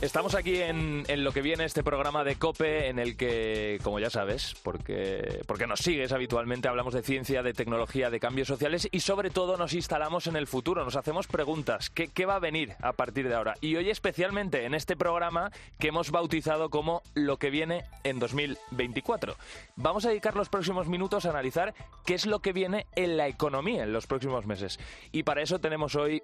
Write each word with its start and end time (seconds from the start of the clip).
Estamos 0.00 0.36
aquí 0.36 0.62
en, 0.62 1.02
en, 1.08 1.24
lo 1.24 1.32
que 1.32 1.42
viene 1.42 1.64
este 1.64 1.82
programa 1.82 2.22
de 2.22 2.36
COPE 2.36 2.86
en 2.86 3.00
el 3.00 3.16
que, 3.16 3.80
como 3.82 3.98
ya 3.98 4.10
sabes, 4.10 4.54
porque, 4.62 5.42
porque 5.48 5.66
nos 5.66 5.80
sigues 5.80 6.12
habitualmente, 6.12 6.68
hablamos 6.68 6.94
de 6.94 7.02
ciencia, 7.02 7.42
de 7.42 7.52
tecnología, 7.52 8.08
de 8.08 8.20
cambios 8.20 8.46
sociales 8.46 8.88
y 8.92 9.00
sobre 9.00 9.30
todo 9.30 9.56
nos 9.56 9.74
instalamos 9.74 10.28
en 10.28 10.36
el 10.36 10.46
futuro, 10.46 10.84
nos 10.84 10.94
hacemos 10.94 11.26
preguntas, 11.26 11.90
¿qué, 11.90 12.06
qué 12.06 12.26
va 12.26 12.36
a 12.36 12.38
venir 12.38 12.76
a 12.80 12.92
partir 12.92 13.28
de 13.28 13.34
ahora? 13.34 13.56
Y 13.60 13.74
hoy 13.74 13.90
especialmente 13.90 14.66
en 14.66 14.74
este 14.74 14.94
programa 14.94 15.50
que 15.80 15.88
hemos 15.88 16.12
bautizado 16.12 16.70
como 16.70 17.02
lo 17.14 17.38
que 17.38 17.50
viene 17.50 17.84
en 18.04 18.20
2024. 18.20 19.34
Vamos 19.74 20.04
a 20.04 20.10
dedicar 20.10 20.36
los 20.36 20.48
próximos 20.48 20.86
minutos 20.86 21.26
a 21.26 21.30
analizar 21.30 21.74
qué 22.06 22.14
es 22.14 22.24
lo 22.24 22.38
que 22.38 22.52
viene 22.52 22.86
en 22.94 23.16
la 23.16 23.26
economía 23.26 23.82
en 23.82 23.92
los 23.92 24.06
próximos 24.06 24.46
meses. 24.46 24.78
Y 25.10 25.24
para 25.24 25.42
eso 25.42 25.58
tenemos 25.58 25.96
hoy 25.96 26.22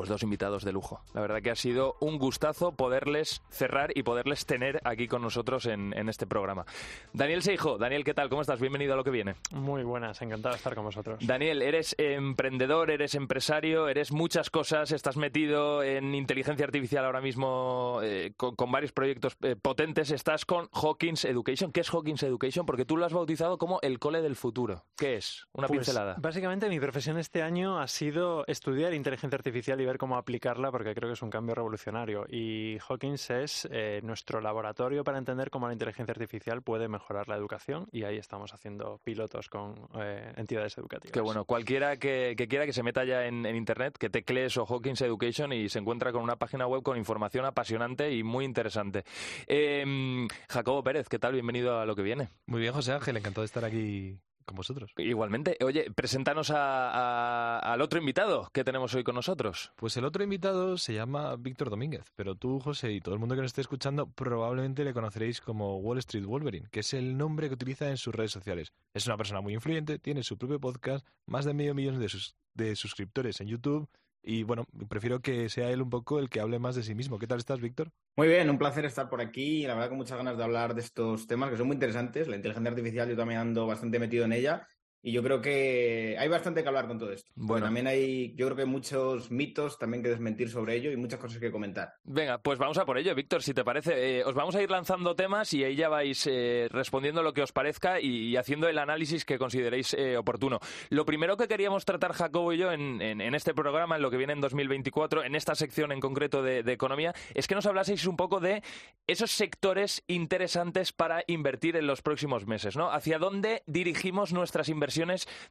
pues 0.00 0.08
dos 0.08 0.22
invitados 0.22 0.64
de 0.64 0.72
lujo. 0.72 1.02
La 1.12 1.20
verdad 1.20 1.42
que 1.42 1.50
ha 1.50 1.54
sido 1.54 1.94
un 2.00 2.16
gustazo 2.16 2.72
poderles 2.72 3.42
cerrar 3.50 3.92
y 3.94 4.02
poderles 4.02 4.46
tener 4.46 4.80
aquí 4.82 5.06
con 5.06 5.20
nosotros 5.20 5.66
en, 5.66 5.92
en, 5.94 6.08
este 6.08 6.26
programa. 6.26 6.64
Daniel 7.12 7.42
Seijo, 7.42 7.76
Daniel, 7.76 8.02
¿qué 8.02 8.14
tal? 8.14 8.30
¿Cómo 8.30 8.40
estás? 8.40 8.60
Bienvenido 8.60 8.94
a 8.94 8.96
lo 8.96 9.04
que 9.04 9.10
viene. 9.10 9.34
Muy 9.50 9.82
buenas, 9.82 10.22
encantado 10.22 10.54
de 10.54 10.56
estar 10.56 10.74
con 10.74 10.84
vosotros. 10.84 11.18
Daniel, 11.26 11.60
eres 11.60 11.94
emprendedor, 11.98 12.90
eres 12.90 13.14
empresario, 13.14 13.88
eres 13.90 14.10
muchas 14.10 14.48
cosas, 14.48 14.90
estás 14.90 15.18
metido 15.18 15.82
en 15.82 16.14
inteligencia 16.14 16.64
artificial 16.64 17.04
ahora 17.04 17.20
mismo 17.20 18.00
eh, 18.02 18.32
con, 18.38 18.56
con, 18.56 18.72
varios 18.72 18.92
proyectos 18.92 19.36
eh, 19.42 19.54
potentes. 19.54 20.12
Estás 20.12 20.46
con 20.46 20.70
Hawkins 20.72 21.26
Education. 21.26 21.72
¿Qué 21.72 21.82
es 21.82 21.90
Hawkins 21.92 22.22
Education? 22.22 22.64
Porque 22.64 22.86
tú 22.86 22.96
lo 22.96 23.04
has 23.04 23.12
bautizado 23.12 23.58
como 23.58 23.80
el 23.82 23.98
cole 23.98 24.22
del 24.22 24.34
futuro. 24.34 24.82
¿Qué 25.00 25.16
es? 25.16 25.46
Una 25.54 25.66
pues, 25.66 25.78
pincelada. 25.78 26.16
Básicamente 26.18 26.68
mi 26.68 26.78
profesión 26.78 27.16
este 27.16 27.42
año 27.42 27.80
ha 27.80 27.88
sido 27.88 28.44
estudiar 28.46 28.92
inteligencia 28.92 29.34
artificial 29.34 29.80
y 29.80 29.86
ver 29.86 29.96
cómo 29.96 30.18
aplicarla 30.18 30.70
porque 30.70 30.94
creo 30.94 31.08
que 31.08 31.14
es 31.14 31.22
un 31.22 31.30
cambio 31.30 31.54
revolucionario. 31.54 32.26
Y 32.28 32.76
Hawkins 32.86 33.30
es 33.30 33.66
eh, 33.72 34.02
nuestro 34.02 34.42
laboratorio 34.42 35.02
para 35.02 35.16
entender 35.16 35.48
cómo 35.48 35.68
la 35.68 35.72
inteligencia 35.72 36.12
artificial 36.12 36.60
puede 36.60 36.86
mejorar 36.88 37.28
la 37.28 37.36
educación 37.36 37.88
y 37.92 38.04
ahí 38.04 38.18
estamos 38.18 38.52
haciendo 38.52 39.00
pilotos 39.02 39.48
con 39.48 39.88
eh, 39.98 40.34
entidades 40.36 40.76
educativas. 40.76 41.14
Qué 41.14 41.22
bueno. 41.22 41.46
Cualquiera 41.46 41.96
que, 41.96 42.34
que, 42.36 42.46
quiera 42.46 42.66
que 42.66 42.74
se 42.74 42.82
meta 42.82 43.02
ya 43.02 43.24
en, 43.24 43.46
en, 43.46 43.56
internet, 43.56 43.96
que 43.96 44.10
teclee 44.10 44.44
eso 44.44 44.66
Hawkins 44.68 45.00
Education 45.00 45.54
y 45.54 45.70
se 45.70 45.78
encuentra 45.78 46.12
con 46.12 46.22
una 46.22 46.36
página 46.36 46.66
web 46.66 46.82
con 46.82 46.98
información 46.98 47.46
apasionante 47.46 48.12
y 48.12 48.22
muy 48.22 48.44
interesante. 48.44 49.04
Eh, 49.46 50.28
Jacobo 50.50 50.84
Pérez, 50.84 51.08
¿qué 51.08 51.18
tal? 51.18 51.32
Bienvenido 51.32 51.78
a 51.78 51.86
lo 51.86 51.96
que 51.96 52.02
viene. 52.02 52.28
Muy 52.44 52.60
bien, 52.60 52.74
José 52.74 52.92
Ángel, 52.92 53.16
encantado 53.16 53.40
de 53.40 53.46
estar 53.46 53.64
aquí 53.64 54.20
con 54.50 54.56
vosotros. 54.56 54.92
Igualmente. 54.96 55.56
Oye, 55.64 55.92
preséntanos 55.92 56.50
a, 56.50 56.90
a, 56.90 57.58
al 57.60 57.80
otro 57.80 58.00
invitado 58.00 58.50
que 58.52 58.64
tenemos 58.64 58.92
hoy 58.94 59.04
con 59.04 59.14
nosotros. 59.14 59.72
Pues 59.76 59.96
el 59.96 60.04
otro 60.04 60.24
invitado 60.24 60.76
se 60.76 60.92
llama 60.92 61.36
Víctor 61.36 61.70
Domínguez, 61.70 62.04
pero 62.16 62.34
tú, 62.34 62.58
José, 62.58 62.92
y 62.92 63.00
todo 63.00 63.14
el 63.14 63.20
mundo 63.20 63.36
que 63.36 63.42
nos 63.42 63.50
esté 63.50 63.60
escuchando 63.60 64.10
probablemente 64.10 64.82
le 64.82 64.92
conoceréis 64.92 65.40
como 65.40 65.78
Wall 65.78 65.98
Street 65.98 66.24
Wolverine, 66.24 66.68
que 66.72 66.80
es 66.80 66.92
el 66.94 67.16
nombre 67.16 67.46
que 67.46 67.54
utiliza 67.54 67.88
en 67.88 67.96
sus 67.96 68.12
redes 68.12 68.32
sociales. 68.32 68.72
Es 68.92 69.06
una 69.06 69.16
persona 69.16 69.40
muy 69.40 69.54
influyente, 69.54 70.00
tiene 70.00 70.24
su 70.24 70.36
propio 70.36 70.58
podcast, 70.58 71.06
más 71.26 71.44
de 71.44 71.54
medio 71.54 71.72
millón 71.72 72.00
de, 72.00 72.08
sus, 72.08 72.34
de 72.54 72.74
suscriptores 72.74 73.40
en 73.40 73.46
YouTube 73.46 73.88
y 74.22 74.42
bueno, 74.42 74.66
prefiero 74.88 75.20
que 75.20 75.48
sea 75.48 75.70
él 75.70 75.82
un 75.82 75.90
poco 75.90 76.18
el 76.18 76.28
que 76.28 76.40
hable 76.40 76.58
más 76.58 76.76
de 76.76 76.82
sí 76.82 76.94
mismo. 76.94 77.18
¿Qué 77.18 77.26
tal 77.26 77.38
estás, 77.38 77.60
Víctor? 77.60 77.90
Muy 78.16 78.28
bien, 78.28 78.50
un 78.50 78.58
placer 78.58 78.84
estar 78.84 79.08
por 79.08 79.20
aquí 79.20 79.66
la 79.66 79.74
verdad 79.74 79.88
con 79.88 79.98
muchas 79.98 80.18
ganas 80.18 80.36
de 80.36 80.44
hablar 80.44 80.74
de 80.74 80.82
estos 80.82 81.26
temas 81.26 81.50
que 81.50 81.56
son 81.56 81.66
muy 81.66 81.74
interesantes. 81.74 82.28
La 82.28 82.36
inteligencia 82.36 82.70
artificial 82.70 83.08
yo 83.08 83.16
también 83.16 83.40
ando 83.40 83.66
bastante 83.66 83.98
metido 83.98 84.24
en 84.24 84.32
ella 84.32 84.66
y 85.02 85.12
yo 85.12 85.22
creo 85.22 85.40
que 85.40 86.16
hay 86.18 86.28
bastante 86.28 86.62
que 86.62 86.68
hablar 86.68 86.86
con 86.86 86.98
todo 86.98 87.12
esto. 87.12 87.30
Bueno, 87.34 87.66
también 87.66 87.86
hay, 87.86 88.34
yo 88.34 88.46
creo 88.46 88.56
que 88.56 88.62
hay 88.62 88.68
muchos 88.68 89.30
mitos 89.30 89.78
también 89.78 90.02
que 90.02 90.10
desmentir 90.10 90.50
sobre 90.50 90.76
ello 90.76 90.90
y 90.90 90.96
muchas 90.96 91.18
cosas 91.18 91.38
que 91.38 91.50
comentar. 91.50 91.94
Venga, 92.04 92.38
pues 92.38 92.58
vamos 92.58 92.76
a 92.76 92.84
por 92.84 92.98
ello, 92.98 93.14
Víctor, 93.14 93.42
si 93.42 93.54
te 93.54 93.64
parece. 93.64 94.18
Eh, 94.18 94.24
os 94.24 94.34
vamos 94.34 94.54
a 94.56 94.62
ir 94.62 94.70
lanzando 94.70 95.14
temas 95.16 95.54
y 95.54 95.64
ahí 95.64 95.74
ya 95.74 95.88
vais 95.88 96.26
eh, 96.26 96.68
respondiendo 96.70 97.22
lo 97.22 97.32
que 97.32 97.42
os 97.42 97.52
parezca 97.52 98.00
y, 98.00 98.28
y 98.28 98.36
haciendo 98.36 98.68
el 98.68 98.78
análisis 98.78 99.24
que 99.24 99.38
consideréis 99.38 99.94
eh, 99.94 100.18
oportuno. 100.18 100.60
Lo 100.90 101.06
primero 101.06 101.36
que 101.36 101.48
queríamos 101.48 101.84
tratar, 101.84 102.12
Jacobo 102.12 102.52
y 102.52 102.58
yo, 102.58 102.70
en, 102.72 103.00
en, 103.00 103.20
en, 103.20 103.34
este 103.34 103.54
programa, 103.54 103.96
en 103.96 104.02
lo 104.02 104.10
que 104.10 104.18
viene 104.18 104.34
en 104.34 104.40
2024, 104.40 105.24
en 105.24 105.34
esta 105.34 105.54
sección 105.54 105.92
en 105.92 106.00
concreto 106.00 106.42
de, 106.42 106.62
de 106.62 106.72
economía, 106.72 107.14
es 107.34 107.46
que 107.46 107.54
nos 107.54 107.66
hablaseis 107.66 108.06
un 108.06 108.16
poco 108.16 108.40
de 108.40 108.62
esos 109.06 109.30
sectores 109.30 110.04
interesantes 110.08 110.92
para 110.92 111.24
invertir 111.26 111.76
en 111.76 111.86
los 111.86 112.02
próximos 112.02 112.46
meses, 112.46 112.76
¿no? 112.76 112.90
¿Hacia 112.90 113.18
dónde 113.18 113.62
dirigimos 113.66 114.32
nuestras 114.32 114.68
inversiones? 114.68 114.89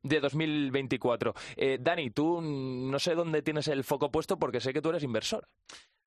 De 0.04 0.20
2024. 0.20 1.34
Eh, 1.56 1.78
Dani, 1.82 2.12
tú 2.12 2.42
no 2.42 3.00
sé 3.00 3.16
dónde 3.16 3.42
tienes 3.42 3.68
el 3.68 3.84
foco 3.84 4.12
puesto 4.12 4.38
porque 4.38 4.60
sé 4.60 4.74
que 4.74 4.82
tú 4.82 4.90
eres 4.90 5.04
inversor. 5.04 5.48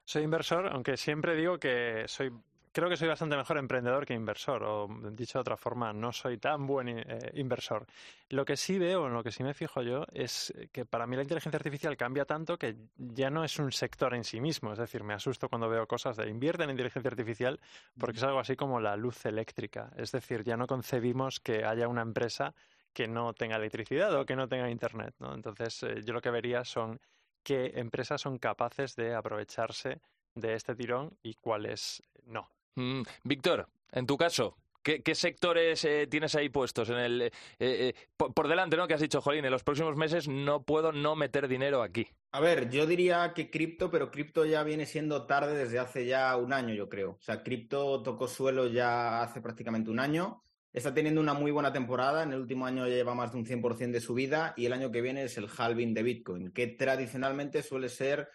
Soy 0.04 0.22
inversor, 0.22 0.68
aunque 0.68 0.96
siempre 0.96 1.36
digo 1.36 1.58
que 1.58 2.04
soy 2.06 2.32
creo 2.72 2.88
que 2.88 2.96
soy 2.96 3.08
bastante 3.08 3.36
mejor 3.36 3.58
emprendedor 3.58 4.06
que 4.06 4.14
inversor, 4.14 4.64
o 4.64 4.88
dicho 5.12 5.38
de 5.38 5.40
otra 5.40 5.56
forma, 5.56 5.92
no 5.92 6.12
soy 6.12 6.38
tan 6.38 6.66
buen 6.66 6.88
eh, 6.88 7.04
inversor. 7.34 7.86
Lo 8.30 8.44
que 8.44 8.56
sí 8.56 8.78
veo, 8.78 9.06
en 9.06 9.12
lo 9.12 9.22
que 9.22 9.30
sí 9.30 9.44
me 9.44 9.52
fijo 9.52 9.82
yo, 9.82 10.06
es 10.12 10.52
que 10.72 10.86
para 10.86 11.06
mí 11.06 11.14
la 11.16 11.22
inteligencia 11.22 11.58
artificial 11.58 11.96
cambia 11.96 12.24
tanto 12.24 12.58
que 12.58 12.76
ya 12.96 13.30
no 13.30 13.44
es 13.44 13.58
un 13.58 13.70
sector 13.72 14.14
en 14.14 14.24
sí 14.24 14.40
mismo. 14.40 14.72
Es 14.72 14.78
decir, 14.78 15.04
me 15.04 15.12
asusto 15.12 15.48
cuando 15.48 15.68
veo 15.68 15.86
cosas 15.86 16.16
de 16.16 16.28
invierte 16.28 16.64
en 16.64 16.70
inteligencia 16.70 17.10
artificial 17.10 17.60
porque 17.98 18.16
es 18.16 18.22
algo 18.22 18.40
así 18.40 18.56
como 18.56 18.80
la 18.80 18.96
luz 18.96 19.24
eléctrica. 19.26 19.90
Es 19.96 20.12
decir, 20.12 20.42
ya 20.42 20.56
no 20.56 20.66
concebimos 20.66 21.40
que 21.40 21.64
haya 21.64 21.88
una 21.88 22.02
empresa 22.02 22.54
que 22.92 23.08
no 23.08 23.32
tenga 23.32 23.56
electricidad 23.56 24.14
o 24.14 24.26
que 24.26 24.36
no 24.36 24.48
tenga 24.48 24.70
internet. 24.70 25.14
¿no? 25.18 25.34
Entonces, 25.34 25.82
eh, 25.82 26.02
yo 26.04 26.12
lo 26.12 26.20
que 26.20 26.30
vería 26.30 26.64
son 26.64 27.00
qué 27.42 27.72
empresas 27.74 28.20
son 28.20 28.38
capaces 28.38 28.94
de 28.96 29.14
aprovecharse 29.14 30.00
de 30.34 30.54
este 30.54 30.74
tirón 30.74 31.16
y 31.22 31.34
cuáles 31.34 32.02
no. 32.24 32.48
Mm, 32.76 33.02
Víctor, 33.24 33.68
en 33.90 34.06
tu 34.06 34.16
caso, 34.16 34.56
¿Qué, 34.82 35.00
¿Qué, 35.00 35.14
sectores 35.14 35.84
eh, 35.84 36.08
tienes 36.10 36.34
ahí 36.34 36.48
puestos 36.48 36.90
en 36.90 36.96
el 36.96 37.22
eh, 37.22 37.30
eh, 37.60 37.94
por, 38.16 38.34
por, 38.34 38.48
delante, 38.48 38.76
¿no? 38.76 38.88
Que 38.88 38.94
has 38.94 39.00
dicho, 39.00 39.20
Jolín, 39.20 39.44
en 39.44 39.52
los 39.52 39.62
próximos 39.62 39.96
meses 39.96 40.26
no 40.26 40.64
puedo 40.64 40.90
no 40.90 41.14
meter 41.14 41.46
dinero 41.46 41.82
aquí. 41.82 42.08
A 42.32 42.40
ver, 42.40 42.68
yo 42.68 42.84
diría 42.86 43.32
que 43.32 43.48
cripto, 43.48 43.90
pero 43.92 44.10
cripto 44.10 44.44
ya 44.44 44.64
viene 44.64 44.86
siendo 44.86 45.26
tarde 45.26 45.54
desde 45.56 45.78
hace 45.78 46.06
ya 46.06 46.36
un 46.36 46.52
año, 46.52 46.74
yo 46.74 46.88
creo. 46.88 47.10
O 47.12 47.22
sea, 47.22 47.44
cripto 47.44 48.02
tocó 48.02 48.26
suelo 48.26 48.66
ya 48.66 49.22
hace 49.22 49.40
prácticamente 49.40 49.90
un 49.90 50.00
año. 50.00 50.42
Está 50.72 50.94
teniendo 50.94 51.20
una 51.20 51.34
muy 51.34 51.50
buena 51.50 51.72
temporada. 51.72 52.22
En 52.22 52.32
el 52.32 52.40
último 52.40 52.64
año 52.64 52.86
lleva 52.86 53.14
más 53.14 53.32
de 53.32 53.38
un 53.38 53.44
100% 53.44 53.90
de 53.90 54.00
subida 54.00 54.54
y 54.56 54.66
el 54.66 54.72
año 54.72 54.90
que 54.90 55.02
viene 55.02 55.24
es 55.24 55.36
el 55.36 55.48
halving 55.54 55.92
de 55.92 56.02
Bitcoin, 56.02 56.52
que 56.52 56.66
tradicionalmente 56.66 57.62
suele 57.62 57.90
ser 57.90 58.28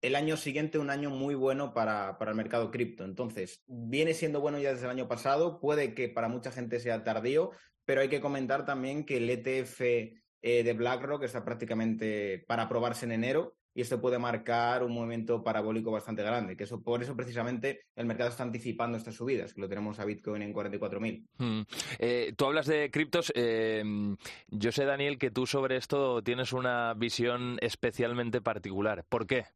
el 0.00 0.14
año 0.14 0.36
siguiente 0.36 0.78
un 0.78 0.90
año 0.90 1.10
muy 1.10 1.34
bueno 1.34 1.72
para, 1.74 2.18
para 2.18 2.30
el 2.30 2.36
mercado 2.36 2.70
cripto. 2.70 3.04
Entonces, 3.04 3.62
viene 3.66 4.14
siendo 4.14 4.40
bueno 4.40 4.58
ya 4.58 4.72
desde 4.72 4.84
el 4.84 4.90
año 4.90 5.08
pasado, 5.08 5.60
puede 5.60 5.94
que 5.94 6.08
para 6.08 6.28
mucha 6.28 6.52
gente 6.52 6.78
sea 6.78 7.02
tardío, 7.02 7.50
pero 7.84 8.00
hay 8.00 8.08
que 8.08 8.20
comentar 8.20 8.64
también 8.64 9.04
que 9.04 9.16
el 9.16 9.28
ETF 9.28 9.80
eh, 9.80 10.62
de 10.62 10.72
BlackRock 10.72 11.24
está 11.24 11.44
prácticamente 11.44 12.44
para 12.46 12.64
aprobarse 12.64 13.06
en 13.06 13.12
enero 13.12 13.56
y 13.74 13.80
esto 13.80 14.00
puede 14.00 14.18
marcar 14.18 14.82
un 14.82 14.92
movimiento 14.92 15.42
parabólico 15.42 15.90
bastante 15.90 16.22
grande, 16.22 16.56
que 16.56 16.64
eso 16.64 16.82
por 16.82 17.02
eso 17.02 17.16
precisamente 17.16 17.82
el 17.96 18.06
mercado 18.06 18.30
está 18.30 18.42
anticipando 18.42 18.98
estas 18.98 19.14
subidas, 19.14 19.54
que 19.54 19.60
lo 19.60 19.68
tenemos 19.68 19.98
a 19.98 20.04
Bitcoin 20.04 20.42
en 20.42 20.54
44.000. 20.54 21.26
Hmm. 21.38 21.62
Eh, 21.98 22.34
tú 22.36 22.46
hablas 22.46 22.66
de 22.66 22.90
criptos, 22.90 23.32
eh, 23.34 23.82
yo 24.48 24.72
sé 24.72 24.84
Daniel 24.84 25.18
que 25.18 25.30
tú 25.30 25.46
sobre 25.46 25.76
esto 25.76 26.22
tienes 26.22 26.52
una 26.52 26.94
visión 26.94 27.58
especialmente 27.60 28.40
particular. 28.40 29.04
¿Por 29.08 29.26
qué? 29.26 29.46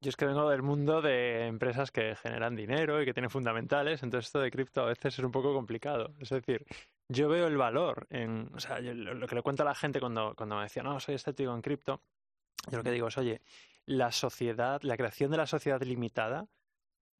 Yo 0.00 0.10
es 0.10 0.16
que 0.16 0.26
vengo 0.26 0.48
del 0.48 0.62
mundo 0.62 1.02
de 1.02 1.46
empresas 1.46 1.90
que 1.90 2.14
generan 2.14 2.54
dinero 2.54 3.02
y 3.02 3.04
que 3.04 3.12
tienen 3.12 3.30
fundamentales, 3.30 4.04
entonces 4.04 4.28
esto 4.28 4.38
de 4.38 4.50
cripto 4.52 4.82
a 4.82 4.86
veces 4.86 5.18
es 5.18 5.24
un 5.24 5.32
poco 5.32 5.52
complicado. 5.52 6.14
Es 6.20 6.28
decir, 6.28 6.64
yo 7.08 7.28
veo 7.28 7.48
el 7.48 7.56
valor 7.56 8.06
en, 8.10 8.48
o 8.54 8.60
sea, 8.60 8.78
lo 8.80 9.26
que 9.26 9.34
le 9.34 9.42
cuento 9.42 9.64
a 9.64 9.66
la 9.66 9.74
gente 9.74 9.98
cuando, 9.98 10.34
cuando 10.36 10.54
me 10.54 10.62
decía, 10.62 10.84
no, 10.84 11.00
soy 11.00 11.16
escéptico 11.16 11.52
en 11.52 11.62
cripto, 11.62 12.00
yo 12.70 12.78
lo 12.78 12.84
que 12.84 12.90
digo 12.90 13.08
es, 13.08 13.18
oye, 13.18 13.40
la 13.86 14.12
sociedad, 14.12 14.80
la 14.82 14.96
creación 14.96 15.30
de 15.30 15.36
la 15.36 15.46
sociedad 15.46 15.82
limitada 15.82 16.48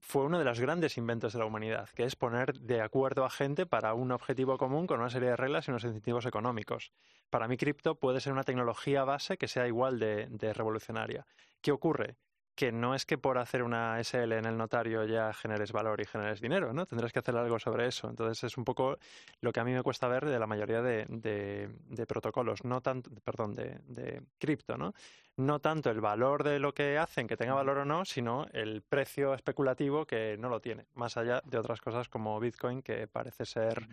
fue 0.00 0.24
uno 0.24 0.38
de 0.38 0.44
los 0.44 0.60
grandes 0.60 0.96
inventos 0.96 1.32
de 1.32 1.38
la 1.38 1.44
humanidad, 1.44 1.88
que 1.90 2.04
es 2.04 2.14
poner 2.14 2.54
de 2.60 2.80
acuerdo 2.80 3.24
a 3.24 3.30
gente 3.30 3.66
para 3.66 3.94
un 3.94 4.12
objetivo 4.12 4.56
común 4.58 4.86
con 4.86 5.00
una 5.00 5.10
serie 5.10 5.30
de 5.30 5.36
reglas 5.36 5.66
y 5.66 5.70
unos 5.70 5.84
incentivos 5.84 6.24
económicos. 6.26 6.92
Para 7.30 7.48
mí, 7.48 7.56
cripto 7.56 7.96
puede 7.96 8.20
ser 8.20 8.32
una 8.32 8.44
tecnología 8.44 9.04
base 9.04 9.36
que 9.36 9.48
sea 9.48 9.66
igual 9.66 9.98
de, 9.98 10.26
de 10.30 10.52
revolucionaria. 10.52 11.26
¿Qué 11.60 11.72
ocurre? 11.72 12.16
Que 12.58 12.72
no 12.72 12.96
es 12.96 13.06
que 13.06 13.18
por 13.18 13.38
hacer 13.38 13.62
una 13.62 14.02
SL 14.02 14.32
en 14.32 14.44
el 14.44 14.56
notario 14.56 15.04
ya 15.04 15.32
generes 15.32 15.70
valor 15.70 16.00
y 16.00 16.04
generes 16.04 16.40
dinero, 16.40 16.72
¿no? 16.72 16.86
Tendrás 16.86 17.12
que 17.12 17.20
hacer 17.20 17.36
algo 17.36 17.56
sobre 17.60 17.86
eso. 17.86 18.10
Entonces 18.10 18.42
es 18.42 18.58
un 18.58 18.64
poco 18.64 18.98
lo 19.40 19.52
que 19.52 19.60
a 19.60 19.64
mí 19.64 19.72
me 19.72 19.84
cuesta 19.84 20.08
ver 20.08 20.26
de 20.26 20.40
la 20.40 20.48
mayoría 20.48 20.82
de, 20.82 21.06
de, 21.08 22.06
protocolos, 22.06 22.64
no 22.64 22.80
tanto, 22.80 23.12
perdón, 23.22 23.54
de, 23.54 23.78
de 23.86 24.22
cripto, 24.40 24.76
¿no? 24.76 24.92
No 25.36 25.60
tanto 25.60 25.88
el 25.90 26.00
valor 26.00 26.42
de 26.42 26.58
lo 26.58 26.74
que 26.74 26.98
hacen, 26.98 27.28
que 27.28 27.36
tenga 27.36 27.54
valor 27.54 27.78
o 27.78 27.84
no, 27.84 28.04
sino 28.04 28.48
el 28.52 28.82
precio 28.82 29.34
especulativo 29.34 30.04
que 30.04 30.36
no 30.36 30.48
lo 30.48 30.58
tiene, 30.58 30.86
más 30.94 31.16
allá 31.16 31.40
de 31.44 31.58
otras 31.58 31.80
cosas 31.80 32.08
como 32.08 32.40
Bitcoin, 32.40 32.82
que 32.82 33.06
parece 33.06 33.44
ser 33.44 33.86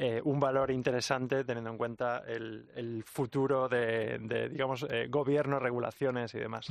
eh, 0.00 0.20
un 0.22 0.38
valor 0.38 0.70
interesante 0.70 1.42
teniendo 1.42 1.70
en 1.70 1.76
cuenta 1.76 2.22
el, 2.24 3.02
futuro 3.04 3.68
de, 3.68 4.48
digamos, 4.48 4.86
eh, 4.88 5.08
gobierno, 5.10 5.58
regulaciones 5.58 6.32
y 6.34 6.38
demás. 6.38 6.68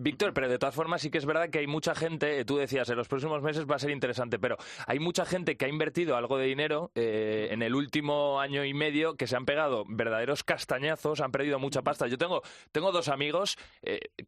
Víctor, 0.00 0.34
pero 0.34 0.48
de 0.48 0.58
todas 0.58 0.74
formas 0.74 1.00
sí 1.00 1.08
que 1.08 1.18
es 1.18 1.26
verdad 1.26 1.48
que 1.48 1.60
hay 1.60 1.68
mucha 1.68 1.94
gente, 1.94 2.44
tú 2.44 2.56
decías, 2.56 2.90
en 2.90 2.96
los 2.96 3.06
próximos 3.06 3.40
meses 3.40 3.66
va 3.70 3.76
a 3.76 3.78
ser 3.78 3.90
interesante, 3.90 4.40
pero 4.40 4.56
hay 4.88 4.98
mucha 4.98 5.24
gente 5.24 5.56
que 5.56 5.66
ha 5.66 5.68
invertido 5.68 6.16
algo 6.16 6.38
de 6.38 6.46
dinero 6.46 6.90
eh, 6.96 7.50
en 7.52 7.62
el 7.62 7.72
último 7.72 8.40
año 8.40 8.64
y 8.64 8.74
medio 8.74 9.14
que 9.14 9.28
se 9.28 9.36
han 9.36 9.46
pegado 9.46 9.84
verdaderos 9.86 10.42
castañazos, 10.42 11.20
han 11.20 11.30
perdido 11.30 11.60
mucha 11.60 11.82
pasta. 11.82 12.08
Yo 12.08 12.18
tengo, 12.18 12.42
tengo 12.72 12.90
dos 12.90 13.06
amigos 13.06 13.58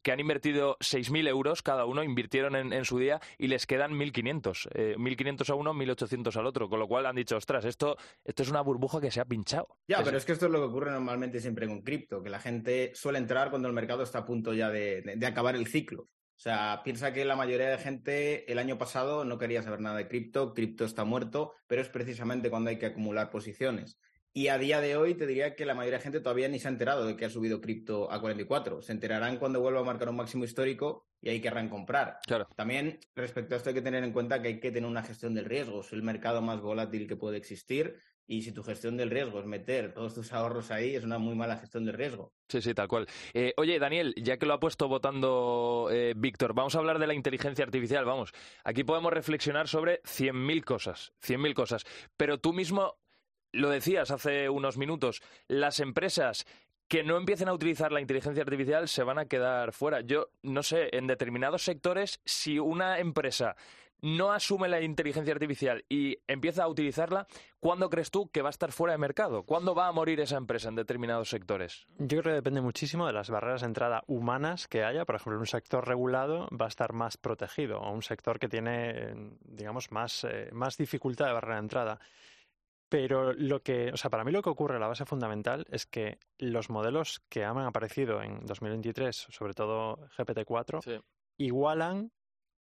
que 0.03 0.13
han 0.13 0.21
invertido 0.21 0.77
6.000 0.79 1.27
euros 1.27 1.63
cada 1.63 1.87
uno, 1.87 2.05
invirtieron 2.05 2.55
en, 2.55 2.73
en, 2.73 2.85
su 2.85 2.99
día 2.99 3.21
y 3.37 3.49
les 3.49 3.67
quedan 3.67 3.95
1.500. 3.95 4.69
1.500 4.97 5.51
a 5.51 5.55
uno, 5.55 5.75
1.800 5.75 6.37
al 6.37 6.47
otro, 6.47 6.69
con 6.69 6.79
lo 6.79 6.87
cual 6.87 7.07
han 7.07 7.17
dicho, 7.17 7.37
ostras, 7.37 7.65
esto 7.65 7.97
esto 8.29 8.43
es 8.43 8.51
una 8.51 8.61
burbuja 8.61 9.01
que 9.01 9.11
se 9.11 9.21
ha 9.21 9.25
pinchado. 9.25 9.79
Ya, 9.89 10.05
pero 10.05 10.19
es 10.19 10.27
que 10.27 10.33
esto 10.33 10.45
es 10.45 10.53
lo 10.53 10.59
que 10.59 10.67
ocurre 10.67 10.91
normalmente 10.91 11.41
siempre 11.41 11.67
con 11.67 11.81
cripto, 11.81 12.23
que 12.23 12.29
la 12.29 12.39
gente 12.39 12.93
suele 12.95 13.19
entrar 13.19 13.49
cuando 13.49 13.69
el 13.69 13.75
mercado 13.75 14.03
está 14.03 14.19
a 14.19 14.27
punto 14.27 14.53
ya 14.53 14.69
de, 14.69 15.19
acabar 15.27 15.57
el 15.57 15.67
ciclo. 15.67 16.03
O 16.03 16.41
sea, 16.41 16.83
piensa 16.85 17.15
que 17.15 17.25
la 17.25 17.37
mayoría 17.37 17.71
de 17.71 17.79
gente 17.79 18.53
el 18.53 18.59
año 18.59 18.77
pasado 18.77 19.25
no 19.25 19.39
quería 19.39 19.63
saber 19.63 19.81
nada 19.81 19.97
de 19.97 20.09
cripto, 20.09 20.53
cripto 20.53 20.85
está 20.85 21.05
muerto, 21.05 21.55
pero 21.67 21.81
es 21.81 21.89
precisamente 21.89 22.51
cuando 22.51 22.69
hay 22.69 22.79
que 22.79 22.85
acumular 22.85 23.31
posiciones. 23.31 23.99
Y 24.35 24.49
a 24.49 24.59
día 24.59 24.83
de 24.83 24.97
hoy 24.99 25.15
te 25.15 25.27
diría 25.27 25.57
que 25.57 25.65
la 25.65 25.75
mayoría 25.75 25.97
de 25.97 26.05
gente 26.05 26.21
todavía 26.21 26.49
ni 26.49 26.59
se 26.59 26.69
ha 26.69 26.71
enterado 26.71 27.07
de 27.07 27.17
que 27.17 27.25
ha 27.25 27.31
subido 27.31 27.63
cripto 27.63 28.13
a 28.13 28.21
44. 28.21 28.83
Se 28.83 28.93
enterarán 28.93 29.39
cuando 29.39 29.61
vuelva 29.61 29.81
a 29.81 29.85
marcar 29.85 30.11
un 30.11 30.17
máximo 30.17 30.45
histórico 30.45 31.09
y 31.23 31.31
ahí 31.31 31.41
querrán 31.41 31.71
comprar. 31.71 32.19
Claro. 32.27 32.47
También 32.55 33.01
respecto 33.17 33.55
a 33.55 33.57
esto 33.57 33.71
hay 33.71 33.75
que 33.75 33.83
tener 33.83 34.05
en 34.05 34.13
cuenta 34.13 34.43
que 34.43 34.49
hay 34.49 34.61
que 34.61 34.71
tener 34.71 34.89
una 34.89 35.03
gestión 35.03 35.35
del 35.35 35.47
riesgo. 35.47 35.81
Es 35.81 35.93
el 35.95 36.03
mercado 36.03 36.43
más 36.43 36.61
volátil 36.61 37.09
que 37.09 37.17
puede 37.17 37.39
existir 37.39 37.99
y 38.29 38.43
si 38.43 38.53
tu 38.53 38.63
gestión 38.63 38.97
del 38.99 39.11
riesgo 39.11 39.41
es 39.41 39.47
meter 39.47 39.95
todos 39.95 40.15
tus 40.15 40.33
ahorros 40.35 40.71
ahí, 40.71 40.95
es 40.95 41.03
una 41.03 41.19
muy 41.19 41.35
mala 41.35 41.57
gestión 41.57 41.87
del 41.87 41.95
riesgo. 41.95 42.31
Sí, 42.47 42.61
sí, 42.61 42.75
tal 42.75 42.87
cual. 42.87 43.07
Eh, 43.33 43.55
oye, 43.57 43.79
Daniel, 43.79 44.15
ya 44.19 44.37
que 44.37 44.45
lo 44.45 44.53
ha 44.53 44.61
puesto 44.61 44.87
votando 44.87 45.89
eh, 45.91 46.13
Víctor, 46.15 46.53
vamos 46.53 46.75
a 46.75 46.79
hablar 46.79 46.99
de 46.99 47.07
la 47.07 47.15
inteligencia 47.15 47.65
artificial. 47.65 48.05
Vamos, 48.05 48.35
aquí 48.65 48.85
podemos 48.85 49.13
reflexionar 49.15 49.67
sobre 49.67 50.03
100.000 50.03 50.63
cosas, 50.63 51.15
100.000 51.27 51.55
cosas. 51.55 51.85
Pero 52.19 52.39
tú 52.39 52.53
mismo 52.53 52.99
lo 53.51 53.71
decías 53.71 54.11
hace 54.11 54.51
unos 54.51 54.77
minutos, 54.77 55.23
las 55.49 55.81
empresas 55.81 56.47
que 56.87 57.03
no 57.03 57.17
empiecen 57.17 57.49
a 57.49 57.55
utilizar 57.55 57.93
la 57.93 58.01
inteligencia 58.01 58.43
artificial 58.43 58.89
se 58.89 59.03
van 59.03 59.19
a 59.19 59.27
quedar 59.27 59.73
fuera. 59.73 60.03
Yo 60.03 60.31
no 60.43 60.63
sé, 60.63 60.89
en 60.93 61.07
determinados 61.07 61.63
sectores, 61.63 62.21
si 62.25 62.59
una 62.59 62.99
empresa 62.99 63.57
no 64.01 64.33
asume 64.33 64.69
la 64.69 64.81
inteligencia 64.81 65.33
artificial 65.33 65.85
y 65.89 66.19
empieza 66.27 66.65
a 66.65 66.69
utilizarla, 66.69 67.27
¿cuándo 67.61 67.91
crees 67.91 68.11
tú 68.11 68.31
que 68.31 68.43
va 68.43 68.49
a 68.49 68.51
estar 68.51 68.73
fuera 68.73 68.93
de 68.93 68.99
mercado? 68.99 69.43
¿Cuándo 69.43 69.75
va 69.75 69.89
a 69.89 69.93
morir 69.93 70.21
esa 70.21 70.37
empresa 70.37 70.69
en 70.69 70.77
determinados 70.77 71.31
sectores? 71.31 71.87
Yo 71.99 72.21
creo 72.21 72.23
que 72.23 72.33
depende 72.33 72.61
muchísimo 72.61 73.07
de 73.07 73.13
las 73.13 73.31
barreras 73.31 73.63
de 73.63 73.69
entrada 73.69 74.03
humanas 74.07 74.69
que 74.69 74.85
haya. 74.85 75.05
Por 75.05 75.17
ejemplo, 75.17 75.35
en 75.35 75.41
un 75.41 75.47
sector 75.47 75.87
regulado 75.87 76.49
va 76.51 76.67
a 76.67 76.69
estar 76.69 76.93
más 76.93 77.17
protegido 77.17 77.81
o 77.81 77.93
un 77.93 78.03
sector 78.03 78.39
que 78.39 78.49
tiene, 78.49 79.15
digamos, 79.41 79.91
más, 79.91 80.25
eh, 80.25 80.49
más 80.53 80.77
dificultad 80.77 81.27
de 81.27 81.33
barrera 81.33 81.55
de 81.57 81.61
entrada. 81.61 82.01
Pero 82.89 83.35
lo 83.35 83.63
que, 83.63 83.91
o 83.93 83.97
sea, 83.99 84.11
para 84.11 84.25
mí 84.25 84.33
lo 84.33 84.41
que 84.41 84.49
ocurre, 84.49 84.79
la 84.79 84.89
base 84.89 85.05
fundamental, 85.05 85.67
es 85.71 85.85
que 85.85 86.19
los 86.39 86.71
modelos 86.71 87.21
que 87.29 87.45
han 87.45 87.59
aparecido 87.59 88.23
en 88.23 88.47
2023, 88.47 89.27
sobre 89.31 89.53
todo 89.53 89.99
GPT-4, 90.17 91.03
igualan 91.37 92.11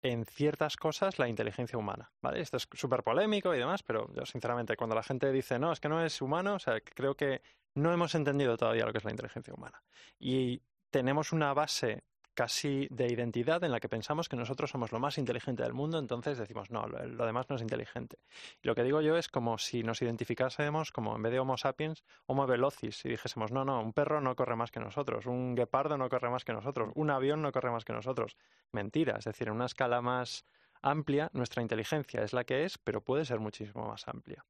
en 0.02 0.24
ciertas 0.24 0.76
cosas 0.76 1.18
la 1.18 1.28
inteligencia 1.28 1.78
humana, 1.78 2.10
¿vale? 2.20 2.40
Esto 2.40 2.56
es 2.56 2.68
súper 2.72 3.02
polémico 3.02 3.54
y 3.54 3.58
demás, 3.58 3.82
pero 3.82 4.12
yo 4.14 4.24
sinceramente 4.26 4.76
cuando 4.76 4.94
la 4.94 5.02
gente 5.02 5.32
dice, 5.32 5.58
no, 5.58 5.72
es 5.72 5.80
que 5.80 5.88
no 5.88 6.04
es 6.04 6.20
humano, 6.22 6.54
o 6.54 6.58
sea, 6.58 6.80
creo 6.80 7.14
que 7.14 7.42
no 7.74 7.92
hemos 7.92 8.14
entendido 8.14 8.56
todavía 8.56 8.86
lo 8.86 8.92
que 8.92 8.98
es 8.98 9.04
la 9.04 9.10
inteligencia 9.10 9.54
humana. 9.54 9.82
Y 10.18 10.62
tenemos 10.90 11.32
una 11.32 11.52
base 11.54 12.04
casi 12.38 12.86
de 12.92 13.08
identidad 13.08 13.64
en 13.64 13.72
la 13.72 13.80
que 13.80 13.88
pensamos 13.88 14.28
que 14.28 14.36
nosotros 14.36 14.70
somos 14.70 14.92
lo 14.92 15.00
más 15.00 15.18
inteligente 15.18 15.64
del 15.64 15.72
mundo, 15.72 15.98
entonces 15.98 16.38
decimos, 16.38 16.70
no, 16.70 16.86
lo, 16.86 17.26
demás 17.26 17.50
no 17.50 17.56
es 17.56 17.62
inteligente. 17.62 18.20
Y 18.62 18.68
lo 18.68 18.76
que 18.76 18.84
digo 18.84 19.00
yo 19.00 19.16
es 19.16 19.26
como 19.26 19.58
si 19.58 19.82
nos 19.82 20.02
identificásemos 20.02 20.92
como 20.92 21.16
en 21.16 21.22
vez 21.22 21.32
de 21.32 21.40
Homo 21.40 21.56
sapiens, 21.56 22.04
Homo 22.26 22.46
velocis, 22.46 23.04
y 23.04 23.08
dijésemos, 23.08 23.50
no, 23.50 23.64
no, 23.64 23.80
un 23.80 23.92
perro 23.92 24.20
no 24.20 24.36
corre 24.36 24.54
más 24.54 24.70
que 24.70 24.78
nosotros, 24.78 25.26
un 25.26 25.56
guepardo 25.56 25.98
no 25.98 26.08
corre 26.08 26.30
más 26.30 26.44
que 26.44 26.52
nosotros, 26.52 26.92
un 26.94 27.10
avión 27.10 27.42
no 27.42 27.50
corre 27.50 27.72
más 27.72 27.84
que 27.84 27.92
nosotros. 27.92 28.36
Mentira, 28.70 29.16
es 29.18 29.24
decir, 29.24 29.48
en 29.48 29.54
una 29.54 29.66
escala 29.66 30.00
más 30.00 30.44
amplia, 30.80 31.30
nuestra 31.32 31.60
inteligencia 31.60 32.22
es 32.22 32.32
la 32.32 32.44
que 32.44 32.62
es, 32.62 32.78
pero 32.78 33.00
puede 33.00 33.24
ser 33.24 33.40
muchísimo 33.40 33.88
más 33.88 34.06
amplia. 34.06 34.44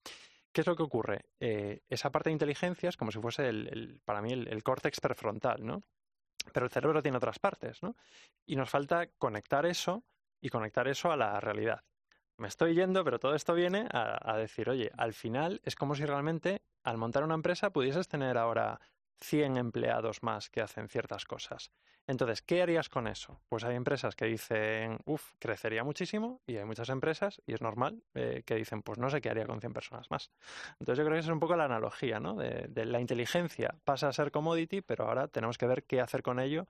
¿Qué 0.53 0.61
es 0.61 0.67
lo 0.67 0.77
que 0.77 0.83
ocurre? 0.83 1.25
Eh, 1.41 1.81
esa 1.89 2.11
parte 2.11 2.29
de 2.29 2.35
inteligencia 2.35 2.91
es 2.91 2.99
como 2.99 3.13
si 3.13 3.19
fuese 3.19 3.49
el, 3.49 3.99
para 4.05 4.21
mí 4.21 4.35
el, 4.35 4.47
el 4.49 4.63
córtex 4.63 5.01
prefrontal, 5.01 5.65
¿no? 5.65 5.83
Pero 6.53 6.67
el 6.67 6.73
cerebro 6.73 7.03
tiene 7.03 7.17
otras 7.17 7.39
partes, 7.39 7.83
¿no? 7.83 7.97
Y 8.47 8.57
nos 8.57 8.71
falta 8.71 9.09
conectar 9.19 9.67
eso 9.67 10.05
y 10.41 10.49
conectar 10.49 10.89
eso 10.89 11.11
a 11.11 11.17
la 11.17 11.41
realidad. 11.41 11.85
Me 12.37 12.49
estoy 12.49 12.75
yendo, 12.75 13.05
pero 13.05 13.19
todo 13.19 13.35
esto 13.35 13.55
viene 13.55 13.89
a, 13.93 14.33
a 14.33 14.37
decir, 14.37 14.71
oye, 14.71 14.91
al 14.97 15.13
final 15.13 15.61
es 15.65 15.75
como 15.75 15.95
si 15.95 16.05
realmente 16.05 16.63
al 16.85 16.97
montar 16.97 17.25
una 17.25 17.35
empresa 17.35 17.71
pudieses 17.71 18.09
tener 18.09 18.39
ahora 18.39 18.81
100 19.21 19.57
empleados 19.57 20.23
más 20.23 20.51
que 20.51 20.61
hacen 20.61 20.89
ciertas 20.89 21.25
cosas. 21.25 21.71
Entonces, 22.09 22.41
¿qué 22.41 22.63
harías 22.63 22.89
con 22.89 23.07
eso? 23.07 23.39
Pues 23.51 23.65
hay 23.65 23.77
empresas 23.77 24.17
que 24.17 24.25
dicen, 24.25 24.99
uff, 25.05 25.33
crecería 25.39 25.85
muchísimo, 25.85 26.41
y 26.47 26.57
hay 26.57 26.65
muchas 26.65 26.89
empresas, 26.89 27.43
y 27.47 27.53
es 27.53 27.61
normal, 27.61 28.03
eh, 28.15 28.43
que 28.47 28.55
dicen, 28.55 28.83
pues 28.83 28.99
no 28.99 29.11
sé 29.11 29.21
qué 29.21 29.29
haría 29.29 29.45
con 29.45 29.61
100 29.61 29.75
personas 29.75 30.11
más. 30.11 30.31
Entonces, 30.81 30.99
yo 30.99 31.05
creo 31.05 31.17
que 31.17 31.21
esa 31.21 31.29
es 31.29 31.35
un 31.35 31.41
poco 31.41 31.55
la 31.55 31.67
analogía, 31.67 32.19
¿no? 32.19 32.35
De, 32.35 32.87
la 32.87 33.01
inteligencia 33.01 33.75
pasa 33.85 34.09
a 34.09 34.13
ser 34.15 34.31
commodity, 34.31 34.81
pero 34.81 35.07
ahora 35.07 35.29
tenemos 35.29 35.59
que 35.59 35.67
ver 35.67 35.85
qué 35.85 36.01
hacer 36.01 36.23
con 36.23 36.41
ello 36.41 36.67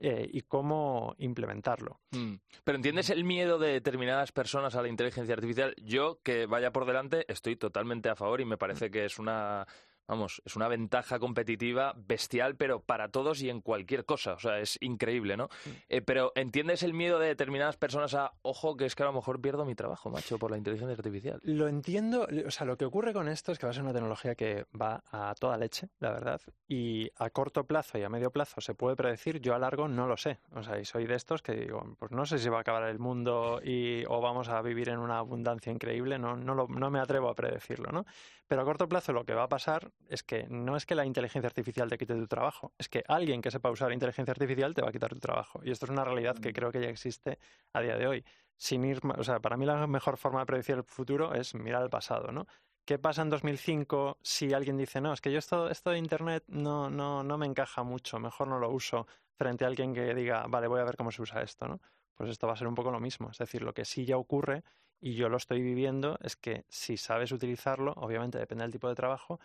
eh, 0.00 0.26
y 0.32 0.40
cómo 0.40 1.14
implementarlo. 1.18 2.00
Mm. 2.12 2.36
Pero 2.64 2.76
¿entiendes 2.76 3.10
el 3.10 3.24
miedo 3.24 3.58
de 3.58 3.72
determinadas 3.72 4.32
personas 4.32 4.74
a 4.74 4.80
la 4.80 4.88
inteligencia 4.88 5.34
artificial? 5.34 5.74
Yo, 5.82 6.20
que 6.22 6.46
vaya 6.46 6.72
por 6.72 6.86
delante, 6.86 7.26
estoy 7.30 7.56
totalmente 7.56 8.08
a 8.08 8.16
favor 8.16 8.40
y 8.40 8.46
me 8.46 8.56
parece 8.56 8.90
que 8.90 9.04
es 9.04 9.18
una 9.18 9.66
Vamos, 10.08 10.40
es 10.46 10.56
una 10.56 10.68
ventaja 10.68 11.18
competitiva 11.18 11.94
bestial, 11.94 12.56
pero 12.56 12.80
para 12.80 13.10
todos 13.10 13.42
y 13.42 13.50
en 13.50 13.60
cualquier 13.60 14.06
cosa. 14.06 14.32
O 14.32 14.38
sea, 14.38 14.58
es 14.58 14.78
increíble, 14.80 15.36
¿no? 15.36 15.44
Mm. 15.44 15.70
Eh, 15.90 16.00
pero 16.00 16.32
¿entiendes 16.34 16.82
el 16.82 16.94
miedo 16.94 17.18
de 17.18 17.28
determinadas 17.28 17.76
personas 17.76 18.14
a, 18.14 18.32
ojo, 18.40 18.78
que 18.78 18.86
es 18.86 18.94
que 18.94 19.02
a 19.02 19.06
lo 19.06 19.12
mejor 19.12 19.40
pierdo 19.42 19.66
mi 19.66 19.74
trabajo, 19.74 20.08
macho, 20.08 20.38
por 20.38 20.50
la 20.50 20.56
inteligencia 20.56 20.96
artificial? 20.96 21.40
Lo 21.42 21.68
entiendo. 21.68 22.26
O 22.46 22.50
sea, 22.50 22.66
lo 22.66 22.78
que 22.78 22.86
ocurre 22.86 23.12
con 23.12 23.28
esto 23.28 23.52
es 23.52 23.58
que 23.58 23.66
va 23.66 23.70
a 23.70 23.74
ser 23.74 23.82
una 23.82 23.92
tecnología 23.92 24.34
que 24.34 24.64
va 24.80 25.04
a 25.12 25.34
toda 25.38 25.58
leche, 25.58 25.90
la 26.00 26.10
verdad. 26.10 26.40
Y 26.66 27.10
a 27.16 27.28
corto 27.28 27.64
plazo 27.64 27.98
y 27.98 28.02
a 28.02 28.08
medio 28.08 28.30
plazo 28.30 28.62
se 28.62 28.74
puede 28.74 28.96
predecir, 28.96 29.40
yo 29.40 29.54
a 29.54 29.58
largo 29.58 29.88
no 29.88 30.06
lo 30.06 30.16
sé. 30.16 30.38
O 30.54 30.62
sea, 30.62 30.78
y 30.80 30.86
soy 30.86 31.06
de 31.06 31.16
estos 31.16 31.42
que 31.42 31.52
digo, 31.52 31.82
pues 31.98 32.12
no 32.12 32.24
sé 32.24 32.38
si 32.38 32.48
va 32.48 32.58
a 32.58 32.60
acabar 32.62 32.84
el 32.84 32.98
mundo 32.98 33.60
y, 33.62 34.04
o 34.08 34.22
vamos 34.22 34.48
a 34.48 34.62
vivir 34.62 34.88
en 34.88 34.98
una 35.00 35.18
abundancia 35.18 35.70
increíble, 35.70 36.18
no, 36.18 36.34
no, 36.34 36.54
no 36.66 36.90
me 36.90 36.98
atrevo 36.98 37.28
a 37.28 37.34
predecirlo, 37.34 37.92
¿no? 37.92 38.06
Pero 38.46 38.62
a 38.62 38.64
corto 38.64 38.88
plazo 38.88 39.12
lo 39.12 39.24
que 39.24 39.34
va 39.34 39.44
a 39.44 39.48
pasar 39.48 39.90
es 40.08 40.22
que 40.22 40.46
no 40.48 40.76
es 40.76 40.86
que 40.86 40.94
la 40.94 41.04
inteligencia 41.04 41.48
artificial 41.48 41.88
te 41.88 41.98
quite 41.98 42.14
tu 42.14 42.26
trabajo, 42.26 42.72
es 42.78 42.88
que 42.88 43.04
alguien 43.08 43.42
que 43.42 43.50
sepa 43.50 43.70
usar 43.70 43.92
inteligencia 43.92 44.32
artificial 44.32 44.74
te 44.74 44.82
va 44.82 44.88
a 44.88 44.92
quitar 44.92 45.10
tu 45.10 45.20
trabajo. 45.20 45.60
Y 45.64 45.70
esto 45.70 45.86
es 45.86 45.90
una 45.90 46.04
realidad 46.04 46.36
que 46.36 46.50
mm. 46.50 46.52
creo 46.52 46.72
que 46.72 46.80
ya 46.80 46.88
existe 46.88 47.38
a 47.72 47.80
día 47.80 47.96
de 47.96 48.06
hoy. 48.06 48.24
Sin 48.56 48.84
ir, 48.84 49.00
o 49.04 49.24
sea, 49.24 49.40
para 49.40 49.56
mí 49.56 49.66
la 49.66 49.86
mejor 49.86 50.16
forma 50.16 50.40
de 50.40 50.46
predecir 50.46 50.76
el 50.76 50.84
futuro 50.84 51.34
es 51.34 51.54
mirar 51.54 51.82
al 51.82 51.90
pasado, 51.90 52.32
¿no? 52.32 52.46
¿Qué 52.84 52.98
pasa 52.98 53.22
en 53.22 53.28
2005 53.28 54.18
si 54.22 54.54
alguien 54.54 54.78
dice, 54.78 55.00
no, 55.00 55.12
es 55.12 55.20
que 55.20 55.30
yo 55.30 55.38
esto, 55.38 55.68
esto 55.68 55.90
de 55.90 55.98
Internet 55.98 56.44
no, 56.48 56.88
no, 56.88 57.22
no 57.22 57.36
me 57.36 57.44
encaja 57.44 57.82
mucho, 57.82 58.18
mejor 58.18 58.48
no 58.48 58.58
lo 58.58 58.70
uso, 58.70 59.06
frente 59.34 59.64
a 59.64 59.68
alguien 59.68 59.92
que 59.92 60.14
diga, 60.14 60.46
vale, 60.48 60.68
voy 60.68 60.80
a 60.80 60.84
ver 60.84 60.96
cómo 60.96 61.12
se 61.12 61.20
usa 61.20 61.42
esto, 61.42 61.68
¿no? 61.68 61.80
pues 62.18 62.30
esto 62.30 62.48
va 62.48 62.54
a 62.54 62.56
ser 62.56 62.66
un 62.66 62.74
poco 62.74 62.90
lo 62.90 62.98
mismo. 62.98 63.30
Es 63.30 63.38
decir, 63.38 63.62
lo 63.62 63.72
que 63.72 63.84
sí 63.84 64.04
ya 64.04 64.18
ocurre 64.18 64.64
y 65.00 65.14
yo 65.14 65.28
lo 65.28 65.36
estoy 65.36 65.62
viviendo 65.62 66.18
es 66.20 66.34
que 66.34 66.64
si 66.68 66.96
sabes 66.96 67.30
utilizarlo, 67.30 67.92
obviamente 67.96 68.38
depende 68.38 68.64
del 68.64 68.72
tipo 68.72 68.88
de 68.88 68.96
trabajo, 68.96 69.38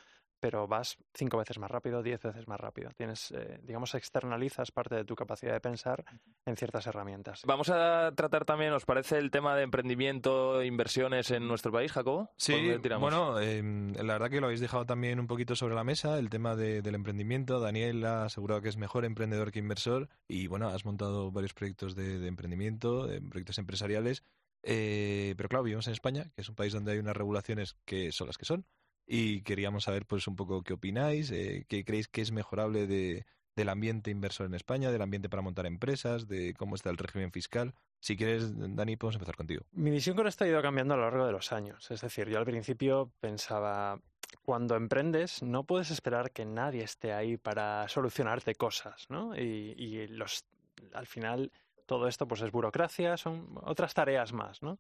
pero 0.44 0.68
vas 0.68 0.98
cinco 1.14 1.38
veces 1.38 1.58
más 1.58 1.72
rápido, 1.72 2.04
diez 2.04 2.22
veces 2.22 2.50
más 2.50 2.60
rápido. 2.60 2.90
Tienes, 2.98 3.32
eh, 3.32 3.62
digamos, 3.64 3.96
externalizas 3.96 4.74
parte 4.74 4.94
de 4.94 5.06
tu 5.06 5.16
capacidad 5.16 5.54
de 5.54 5.62
pensar 5.62 6.04
en 6.46 6.58
ciertas 6.58 6.86
herramientas. 6.86 7.44
Vamos 7.46 7.70
a 7.70 8.12
tratar 8.14 8.44
también, 8.44 8.74
¿os 8.74 8.84
parece 8.84 9.20
el 9.20 9.32
tema 9.32 9.56
de 9.56 9.64
emprendimiento, 9.64 10.62
inversiones 10.62 11.32
en 11.32 11.48
nuestro 11.48 11.72
país, 11.72 11.94
Jacobo? 11.94 12.30
Sí, 12.36 12.76
bueno, 13.00 13.40
em, 13.40 13.94
la 13.94 14.16
verdad 14.16 14.30
que 14.30 14.42
lo 14.42 14.48
habéis 14.48 14.60
dejado 14.60 14.86
también 14.86 15.18
un 15.22 15.28
poquito 15.28 15.56
sobre 15.56 15.76
la 15.76 15.86
mesa, 15.86 16.20
el 16.20 16.30
tema 16.30 16.58
del 16.58 16.94
emprendimiento. 16.94 17.62
Daniel 17.62 18.06
ha 18.06 18.26
asegurado 18.26 18.62
que 18.62 18.68
es 18.68 18.76
mejor 18.76 19.06
emprendedor 19.06 19.54
que 19.54 19.60
inversor 19.60 20.10
y, 20.28 20.48
bueno, 20.48 20.68
has 20.68 20.84
montado 20.84 21.32
varios 21.32 21.54
proyectos 21.54 21.96
de, 21.96 22.28
emprendimiento, 22.28 23.08
proyectos 23.30 23.60
empresariales. 23.60 24.26
Eh, 24.62 25.36
pero 25.38 25.48
claro, 25.48 25.64
vivimos 25.64 25.88
en 25.88 25.94
España, 25.94 26.32
que 26.36 26.42
es 26.42 26.50
un 26.50 26.56
país 26.56 26.74
donde 26.74 26.92
hay 26.92 27.00
unas 27.00 27.16
regulaciones 27.16 27.78
que 27.86 28.12
son 28.12 28.28
las 28.28 28.38
que 28.38 28.44
son 28.44 28.66
y 29.06 29.42
queríamos 29.42 29.86
saber 29.86 30.06
pues 30.06 30.28
un 30.28 30.36
poco 30.36 30.64
qué 30.64 30.74
opináis, 30.74 31.32
eh, 31.32 31.66
qué 31.68 31.84
creéis 31.84 32.08
que 32.08 32.22
es 32.22 32.32
mejorable 32.32 32.88
de, 32.88 33.26
del 33.56 33.70
ambiente 33.70 34.12
inversor 34.12 34.48
en 34.48 34.54
España, 34.54 34.92
del 34.92 35.02
ambiente 35.02 35.30
para 35.30 35.42
montar 35.42 35.66
empresas, 35.66 36.28
de 36.28 36.54
cómo 36.54 36.76
está 36.76 36.90
el 36.90 36.98
régimen 36.98 37.32
fiscal. 37.32 37.74
Si 38.00 38.18
quieres, 38.18 38.52
Dani, 38.76 38.98
podemos 38.98 39.16
empezar 39.16 39.36
contigo. 39.36 39.64
Mi 39.72 39.92
visión 39.92 40.16
con 40.16 40.28
esto 40.28 40.44
ha 40.44 40.48
ido 40.48 40.62
cambiando 40.62 40.94
a 40.94 40.98
lo 40.98 41.04
largo 41.04 41.26
de 41.26 41.32
los 41.32 41.52
años. 41.52 41.90
Es 41.92 42.02
decir, 42.02 42.28
yo 42.28 42.38
al 42.38 42.46
principio 42.46 43.12
pensaba, 43.20 44.00
cuando 44.44 44.76
emprendes 44.76 45.42
no 45.44 45.64
puedes 45.64 45.92
esperar 45.92 46.32
que 46.32 46.46
nadie 46.46 46.84
esté 46.84 47.14
ahí 47.14 47.38
para 47.38 47.88
solucionarte 47.88 48.56
cosas, 48.56 49.06
¿no? 49.10 49.36
Y, 49.38 49.76
y 49.78 50.08
los, 50.08 50.46
al 50.94 51.08
final 51.08 51.52
todo 51.86 52.08
esto 52.08 52.28
pues 52.28 52.42
es 52.42 52.52
burocracia, 52.52 53.18
son 53.18 53.60
otras 53.64 53.94
tareas 53.94 54.34
más, 54.34 54.62
¿no? 54.62 54.80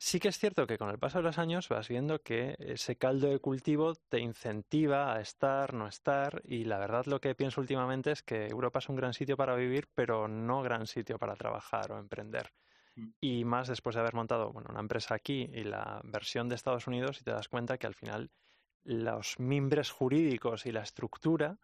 Sí 0.00 0.20
que 0.20 0.28
es 0.28 0.38
cierto 0.38 0.66
que 0.66 0.78
con 0.78 0.90
el 0.90 0.98
paso 0.98 1.18
de 1.18 1.24
los 1.24 1.38
años 1.38 1.68
vas 1.68 1.88
viendo 1.88 2.20
que 2.20 2.54
ese 2.58 2.96
caldo 2.96 3.28
de 3.28 3.40
cultivo 3.40 3.94
te 3.94 4.20
incentiva 4.20 5.12
a 5.12 5.20
estar, 5.20 5.74
no 5.74 5.88
estar, 5.88 6.40
y 6.44 6.64
la 6.64 6.78
verdad 6.78 7.06
lo 7.06 7.20
que 7.20 7.34
pienso 7.34 7.60
últimamente 7.60 8.12
es 8.12 8.22
que 8.22 8.46
Europa 8.46 8.78
es 8.78 8.88
un 8.88 8.96
gran 8.96 9.12
sitio 9.12 9.36
para 9.36 9.56
vivir, 9.56 9.88
pero 9.94 10.28
no 10.28 10.62
gran 10.62 10.86
sitio 10.86 11.18
para 11.18 11.34
trabajar 11.34 11.90
o 11.90 11.98
emprender. 11.98 12.52
Mm. 12.94 13.08
Y 13.20 13.44
más 13.44 13.68
después 13.68 13.94
de 13.94 14.00
haber 14.00 14.14
montado 14.14 14.52
bueno, 14.52 14.68
una 14.70 14.80
empresa 14.80 15.14
aquí 15.14 15.50
y 15.52 15.64
la 15.64 16.00
versión 16.04 16.48
de 16.48 16.54
Estados 16.54 16.86
Unidos, 16.86 17.20
y 17.20 17.24
te 17.24 17.32
das 17.32 17.48
cuenta 17.48 17.76
que 17.76 17.88
al 17.88 17.94
final 17.94 18.30
los 18.84 19.38
mimbres 19.40 19.90
jurídicos 19.90 20.64
y 20.64 20.72
la 20.72 20.82
estructura 20.82 21.58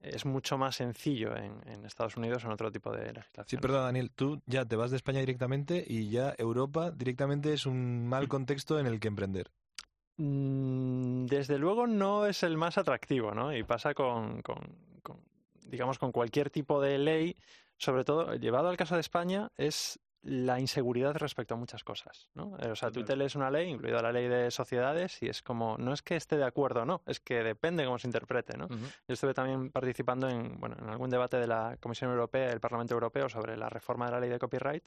es 0.00 0.24
mucho 0.24 0.58
más 0.58 0.76
sencillo 0.76 1.36
en, 1.36 1.84
Estados 1.84 2.16
Unidos 2.16 2.44
o 2.44 2.48
en 2.48 2.52
otro 2.52 2.70
tipo 2.70 2.92
de 2.92 3.12
legislación. 3.12 3.46
Sí, 3.46 3.56
perdón, 3.56 3.84
Daniel, 3.84 4.10
tú 4.10 4.40
ya 4.46 4.64
te 4.64 4.76
vas 4.76 4.90
de 4.90 4.96
España 4.96 5.20
directamente 5.20 5.84
y 5.86 6.10
ya 6.10 6.34
Europa 6.38 6.90
directamente 6.90 7.52
es 7.52 7.66
un 7.66 8.06
mal 8.06 8.28
contexto 8.28 8.78
en 8.78 8.86
el 8.86 9.00
que 9.00 9.08
emprender. 9.08 9.50
Mm, 10.18 11.26
desde 11.26 11.58
luego 11.58 11.86
no 11.86 12.26
es 12.26 12.42
el 12.42 12.56
más 12.56 12.76
atractivo, 12.78 13.32
¿no? 13.32 13.56
Y 13.56 13.62
pasa 13.62 13.94
con, 13.94 14.42
con, 14.42 14.58
digamos, 15.66 15.98
con 15.98 16.12
cualquier 16.12 16.50
tipo 16.50 16.80
de 16.80 16.98
ley, 16.98 17.36
sobre 17.76 18.04
todo, 18.04 18.34
llevado 18.34 18.68
al 18.68 18.76
caso 18.76 18.94
de 18.94 19.00
España, 19.00 19.50
es 19.56 19.98
la 20.28 20.60
inseguridad 20.60 21.16
respecto 21.16 21.54
a 21.54 21.56
muchas 21.56 21.82
cosas, 21.82 22.28
¿no? 22.34 22.56
O 22.70 22.76
sea, 22.76 22.90
tú 22.90 23.02
te 23.02 23.16
lees 23.16 23.34
una 23.34 23.50
ley, 23.50 23.68
incluida 23.68 24.02
la 24.02 24.12
ley 24.12 24.28
de 24.28 24.50
sociedades, 24.50 25.22
y 25.22 25.28
es 25.28 25.42
como, 25.42 25.76
no 25.78 25.92
es 25.92 26.02
que 26.02 26.16
esté 26.16 26.36
de 26.36 26.44
acuerdo 26.44 26.82
o 26.82 26.84
no, 26.84 27.02
es 27.06 27.18
que 27.18 27.42
depende 27.42 27.84
cómo 27.84 27.98
se 27.98 28.08
interprete, 28.08 28.58
¿no? 28.58 28.68
Yo 28.68 29.14
estuve 29.14 29.32
también 29.32 29.70
participando 29.70 30.28
en, 30.28 30.60
bueno, 30.60 30.76
en 30.78 30.88
algún 30.88 31.08
debate 31.08 31.38
de 31.38 31.46
la 31.46 31.78
Comisión 31.80 32.10
Europea, 32.10 32.52
el 32.52 32.60
Parlamento 32.60 32.94
Europeo, 32.94 33.28
sobre 33.28 33.56
la 33.56 33.70
reforma 33.70 34.06
de 34.06 34.12
la 34.12 34.20
ley 34.20 34.30
de 34.30 34.38
copyright, 34.38 34.84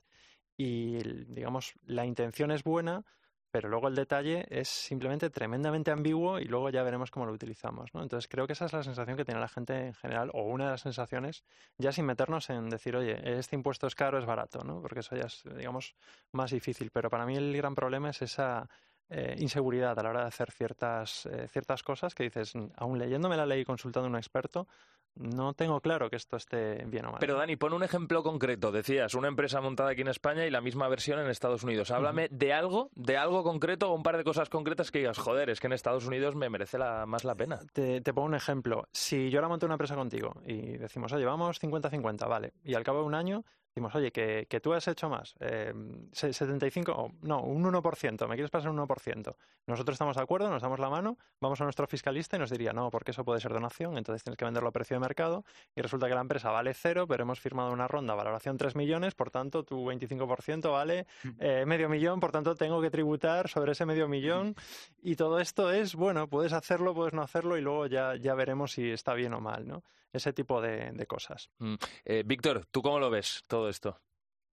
y, 0.57 1.01
digamos, 1.25 1.73
la 1.85 2.05
intención 2.05 2.51
es 2.51 2.63
buena, 2.63 3.03
pero 3.51 3.69
luego 3.69 3.87
el 3.87 3.95
detalle 3.95 4.45
es 4.49 4.69
simplemente 4.69 5.29
tremendamente 5.29 5.91
ambiguo 5.91 6.39
y 6.39 6.45
luego 6.45 6.69
ya 6.69 6.83
veremos 6.83 7.11
cómo 7.11 7.25
lo 7.25 7.33
utilizamos. 7.33 7.93
¿no? 7.93 8.01
Entonces 8.01 8.27
creo 8.27 8.47
que 8.47 8.53
esa 8.53 8.65
es 8.65 8.73
la 8.73 8.83
sensación 8.83 9.17
que 9.17 9.25
tiene 9.25 9.39
la 9.39 9.49
gente 9.49 9.87
en 9.87 9.93
general, 9.93 10.31
o 10.33 10.43
una 10.43 10.65
de 10.65 10.71
las 10.71 10.81
sensaciones, 10.81 11.43
ya 11.77 11.91
sin 11.91 12.05
meternos 12.05 12.49
en 12.49 12.69
decir, 12.69 12.95
oye, 12.95 13.37
este 13.37 13.55
impuesto 13.55 13.87
es 13.87 13.95
caro, 13.95 14.17
es 14.17 14.25
barato, 14.25 14.63
¿no? 14.63 14.81
porque 14.81 15.01
eso 15.01 15.15
ya 15.15 15.25
es, 15.25 15.43
digamos, 15.57 15.95
más 16.31 16.51
difícil. 16.51 16.89
Pero 16.91 17.09
para 17.09 17.25
mí 17.25 17.35
el 17.35 17.55
gran 17.55 17.75
problema 17.75 18.09
es 18.09 18.21
esa 18.21 18.69
eh, 19.09 19.35
inseguridad 19.39 19.99
a 19.99 20.03
la 20.03 20.09
hora 20.09 20.21
de 20.21 20.27
hacer 20.27 20.51
ciertas, 20.51 21.25
eh, 21.25 21.47
ciertas 21.49 21.83
cosas 21.83 22.15
que 22.15 22.23
dices, 22.23 22.53
aún 22.77 22.97
leyéndome 22.97 23.35
la 23.35 23.45
ley 23.45 23.61
y 23.61 23.65
consultando 23.65 24.07
a 24.07 24.09
un 24.09 24.15
experto, 24.15 24.67
no 25.15 25.53
tengo 25.53 25.81
claro 25.81 26.09
que 26.09 26.15
esto 26.15 26.37
esté 26.37 26.83
bien 26.85 27.05
o 27.05 27.11
mal. 27.11 27.19
Pero 27.19 27.35
Dani, 27.35 27.55
pon 27.55 27.73
un 27.73 27.83
ejemplo 27.83 28.23
concreto. 28.23 28.71
Decías, 28.71 29.13
una 29.13 29.27
empresa 29.27 29.61
montada 29.61 29.91
aquí 29.91 30.01
en 30.01 30.07
España 30.07 30.45
y 30.45 30.49
la 30.49 30.61
misma 30.61 30.87
versión 30.87 31.19
en 31.19 31.27
Estados 31.27 31.63
Unidos. 31.63 31.91
Háblame 31.91 32.27
de 32.31 32.53
algo, 32.53 32.89
de 32.95 33.17
algo 33.17 33.43
concreto 33.43 33.91
o 33.91 33.95
un 33.95 34.03
par 34.03 34.17
de 34.17 34.23
cosas 34.23 34.49
concretas 34.49 34.91
que 34.91 34.99
digas, 34.99 35.17
joder, 35.17 35.49
es 35.49 35.59
que 35.59 35.67
en 35.67 35.73
Estados 35.73 36.05
Unidos 36.05 36.35
me 36.35 36.49
merece 36.49 36.77
más 37.05 37.23
la 37.23 37.35
pena. 37.35 37.59
Te, 37.73 38.01
pongo 38.13 38.27
un 38.27 38.35
ejemplo. 38.35 38.87
Si 38.91 39.29
yo 39.29 39.39
ahora 39.39 39.49
monto 39.49 39.65
una 39.65 39.75
empresa 39.75 39.95
contigo 39.95 40.33
y 40.45 40.77
decimos, 40.77 41.11
oye, 41.13 41.25
vamos 41.25 41.61
50-50, 41.61 42.27
vale, 42.27 42.53
y 42.63 42.73
al 42.73 42.83
cabo 42.83 42.99
de 42.99 43.05
un 43.05 43.15
año 43.15 43.43
Decimos, 43.73 43.95
oye, 43.95 44.11
que, 44.11 44.47
que 44.49 44.59
tú 44.59 44.73
has 44.73 44.85
hecho 44.89 45.07
más, 45.07 45.33
eh, 45.39 45.73
75, 46.11 46.91
o 46.91 47.11
no, 47.21 47.41
un 47.41 47.63
1%, 47.63 48.27
me 48.27 48.35
quieres 48.35 48.51
pasar 48.51 48.69
un 48.69 48.77
1%. 48.77 49.33
Nosotros 49.65 49.95
estamos 49.95 50.17
de 50.17 50.21
acuerdo, 50.21 50.49
nos 50.49 50.61
damos 50.61 50.77
la 50.77 50.89
mano, 50.89 51.17
vamos 51.39 51.61
a 51.61 51.63
nuestro 51.63 51.87
fiscalista 51.87 52.35
y 52.35 52.39
nos 52.39 52.49
diría, 52.49 52.73
no, 52.73 52.91
porque 52.91 53.11
eso 53.11 53.23
puede 53.23 53.39
ser 53.39 53.53
donación, 53.53 53.97
entonces 53.97 54.25
tienes 54.25 54.37
que 54.37 54.43
venderlo 54.43 54.67
a 54.67 54.71
precio 54.73 54.95
de 54.95 54.99
mercado 54.99 55.45
y 55.73 55.81
resulta 55.81 56.09
que 56.09 56.15
la 56.15 56.19
empresa 56.19 56.51
vale 56.51 56.73
cero, 56.73 57.07
pero 57.07 57.23
hemos 57.23 57.39
firmado 57.39 57.71
una 57.71 57.87
ronda, 57.87 58.13
valoración 58.13 58.57
3 58.57 58.75
millones, 58.75 59.15
por 59.15 59.31
tanto 59.31 59.63
tu 59.63 59.85
25% 59.85 60.69
vale 60.69 61.07
eh, 61.39 61.63
medio 61.65 61.87
millón, 61.87 62.19
por 62.19 62.33
tanto 62.33 62.55
tengo 62.55 62.81
que 62.81 62.89
tributar 62.89 63.47
sobre 63.47 63.71
ese 63.71 63.85
medio 63.85 64.09
millón 64.09 64.53
y 65.01 65.15
todo 65.15 65.39
esto 65.39 65.71
es, 65.71 65.95
bueno, 65.95 66.27
puedes 66.27 66.51
hacerlo, 66.51 66.93
puedes 66.93 67.13
no 67.13 67.21
hacerlo 67.21 67.57
y 67.57 67.61
luego 67.61 67.85
ya, 67.85 68.17
ya 68.17 68.35
veremos 68.35 68.73
si 68.73 68.91
está 68.91 69.13
bien 69.13 69.33
o 69.33 69.39
mal, 69.39 69.65
¿no? 69.65 69.81
Ese 70.11 70.33
tipo 70.33 70.61
de, 70.61 71.05
cosas. 71.07 71.49
Mm. 71.59 71.75
Eh, 72.05 72.23
Víctor, 72.25 72.65
¿tú 72.71 72.81
cómo 72.81 72.99
lo 72.99 73.09
ves 73.09 73.43
todo 73.47 73.69
esto? 73.69 73.99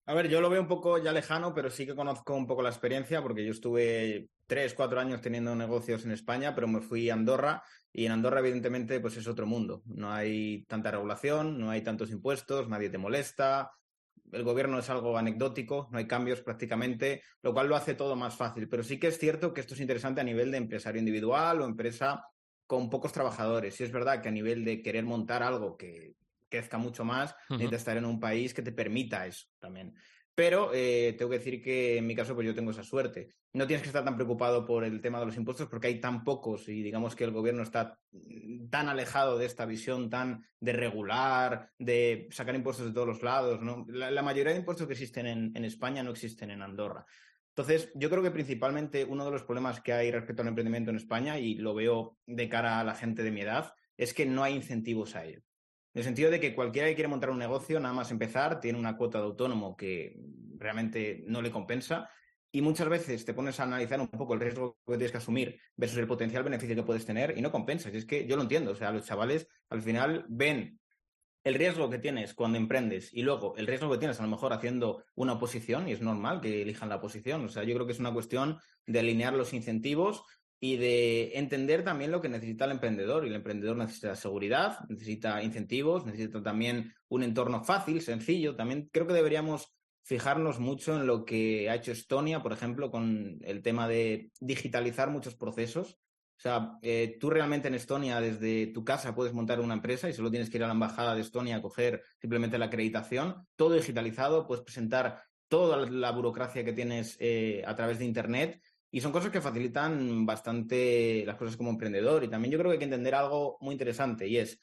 A 0.07 0.15
ver, 0.15 0.29
yo 0.29 0.41
lo 0.41 0.49
veo 0.49 0.63
un 0.63 0.69
poco 0.69 0.97
ya 0.97 1.13
lejano, 1.13 1.53
pero 1.55 1.69
sí 1.69 1.85
que 1.85 1.95
conozco 1.95 2.35
un 2.35 2.47
poco 2.47 2.63
la 2.63 2.71
experiencia, 2.71 3.21
porque 3.23 3.45
yo 3.45 3.51
estuve 3.51 4.31
tres, 4.47 4.73
cuatro 4.73 4.99
años 5.01 5.21
teniendo 5.21 5.55
negocios 5.55 6.05
en 6.07 6.13
España, 6.13 6.55
pero 6.55 6.67
me 6.67 6.81
fui 6.81 7.11
a 7.11 7.13
Andorra 7.13 7.63
y 7.93 8.07
en 8.07 8.13
Andorra, 8.13 8.41
evidentemente, 8.41 9.01
pues 9.01 9.19
es 9.19 9.27
otro 9.27 9.47
mundo. 9.47 9.83
No 9.85 10.11
hay 10.11 10.65
tanta 10.65 10.91
regulación, 10.91 11.59
no 11.59 11.71
hay 11.71 11.83
tantos 11.83 12.11
impuestos, 12.11 12.69
nadie 12.69 12.89
te 12.89 12.97
molesta, 12.97 13.71
el 14.33 14.45
gobierno 14.45 14.79
es 14.79 14.89
algo 14.91 15.17
anecdótico, 15.17 15.89
no 15.91 15.99
hay 15.99 16.07
cambios 16.07 16.41
prácticamente, 16.41 17.23
lo 17.43 17.53
cual 17.53 17.69
lo 17.69 17.77
hace 17.77 17.95
todo 17.95 18.17
más 18.17 18.37
fácil. 18.37 18.69
Pero 18.69 18.83
sí 18.83 18.99
que 18.99 19.09
es 19.09 19.19
cierto 19.19 19.53
que 19.53 19.61
esto 19.61 19.75
es 19.75 19.81
interesante 19.81 20.21
a 20.21 20.25
nivel 20.25 20.51
de 20.51 20.59
empresario 20.59 20.99
individual 20.99 21.61
o 21.61 21.65
empresa 21.65 22.25
con 22.69 22.91
pocos 22.91 23.13
trabajadores. 23.13 23.81
Y 23.81 23.85
es 23.85 23.91
verdad 23.91 24.23
que 24.23 24.29
a 24.29 24.33
nivel 24.33 24.65
de 24.65 24.83
querer 24.83 25.05
montar 25.05 25.43
algo 25.43 25.77
que 25.77 26.15
crezca 26.51 26.79
mucho 26.79 27.05
más, 27.05 27.35
necesitas 27.49 27.81
estar 27.81 27.97
en 27.97 28.05
un 28.05 28.21
país 28.21 28.55
que 28.55 28.63
te 28.63 28.73
permita 28.73 29.27
eso 29.27 29.47
también. 29.59 29.95
Pero 30.35 30.71
eh, 30.73 31.17
tengo 31.19 31.31
que 31.31 31.39
decir 31.39 31.63
que 31.63 31.97
en 31.97 32.07
mi 32.07 32.15
caso, 32.15 32.35
pues 32.35 32.47
yo 32.47 32.55
tengo 32.55 32.71
esa 32.71 32.85
suerte. 32.85 33.31
No 33.55 33.67
tienes 33.67 33.83
que 33.83 33.89
estar 33.89 34.05
tan 34.05 34.15
preocupado 34.15 34.67
por 34.67 34.85
el 34.85 35.01
tema 35.01 35.19
de 35.19 35.27
los 35.27 35.37
impuestos 35.37 35.67
porque 35.67 35.89
hay 35.89 35.99
tan 35.99 36.23
pocos 36.23 36.69
y 36.69 36.83
digamos 36.83 37.17
que 37.17 37.25
el 37.25 37.33
gobierno 37.33 37.63
está 37.63 37.99
tan 38.71 38.89
alejado 38.89 39.39
de 39.39 39.47
esta 39.47 39.65
visión 39.65 40.11
tan 40.11 40.45
de 40.61 40.75
regular, 40.75 41.71
de 41.79 42.29
sacar 42.31 42.55
impuestos 42.55 42.87
de 42.87 42.93
todos 42.93 43.09
los 43.09 43.23
lados. 43.23 43.63
¿no? 43.63 43.87
La, 43.89 44.23
mayoría 44.23 44.53
de 44.53 44.59
impuestos 44.59 44.87
que 44.87 44.93
existen 44.93 45.27
en 45.27 45.65
España 45.65 46.03
no 46.03 46.11
existen 46.11 46.51
en 46.51 46.61
Andorra. 46.63 47.07
Entonces, 47.59 47.91
yo 47.97 48.09
creo 48.09 48.23
que 48.23 48.31
principalmente 48.31 49.05
uno 49.05 49.25
de 49.25 49.33
los 49.33 49.43
problemas 49.43 49.81
que 49.81 49.93
hay 49.93 50.13
respecto 50.13 50.43
al 50.43 50.49
emprendimiento 50.49 50.91
en 50.91 50.97
España, 50.97 51.41
y 51.41 51.57
lo 51.57 51.75
veo 51.75 52.17
de 52.25 52.49
cara 52.49 52.79
a 52.79 52.85
la 52.85 52.95
gente 52.95 53.25
de 53.25 53.33
mi 53.33 53.41
edad, 53.41 53.75
es 53.97 54.15
que 54.15 54.27
no 54.27 54.45
hay 54.45 54.55
incentivos 54.55 55.17
a 55.17 55.25
ello. 55.25 55.41
En 55.93 55.99
el 55.99 56.05
sentido 56.05 56.31
de 56.31 56.39
que 56.39 56.55
cualquiera 56.55 56.87
que 56.87 56.95
quiere 56.95 57.09
montar 57.09 57.31
un 57.31 57.39
negocio, 57.41 57.81
nada 57.81 57.93
más 57.93 58.13
empezar, 58.13 58.61
tiene 58.61 58.79
una 58.79 58.97
cuota 58.97 59.19
de 59.19 59.25
autónomo 59.25 59.77
que 59.77 60.21
realmente 60.57 61.25
no 61.27 61.43
le 61.43 61.51
compensa. 61.51 62.09
Y 62.53 62.63
muchas 62.63 62.89
veces 62.89 63.25
te 63.25 63.35
pones 63.35 63.59
a 63.59 63.65
analizar 63.65 64.01
un 64.01 64.07
poco 64.07 64.35
el 64.35 64.41
riesgo 64.41 64.79
que 64.87 64.93
tienes 64.93 65.11
que 65.11 65.19
asumir 65.19 65.61
versus 65.75 65.99
el 65.99 66.07
potencial 66.07 66.45
beneficio 66.45 66.77
que 66.77 66.85
puedes 66.85 67.05
tener 67.05 67.37
y 67.37 67.43
no 67.43 67.51
compensas. 67.51 67.93
es 67.93 68.05
que 68.05 68.25
yo 68.25 68.37
lo 68.37 68.43
entiendo. 68.43 68.71
O 68.71 68.77
sea, 68.77 68.93
los 68.93 69.05
chavales 69.05 69.49
al 69.69 69.83
final 69.83 70.25
ven 70.29 70.79
el 71.49 71.55
riesgo 71.55 71.91
que 71.91 71.99
tienes 71.99 72.35
cuando 72.35 72.59
emprendes 72.59 73.13
y 73.13 73.23
luego 73.23 73.57
el 73.57 73.67
riesgo 73.67 73.91
que 73.91 73.99
tienes 73.99 74.21
a 74.21 74.23
lo 74.23 74.29
mejor 74.29 74.53
haciendo 74.53 75.05
una 75.15 75.35
oposición, 75.35 75.89
y 75.89 75.93
es 75.93 76.01
normal 76.01 76.41
que 76.41 76.63
elijan 76.63 76.89
la 76.89 76.97
oposición. 76.97 77.45
O 77.45 77.49
sea, 77.49 77.65
yo 77.65 77.75
creo 77.75 77.87
que 77.87 77.93
es 77.93 78.01
una 78.01 78.13
cuestión 78.13 78.59
de 78.87 79.01
alinear 79.01 79.35
los 79.35 79.53
incentivos 79.53 80.23
y 80.61 80.77
de 80.77 81.39
entender 81.39 81.85
también 81.85 82.11
lo 82.11 82.21
que 82.21 82.29
necesita 82.29 82.65
el 82.65 82.73
emprendedor. 82.73 83.25
Y 83.25 83.29
el 83.29 83.37
emprendedor 83.37 83.77
necesita 83.77 84.17
seguridad, 84.17 84.79
necesita 84.89 85.43
incentivos, 85.43 86.05
necesita 86.05 86.43
también 86.43 86.93
un 87.09 87.23
entorno 87.23 87.63
fácil, 87.65 88.01
sencillo. 88.03 88.57
También 88.57 88.89
creo 88.93 89.07
que 89.07 89.15
deberíamos 89.15 89.73
fijarnos 90.03 90.59
mucho 90.59 90.97
en 90.97 91.07
lo 91.07 91.25
que 91.25 91.71
ha 91.71 91.77
hecho 91.77 91.93
Estonia, 91.93 92.43
por 92.43 92.53
ejemplo, 92.53 92.91
con 92.91 93.39
el 93.43 93.63
tema 93.63 93.87
de 93.87 94.33
digitalizar 94.41 95.11
muchos 95.11 95.35
procesos. 95.35 95.99
O 96.39 96.41
sea, 96.41 96.79
eh, 96.83 97.17
tú 97.19 97.31
realmente 97.31 97.67
en 97.67 97.75
Estonia 97.75 98.21
desde 98.21 98.69
tu 98.69 98.85
casa 98.85 99.13
puedes 99.13 99.35
montar 99.35 99.59
una 99.59 99.75
empresa 99.75 100.09
y 100.09 100.13
solo 100.13 100.31
tienes 100.31 100.49
que 100.49 100.57
ir 100.57 100.63
a 100.63 100.69
la 100.69 100.73
embajada 100.73 101.17
de 101.17 101.23
Estonia 101.23 101.57
a 101.57 101.63
coger 101.63 102.05
simplemente 102.21 102.59
la 102.59 102.67
acreditación, 102.67 103.45
todo 103.57 103.75
digitalizado, 103.75 104.47
puedes 104.47 104.63
presentar 104.63 105.25
toda 105.49 105.91
la 105.91 106.13
burocracia 106.13 106.65
que 106.65 106.73
tienes 106.73 107.17
eh, 107.19 107.65
a 107.67 107.75
través 107.75 107.99
de 107.99 108.05
Internet. 108.05 108.63
Y 108.91 109.01
son 109.01 109.11
cosas 109.11 109.33
que 109.33 109.41
facilitan 109.41 110.25
bastante 110.25 111.25
las 111.27 111.37
cosas 111.37 111.57
como 111.57 111.71
emprendedor. 111.71 112.23
Y 112.23 112.29
también 112.29 112.53
yo 112.53 112.59
creo 112.59 112.71
que 112.71 112.75
hay 112.75 112.79
que 112.79 112.85
entender 112.85 113.17
algo 113.17 113.59
muy 113.61 113.73
interesante 113.73 114.29
y 114.29 114.39
es, 114.39 114.61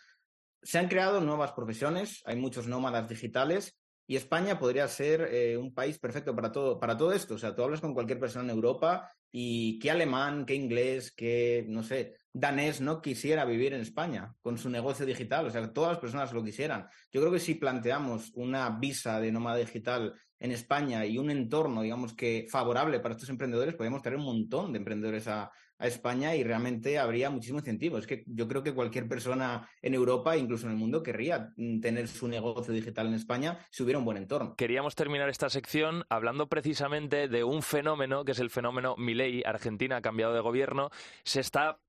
se 0.63 0.79
han 0.79 0.87
creado 0.87 1.19
nuevas 1.19 1.51
profesiones, 1.51 2.23
hay 2.25 2.37
muchos 2.37 2.67
nómadas 2.67 3.09
digitales 3.09 3.77
y 4.07 4.15
España 4.15 4.59
podría 4.59 4.87
ser 4.87 5.29
eh, 5.31 5.57
un 5.57 5.73
país 5.73 5.97
perfecto 5.97 6.35
para 6.35 6.51
todo, 6.51 6.79
para 6.79 6.95
todo 6.95 7.11
esto. 7.11 7.35
O 7.35 7.37
sea, 7.37 7.55
tú 7.55 7.63
hablas 7.63 7.81
con 7.81 7.93
cualquier 7.93 8.19
persona 8.19 8.43
en 8.45 8.51
Europa 8.51 9.11
y 9.31 9.79
qué 9.79 9.91
alemán, 9.91 10.45
qué 10.45 10.55
inglés, 10.55 11.11
qué, 11.11 11.65
no 11.67 11.81
sé, 11.81 12.15
danés 12.31 12.81
no 12.81 13.01
quisiera 13.01 13.45
vivir 13.45 13.73
en 13.73 13.81
España 13.81 14.35
con 14.41 14.57
su 14.57 14.69
negocio 14.69 15.05
digital. 15.05 15.47
O 15.47 15.49
sea, 15.49 15.73
todas 15.73 15.93
las 15.93 15.99
personas 15.99 16.33
lo 16.33 16.43
quisieran. 16.43 16.87
Yo 17.11 17.21
creo 17.21 17.33
que 17.33 17.39
si 17.39 17.55
planteamos 17.55 18.31
una 18.35 18.69
visa 18.69 19.19
de 19.19 19.31
nómada 19.31 19.57
digital 19.57 20.13
en 20.39 20.51
España 20.51 21.05
y 21.05 21.17
un 21.17 21.31
entorno, 21.31 21.81
digamos 21.81 22.13
que 22.13 22.45
favorable 22.49 22.99
para 22.99 23.15
estos 23.15 23.29
emprendedores, 23.29 23.73
podríamos 23.73 24.03
traer 24.03 24.17
un 24.17 24.25
montón 24.25 24.71
de 24.73 24.79
emprendedores 24.79 25.27
a, 25.27 25.51
a 25.77 25.87
España 25.87 26.35
y 26.35 26.43
realmente 26.43 26.97
habría 26.97 27.29
muchísimo 27.29 27.59
incentivo. 27.59 27.97
Es 27.97 28.07
que 28.07 28.23
yo 28.27 28.47
creo 28.47 28.63
que 28.63 28.73
cualquier 28.73 29.07
persona 29.07 29.69
en 29.81 29.93
Europa, 29.93 30.37
incluso 30.37 30.65
en 30.65 30.73
el 30.73 30.77
mundo, 30.77 31.03
querría 31.03 31.53
mm, 31.57 31.79
tener 31.79 32.07
su 32.07 32.27
negocio 32.27 32.73
digital 32.73 33.07
en 33.07 33.13
España 33.13 33.59
si 33.71 33.83
hubiera 33.83 33.99
un 33.99 34.05
buen 34.05 34.17
entorno. 34.17 34.55
Queríamos 34.55 34.95
terminar 34.95 35.29
esta 35.29 35.49
sección 35.49 36.05
hablando 36.09 36.47
precisamente 36.47 37.27
de 37.27 37.43
un 37.43 37.61
fenómeno 37.61 38.25
que 38.25 38.31
es 38.31 38.39
el 38.39 38.49
fenómeno 38.49 38.95
Milei. 38.97 39.43
Argentina 39.45 39.97
ha 39.97 40.01
cambiado 40.01 40.33
de 40.33 40.41
gobierno, 40.41 40.89
se 41.23 41.39
está 41.39 41.79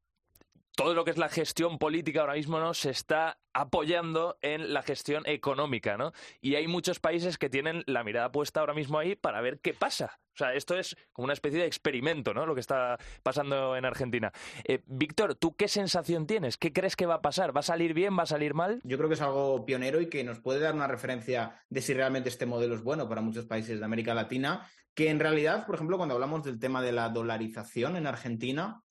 todo 0.77 0.95
lo 0.95 1.05
que 1.05 1.11
es 1.11 1.19
la 1.19 1.31
gestión 1.31 1.79
política 1.79 2.21
ahora 2.21 2.35
mismo 2.35 2.61
no 2.61 2.75
se 2.75 2.91
está 2.91 3.39
apoyando 3.55 4.39
en 4.43 4.75
la 4.75 4.83
gestión 4.83 5.23
económica, 5.27 5.97
¿no? 5.97 6.13
Y 6.43 6.55
hay 6.55 6.69
muchos 6.69 7.01
países 7.01 7.39
que 7.39 7.49
tienen 7.49 7.83
la 7.87 8.05
mirada 8.05 8.31
puesta 8.31 8.61
ahora 8.61 8.75
mismo 8.75 8.99
ahí 8.99 9.17
para 9.17 9.41
ver 9.41 9.59
qué 9.61 9.73
pasa. 9.73 10.21
O 10.35 10.37
sea, 10.37 10.53
esto 10.53 10.77
es 10.77 10.95
como 11.15 11.25
una 11.25 11.33
especie 11.33 11.59
de 11.59 11.67
experimento, 11.67 12.35
¿no? 12.35 12.45
Lo 12.45 12.55
que 12.55 12.61
está 12.61 12.99
pasando 13.23 13.75
en 13.75 13.87
Argentina. 13.87 14.31
Eh, 14.65 14.83
Víctor, 14.85 15.35
¿tú 15.35 15.57
qué 15.57 15.67
sensación 15.67 16.27
tienes? 16.27 16.59
¿Qué 16.59 16.75
crees 16.75 16.95
que 16.95 17.07
va 17.07 17.15
a 17.15 17.23
pasar? 17.23 17.57
¿Va 17.57 17.61
a 17.61 17.63
salir 17.63 17.95
bien? 17.95 18.17
¿Va 18.17 18.25
a 18.25 18.27
salir 18.27 18.53
mal? 18.53 18.83
Yo 18.85 18.99
creo 18.99 19.09
que 19.09 19.15
es 19.15 19.23
algo 19.23 19.65
pionero 19.65 20.03
y 20.03 20.11
que 20.11 20.23
nos 20.25 20.41
puede 20.41 20.61
dar 20.61 20.75
una 20.75 20.87
referencia 20.87 21.59
de 21.71 21.81
si 21.81 21.95
realmente 21.95 22.29
este 22.29 22.45
modelo 22.45 22.75
es 22.75 22.83
bueno 22.83 23.09
para 23.09 23.23
muchos 23.23 23.47
países 23.47 23.79
de 23.79 23.85
América 23.87 24.13
Latina, 24.13 24.69
que 24.95 25.09
en 25.09 25.21
realidad, 25.21 25.65
por 25.65 25.77
ejemplo, 25.77 25.97
cuando 25.97 26.15
hablamos 26.15 26.45
del 26.45 26.59
tema 26.59 26.83
de 26.83 26.93
la 26.93 27.09
dolarización 27.09 27.97
en 27.97 28.07
Argentina, 28.07 28.83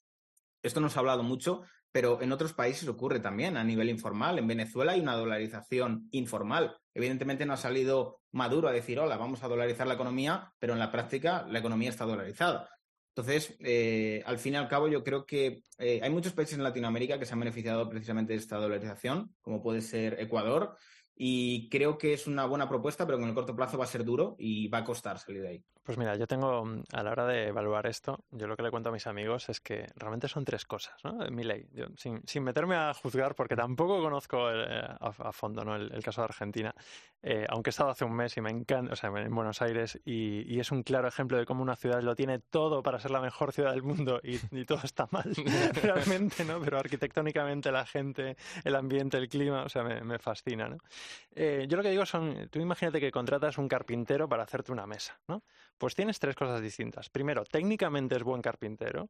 esto 0.66 0.80
nos 0.80 0.98
ha 0.98 1.00
hablado 1.00 1.24
mucho, 1.24 1.64
pero 1.92 2.22
en 2.22 2.32
otros 2.32 2.54
países 2.54 2.88
ocurre 2.90 3.20
también 3.20 3.56
a 3.56 3.64
nivel 3.64 3.90
informal. 3.90 4.38
En 4.40 4.48
Venezuela 4.48 4.94
hay 4.94 5.00
una 5.00 5.16
dolarización 5.16 6.10
informal. 6.12 6.76
Evidentemente 6.94 7.46
no 7.46 7.54
ha 7.54 7.58
salido 7.58 8.20
Maduro 8.32 8.68
a 8.68 8.74
decir, 8.74 9.00
hola, 9.00 9.16
vamos 9.16 9.44
a 9.44 9.48
dolarizar 9.48 9.88
la 9.88 9.94
economía, 9.94 10.52
pero 10.60 10.74
en 10.74 10.80
la 10.80 10.92
práctica 10.92 11.46
la 11.48 11.60
economía 11.60 11.90
está 11.90 12.06
dolarizada. 12.06 12.70
Entonces, 13.16 13.56
eh, 13.60 14.22
al 14.26 14.40
fin 14.40 14.56
y 14.56 14.58
al 14.58 14.68
cabo, 14.68 14.90
yo 14.90 15.04
creo 15.04 15.26
que 15.26 15.64
eh, 15.78 16.02
hay 16.04 16.10
muchos 16.10 16.34
países 16.34 16.58
en 16.58 16.64
Latinoamérica 16.64 17.18
que 17.18 17.26
se 17.26 17.32
han 17.32 17.40
beneficiado 17.40 17.88
precisamente 17.88 18.34
de 18.34 18.40
esta 18.40 18.58
dolarización, 18.58 19.34
como 19.42 19.64
puede 19.64 19.82
ser 19.82 20.20
Ecuador, 20.20 20.76
y 21.16 21.70
creo 21.70 21.98
que 21.98 22.14
es 22.14 22.28
una 22.28 22.46
buena 22.46 22.68
propuesta, 22.68 23.06
pero 23.06 23.18
que 23.18 23.24
en 23.24 23.30
el 23.30 23.36
corto 23.36 23.56
plazo 23.56 23.78
va 23.78 23.86
a 23.86 23.88
ser 23.88 24.04
duro 24.04 24.36
y 24.38 24.68
va 24.68 24.80
a 24.80 24.84
costar 24.84 25.18
salir 25.18 25.42
de 25.42 25.48
ahí. 25.48 25.64
Pues 25.84 25.98
mira, 25.98 26.16
yo 26.16 26.26
tengo, 26.26 26.66
mm, 26.66 26.84
a 26.94 27.04
la 27.04 27.12
hora 27.12 27.28
de 27.28 27.48
evaluar 27.48 27.86
esto, 27.86 28.26
yo 28.32 28.48
lo 28.48 28.58
que 28.58 28.64
le 28.64 28.72
cuento 28.72 28.90
a 28.90 28.92
mis 28.92 29.06
amigos 29.08 29.50
es 29.50 29.62
que 29.62 29.88
realmente 29.96 30.28
son 30.28 30.44
tres 30.44 30.66
cosas, 30.66 30.96
¿no? 31.04 31.14
Mi 31.30 31.44
ley, 31.44 31.68
sin, 31.96 32.22
sin, 32.26 32.44
meterme 32.44 32.76
a 32.76 32.94
juzgar, 32.94 33.36
porque 33.36 33.56
tampoco 33.56 34.02
conozco 34.02 34.50
eh, 34.52 34.66
a, 34.66 34.98
a, 35.00 35.32
fondo 35.32 35.64
¿no? 35.64 35.76
el, 35.76 35.94
el, 35.94 36.04
caso 36.04 36.22
de 36.22 36.26
Argentina, 36.26 36.74
eh, 37.22 37.46
aunque 37.50 37.70
he 37.70 37.72
estado 37.72 37.92
hace 37.92 38.04
un 38.04 38.16
mes 38.16 38.36
y 38.36 38.42
me 38.42 38.50
encanta, 38.50 38.94
o 38.94 38.96
sea, 38.96 39.12
en 39.12 39.34
Buenos 39.34 39.62
Aires, 39.62 40.00
y, 40.06 40.42
y, 40.52 40.60
es 40.60 40.72
un 40.72 40.82
claro 40.82 41.08
ejemplo 41.08 41.38
de 41.38 41.46
cómo 41.46 41.62
una 41.62 41.76
ciudad 41.76 42.02
lo 42.02 42.16
tiene 42.16 42.40
todo 42.40 42.82
para 42.82 43.00
ser 43.00 43.12
la 43.12 43.22
mejor 43.22 43.54
ciudad 43.54 43.72
del 43.72 43.84
mundo 43.84 44.20
y, 44.24 44.40
y 44.52 44.66
todo 44.66 44.80
está 44.84 45.08
mal, 45.12 45.32
realmente, 45.84 46.44
¿no? 46.46 46.60
Pero 46.62 46.80
arquitectónicamente 46.80 47.72
la 47.72 47.86
gente, 47.86 48.36
el 48.64 48.76
ambiente, 48.76 49.18
el 49.18 49.30
clima, 49.30 49.64
o 49.64 49.70
sea, 49.70 49.84
me, 49.84 50.02
me 50.02 50.18
fascina, 50.18 50.68
¿no? 50.68 50.78
Eh, 51.34 51.66
yo 51.68 51.78
lo 51.78 51.84
que 51.84 51.90
digo 51.90 52.06
son, 52.06 52.50
tú 52.50 52.60
imagínate 52.60 53.00
que 53.00 53.12
contratas 53.12 53.58
un 53.58 53.68
carpintero 53.68 54.28
para 54.30 54.44
hacerte 54.44 54.72
una 54.72 54.88
mesa, 54.88 55.20
¿no? 55.28 55.44
Pues 55.78 55.96
tienes 55.96 56.20
tres 56.20 56.36
cosas 56.36 56.62
distintas. 56.62 57.10
Primero, 57.10 57.44
técnicamente 57.46 58.16
es 58.16 58.24
buen 58.24 58.42
carpintero. 58.42 59.10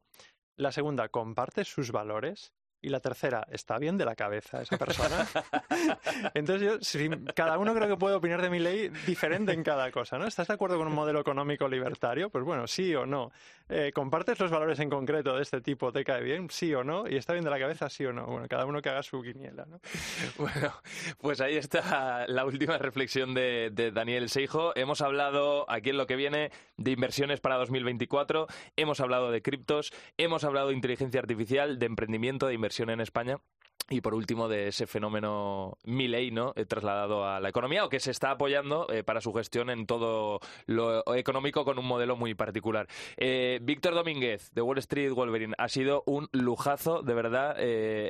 La 0.56 0.72
segunda, 0.72 1.08
comparte 1.08 1.64
sus 1.64 1.92
valores. 1.92 2.52
Y 2.86 2.88
la 2.88 3.00
tercera, 3.00 3.44
¿está 3.50 3.80
bien 3.80 3.98
de 3.98 4.04
la 4.04 4.14
cabeza 4.14 4.62
esa 4.62 4.78
persona? 4.78 5.26
Entonces 6.34 6.80
yo, 6.92 7.18
cada 7.34 7.58
uno 7.58 7.74
creo 7.74 7.88
que 7.88 7.96
puede 7.96 8.14
opinar 8.14 8.40
de 8.40 8.48
mi 8.48 8.60
ley 8.60 8.90
diferente 9.04 9.50
en 9.50 9.64
cada 9.64 9.90
cosa, 9.90 10.18
¿no? 10.18 10.26
¿Estás 10.28 10.46
de 10.46 10.54
acuerdo 10.54 10.78
con 10.78 10.86
un 10.86 10.94
modelo 10.94 11.18
económico 11.18 11.66
libertario? 11.66 12.30
Pues 12.30 12.44
bueno, 12.44 12.68
sí 12.68 12.94
o 12.94 13.04
no. 13.04 13.32
Eh, 13.68 13.90
¿Compartes 13.92 14.38
los 14.38 14.52
valores 14.52 14.78
en 14.78 14.88
concreto 14.88 15.34
de 15.34 15.42
este 15.42 15.60
tipo? 15.60 15.90
¿Te 15.90 16.04
cae 16.04 16.22
bien? 16.22 16.48
Sí 16.48 16.72
o 16.74 16.84
no. 16.84 17.08
¿Y 17.08 17.16
está 17.16 17.32
bien 17.32 17.44
de 17.44 17.50
la 17.50 17.58
cabeza? 17.58 17.90
Sí 17.90 18.04
o 18.04 18.12
no. 18.12 18.24
Bueno, 18.24 18.46
cada 18.48 18.64
uno 18.66 18.80
que 18.80 18.88
haga 18.88 19.02
su 19.02 19.20
quiniela, 19.20 19.66
¿no? 19.66 19.80
Bueno, 20.38 20.72
pues 21.20 21.40
ahí 21.40 21.56
está 21.56 22.28
la 22.28 22.44
última 22.44 22.78
reflexión 22.78 23.34
de, 23.34 23.70
de 23.72 23.90
Daniel 23.90 24.28
Seijo. 24.28 24.76
Hemos 24.76 25.00
hablado 25.00 25.68
aquí 25.68 25.90
en 25.90 25.96
lo 25.96 26.06
que 26.06 26.14
viene 26.14 26.52
de 26.76 26.92
inversiones 26.92 27.40
para 27.40 27.56
2024, 27.56 28.46
hemos 28.76 29.00
hablado 29.00 29.32
de 29.32 29.42
criptos, 29.42 29.92
hemos 30.18 30.44
hablado 30.44 30.68
de 30.68 30.74
inteligencia 30.74 31.18
artificial, 31.18 31.78
de 31.80 31.86
emprendimiento, 31.86 32.46
de 32.46 32.54
inversión 32.54 32.75
en 32.82 33.00
España. 33.00 33.38
Y 33.88 34.00
por 34.00 34.14
último, 34.14 34.48
de 34.48 34.68
ese 34.68 34.88
fenómeno 34.88 35.78
Milley, 35.84 36.32
¿no? 36.32 36.52
Eh, 36.56 36.64
trasladado 36.66 37.24
a 37.24 37.38
la 37.38 37.48
economía 37.48 37.84
o 37.84 37.88
que 37.88 38.00
se 38.00 38.10
está 38.10 38.32
apoyando 38.32 38.88
eh, 38.90 39.04
para 39.04 39.20
su 39.20 39.32
gestión 39.32 39.70
en 39.70 39.86
todo 39.86 40.40
lo 40.66 41.14
económico 41.14 41.64
con 41.64 41.78
un 41.78 41.86
modelo 41.86 42.16
muy 42.16 42.34
particular. 42.34 42.88
Eh, 43.16 43.60
Víctor 43.62 43.94
Domínguez, 43.94 44.50
de 44.52 44.62
Wall 44.62 44.78
Street 44.78 45.12
Wolverine, 45.12 45.54
ha 45.56 45.68
sido 45.68 46.02
un 46.06 46.28
lujazo, 46.32 47.02
de 47.02 47.14
verdad, 47.14 47.56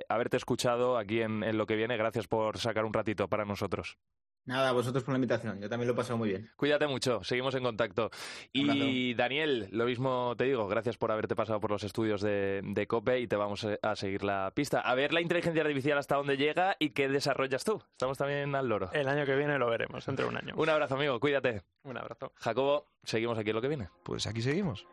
haberte 0.09 0.39
escuchado 0.39 0.97
aquí 0.97 1.21
en 1.21 1.59
lo 1.59 1.67
que 1.67 1.77
viene. 1.77 1.97
Gracias 1.99 2.27
por 2.27 2.59
sacar 2.59 2.87
un 2.87 2.95
ratito 2.95 3.29
para 3.29 3.45
nosotros. 3.45 3.99
Nada, 4.47 4.71
vosotros 4.71 5.03
por 5.03 5.13
la 5.13 5.19
invitación. 5.19 5.61
Yo 5.61 5.69
también 5.69 5.89
lo 5.89 5.95
he 5.95 5.97
pasado 5.97 6.17
muy 6.17 6.29
bien. 6.29 6.51
Cuídate 6.57 6.87
mucho, 6.87 7.23
seguimos 7.25 7.55
en 7.57 7.65
contacto. 7.65 8.11
Y 8.53 9.13
Daniel, 9.15 9.69
lo 9.73 9.87
mismo 9.87 10.35
te 10.37 10.45
digo, 10.45 10.69
gracias 10.69 10.97
por 10.97 11.11
haberte 11.11 11.35
pasado 11.35 11.59
por 11.59 11.73
los 11.73 11.83
estudios 11.83 12.21
de, 12.21 12.61
de, 12.63 12.87
COPE 12.87 13.21
y 13.21 13.27
te 13.27 13.35
vamos 13.35 13.67
a 13.83 13.97
seguir 13.97 14.23
la 14.23 14.53
pista. 14.55 14.81
A 14.81 14.95
ver 14.95 15.13
la 15.13 15.21
inteligencia 15.21 15.63
artificial 15.63 15.99
hasta 15.99 16.15
dónde 16.15 16.37
llega 16.37 16.77
y 16.79 16.91
qué 16.91 17.09
desarrollas 17.09 17.65
tú. 17.65 17.83
Estamos 17.91 18.19
también 18.19 18.55
al 18.55 18.69
loro. 18.69 18.91
El 18.93 19.09
año 19.09 19.27
que 19.27 19.35
viene 19.35 19.59
lo 19.59 19.69
veremos, 19.69 20.07
dentro 20.07 20.27
de 20.27 20.31
un 20.31 20.37
año. 20.37 20.55
un 20.57 20.69
abrazo, 20.69 20.95
amigo, 20.95 21.19
cuídate. 21.19 21.63
Un 21.83 21.99
abrazo. 21.99 22.33
Jacobo, 22.37 22.87
seguimos 23.03 23.37
aquí 23.39 23.51
en 23.51 23.57
lo 23.57 23.63
que 23.63 23.69
viene. 23.69 23.89
Pues 24.05 24.29
aquí 24.29 24.43
seguimos. 24.43 24.87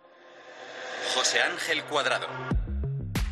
José 1.13 1.41
Ángel 1.41 1.83
Cuadrado. 1.83 2.27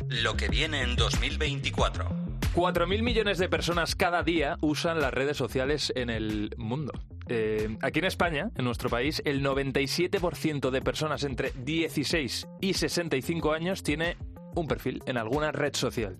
Lo 0.08 0.36
que 0.36 0.48
viene 0.48 0.82
en 0.82 0.94
2024. 0.94 2.21
4.000 2.54 3.02
millones 3.02 3.38
de 3.38 3.48
personas 3.48 3.94
cada 3.94 4.22
día 4.22 4.58
usan 4.60 5.00
las 5.00 5.14
redes 5.14 5.38
sociales 5.38 5.90
en 5.96 6.10
el 6.10 6.54
mundo. 6.58 6.92
Eh, 7.28 7.78
aquí 7.80 8.00
en 8.00 8.04
España, 8.04 8.50
en 8.56 8.66
nuestro 8.66 8.90
país, 8.90 9.22
el 9.24 9.42
97% 9.42 10.70
de 10.70 10.82
personas 10.82 11.24
entre 11.24 11.52
16 11.52 12.46
y 12.60 12.74
65 12.74 13.52
años 13.52 13.82
tiene 13.82 14.18
un 14.54 14.66
perfil 14.66 15.02
en 15.06 15.16
alguna 15.16 15.52
red 15.52 15.74
social. 15.74 16.16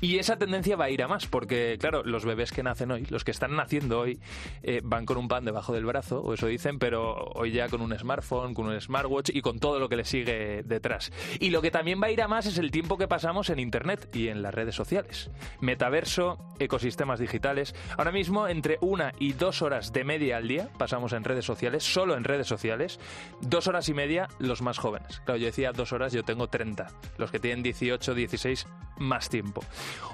Y 0.00 0.18
esa 0.18 0.36
tendencia 0.36 0.76
va 0.76 0.86
a 0.86 0.90
ir 0.90 1.02
a 1.02 1.08
más, 1.08 1.26
porque 1.26 1.76
claro, 1.80 2.02
los 2.04 2.24
bebés 2.24 2.52
que 2.52 2.62
nacen 2.62 2.90
hoy, 2.90 3.06
los 3.10 3.24
que 3.24 3.30
están 3.30 3.56
naciendo 3.56 4.00
hoy, 4.00 4.18
eh, 4.62 4.80
van 4.84 5.06
con 5.06 5.16
un 5.16 5.28
pan 5.28 5.44
debajo 5.44 5.72
del 5.72 5.84
brazo, 5.84 6.20
o 6.20 6.34
eso 6.34 6.46
dicen, 6.46 6.78
pero 6.78 7.14
hoy 7.34 7.52
ya 7.52 7.68
con 7.68 7.80
un 7.80 7.96
smartphone, 7.96 8.54
con 8.54 8.66
un 8.66 8.80
smartwatch 8.80 9.30
y 9.32 9.40
con 9.40 9.58
todo 9.58 9.78
lo 9.78 9.88
que 9.88 9.96
le 9.96 10.04
sigue 10.04 10.62
detrás. 10.64 11.12
Y 11.40 11.50
lo 11.50 11.62
que 11.62 11.70
también 11.70 12.00
va 12.02 12.06
a 12.06 12.10
ir 12.10 12.22
a 12.22 12.28
más 12.28 12.46
es 12.46 12.58
el 12.58 12.70
tiempo 12.70 12.98
que 12.98 13.08
pasamos 13.08 13.50
en 13.50 13.58
Internet 13.58 14.08
y 14.14 14.28
en 14.28 14.42
las 14.42 14.54
redes 14.54 14.74
sociales. 14.74 15.30
Metaverso, 15.60 16.38
ecosistemas 16.58 17.20
digitales. 17.20 17.74
Ahora 17.96 18.12
mismo, 18.12 18.48
entre 18.48 18.78
una 18.80 19.12
y 19.18 19.32
dos 19.32 19.62
horas 19.62 19.92
de 19.92 20.04
media 20.04 20.36
al 20.36 20.48
día 20.48 20.68
pasamos 20.78 21.12
en 21.12 21.24
redes 21.24 21.44
sociales, 21.44 21.84
solo 21.84 22.16
en 22.16 22.24
redes 22.24 22.46
sociales, 22.46 22.98
dos 23.40 23.66
horas 23.66 23.88
y 23.88 23.94
media 23.94 24.28
los 24.38 24.62
más 24.62 24.78
jóvenes. 24.78 25.20
Claro, 25.24 25.38
yo 25.38 25.46
decía 25.46 25.72
dos 25.72 25.92
horas, 25.92 26.12
yo 26.12 26.22
tengo 26.22 26.48
30. 26.48 26.88
Los 27.18 27.30
que 27.30 27.38
tienen 27.38 27.62
18, 27.80 28.14
16, 28.14 28.66
más 28.98 29.28
tiempo. 29.28 29.64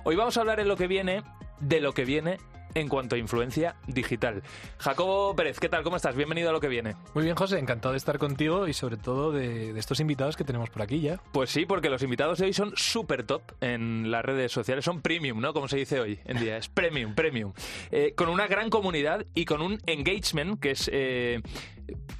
Hoy 0.05 0.17
vamos 0.17 0.37
a 0.37 0.41
hablar 0.41 0.61
en 0.61 0.69
lo 0.69 0.77
que 0.77 0.87
viene 0.87 1.23
de 1.61 1.81
lo 1.81 1.93
que 1.93 2.05
viene 2.05 2.39
en 2.75 2.89
cuanto 2.89 3.17
a 3.17 3.19
influencia 3.19 3.77
digital. 3.87 4.43
Jacobo 4.79 5.35
Pérez, 5.35 5.59
¿qué 5.59 5.69
tal? 5.69 5.83
¿Cómo 5.83 5.97
estás? 5.97 6.15
Bienvenido 6.15 6.51
a 6.51 6.53
lo 6.53 6.61
que 6.61 6.69
viene. 6.69 6.95
Muy 7.15 7.25
bien, 7.25 7.35
José, 7.35 7.59
encantado 7.59 7.93
de 7.93 7.99
estar 7.99 8.19
contigo 8.19 8.69
y 8.69 8.73
sobre 8.73 8.97
todo 8.97 9.33
de, 9.33 9.73
de 9.73 9.81
estos 9.81 10.01
invitados 10.01 10.37
que 10.37 10.45
tenemos 10.45 10.71
por 10.71 10.83
aquí 10.83 11.01
ya. 11.01 11.21
Pues 11.33 11.51
sí, 11.51 11.67
porque 11.67 11.91
los 11.91 12.03
invitados 12.03 12.39
de 12.39 12.47
hoy 12.47 12.53
son 12.53 12.73
súper 12.77 13.25
top 13.25 13.43
en 13.61 14.11
las 14.11 14.25
redes 14.25 14.53
sociales, 14.53 14.85
son 14.85 15.03
premium, 15.03 15.41
¿no? 15.41 15.53
Como 15.53 15.69
se 15.69 15.79
dice 15.79 16.01
hoy 16.01 16.21
en 16.25 16.39
día, 16.39 16.57
es 16.57 16.69
premium, 16.69 17.15
premium. 17.15 17.53
Eh, 17.91 18.15
con 18.17 18.29
una 18.29 18.47
gran 18.47 18.71
comunidad 18.71 19.27
y 19.35 19.45
con 19.45 19.61
un 19.63 19.79
engagement 19.87 20.61
que 20.61 20.71
es... 20.71 20.89
Eh, 20.93 21.43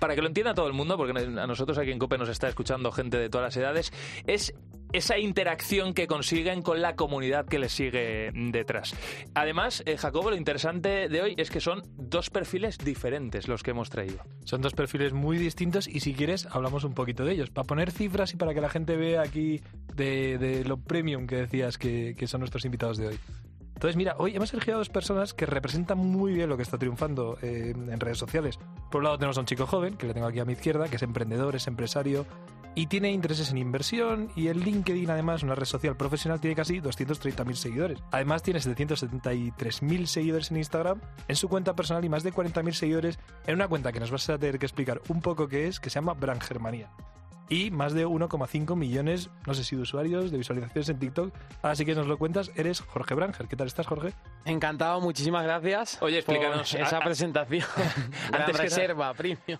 para 0.01 0.17
que 0.17 0.21
lo 0.21 0.27
entienda 0.27 0.55
todo 0.55 0.67
el 0.67 0.73
mundo, 0.73 0.97
porque 0.97 1.17
a 1.17 1.47
nosotros 1.47 1.79
aquí 1.79 1.93
en 1.93 1.99
COPE 1.99 2.19
nos 2.19 2.29
está 2.29 2.49
escuchando 2.49 2.91
gente 2.91 3.19
de 3.19 3.29
todas 3.29 3.55
las 3.55 3.57
edades, 3.57 3.93
es 4.27 4.53
esa 4.93 5.19
interacción 5.19 5.95
que 5.95 6.07
consiguen 6.07 6.63
con 6.63 6.81
la 6.81 6.97
comunidad 6.97 7.47
que 7.47 7.59
les 7.59 7.73
sigue 7.73 8.31
detrás. 8.35 8.95
Además, 9.35 9.83
eh, 9.87 9.97
Jacobo, 9.97 10.31
lo 10.31 10.37
interesante 10.37 11.09
de 11.09 11.23
hoy 11.23 11.35
es 11.37 11.51
que 11.51 11.61
son 11.61 11.83
dos 11.97 12.31
perfiles 12.31 12.79
diferentes 12.79 13.49
los 13.49 13.63
que 13.63 13.71
hemos 13.71 13.91
traído. 13.91 14.19
Son 14.45 14.61
dos 14.61 14.75
perfiles 14.75 15.13
muy 15.13 15.39
distintos 15.39 15.87
y 15.89 16.01
si 16.01 16.15
quieres 16.15 16.47
hablamos 16.51 16.85
un 16.85 16.95
poquito 16.95 17.25
de 17.25 17.33
ellos, 17.33 17.51
para 17.51 17.67
poner 17.67 17.91
cifras 17.91 18.35
y 18.35 18.37
para 18.37 18.55
que 18.55 18.61
la 18.61 18.69
gente 18.69 18.97
vea 18.97 19.23
aquí 19.23 19.61
de, 19.95 20.65
lo 20.67 20.79
premium 20.79 21.27
que 21.27 21.37
decías 21.37 21.79
que, 21.79 22.15
son 22.27 22.41
nuestros 22.41 22.65
invitados 22.65 22.99
de 22.99 23.09
hoy. 23.09 23.19
Entonces, 23.75 23.97
mira, 23.97 24.15
hoy 24.19 24.37
hemos 24.37 24.53
elegido 24.53 24.77
a 24.77 24.79
dos 24.79 24.91
personas 24.91 25.33
que 25.33 25.47
representan 25.47 25.97
muy 25.97 26.35
bien 26.35 26.51
lo 26.51 26.57
que 26.57 26.63
está 26.63 26.77
triunfando 26.77 27.39
eh, 27.41 27.73
en 27.75 27.99
redes 27.99 28.19
sociales. 28.19 28.59
Por 28.91 28.99
un 28.99 29.05
lado 29.05 29.17
tenemos 29.17 29.39
a 29.39 29.41
un 29.41 29.47
chico 29.47 29.67
joven, 29.67 29.97
que 29.97 30.07
le 30.07 30.13
tengo 30.13 30.27
aquí 30.27 30.39
a 30.39 30.45
mi 30.45 30.53
izquierda, 30.53 30.89
que 30.89 30.97
es 30.97 31.03
emprendedor, 31.03 31.57
es 31.57 31.67
empresario 31.67 32.27
y 32.75 32.87
tiene 32.87 33.13
intereses 33.13 33.51
en 33.51 33.59
inversión 33.59 34.31
y 34.37 34.49
en 34.49 34.61
LinkedIn 34.61 35.11
además, 35.11 35.43
una 35.43 35.55
red 35.55 35.67
social 35.67 35.97
profesional, 35.97 36.41
tiene 36.41 36.57
casi 36.57 36.81
230.000 36.81 37.55
seguidores. 37.55 37.99
Además 38.11 38.43
tiene 38.43 38.61
773.000 38.61 40.07
seguidores 40.07 40.51
en 40.51 40.57
Instagram 40.59 41.01
en 41.29 41.37
su 41.37 41.49
cuenta 41.49 41.75
personal 41.75 42.05
y 42.05 42.09
más 42.09 42.23
de 42.23 42.33
40.000 42.33 42.73
seguidores 42.73 43.19
en 43.47 43.55
una 43.55 43.69
cuenta 43.69 43.93
que 43.93 44.01
nos 44.01 44.11
vas 44.11 44.29
a 44.31 44.39
tener 44.39 44.59
que 44.59 44.67
explicar 44.67 45.01
un 45.09 45.21
poco 45.21 45.49
qué 45.49 45.67
es, 45.67 45.81
que 45.81 45.91
se 45.91 45.95
llama 45.97 46.15
Brangermanía 46.15 46.91
y 47.51 47.71
más 47.73 47.93
de 47.93 48.07
1,5 48.07 48.77
millones, 48.77 49.29
no 49.47 49.53
sé 49.53 49.65
si 49.65 49.77
de 49.77 49.83
usuarios, 49.83 50.31
de 50.31 50.39
visualizaciones 50.39 50.89
en 50.89 50.99
TikTok. 50.99 51.35
Así 51.63 51.85
que 51.85 51.95
nos 51.95 52.07
lo 52.07 52.17
cuentas, 52.17 52.53
eres 52.55 52.81
Jorge 52.81 53.15
Branger. 53.15 53.49
¿Qué 53.49 53.57
tal 53.57 53.67
estás, 53.67 53.87
Jorge? 53.87 54.15
Encantado, 54.45 55.01
muchísimas 55.01 55.43
gracias. 55.43 55.99
Oye, 56.01 56.19
explícanos 56.19 56.73
esa 56.73 57.01
presentación. 57.01 57.67
antes 58.33 58.57
reserva, 58.57 59.13
premium. 59.15 59.59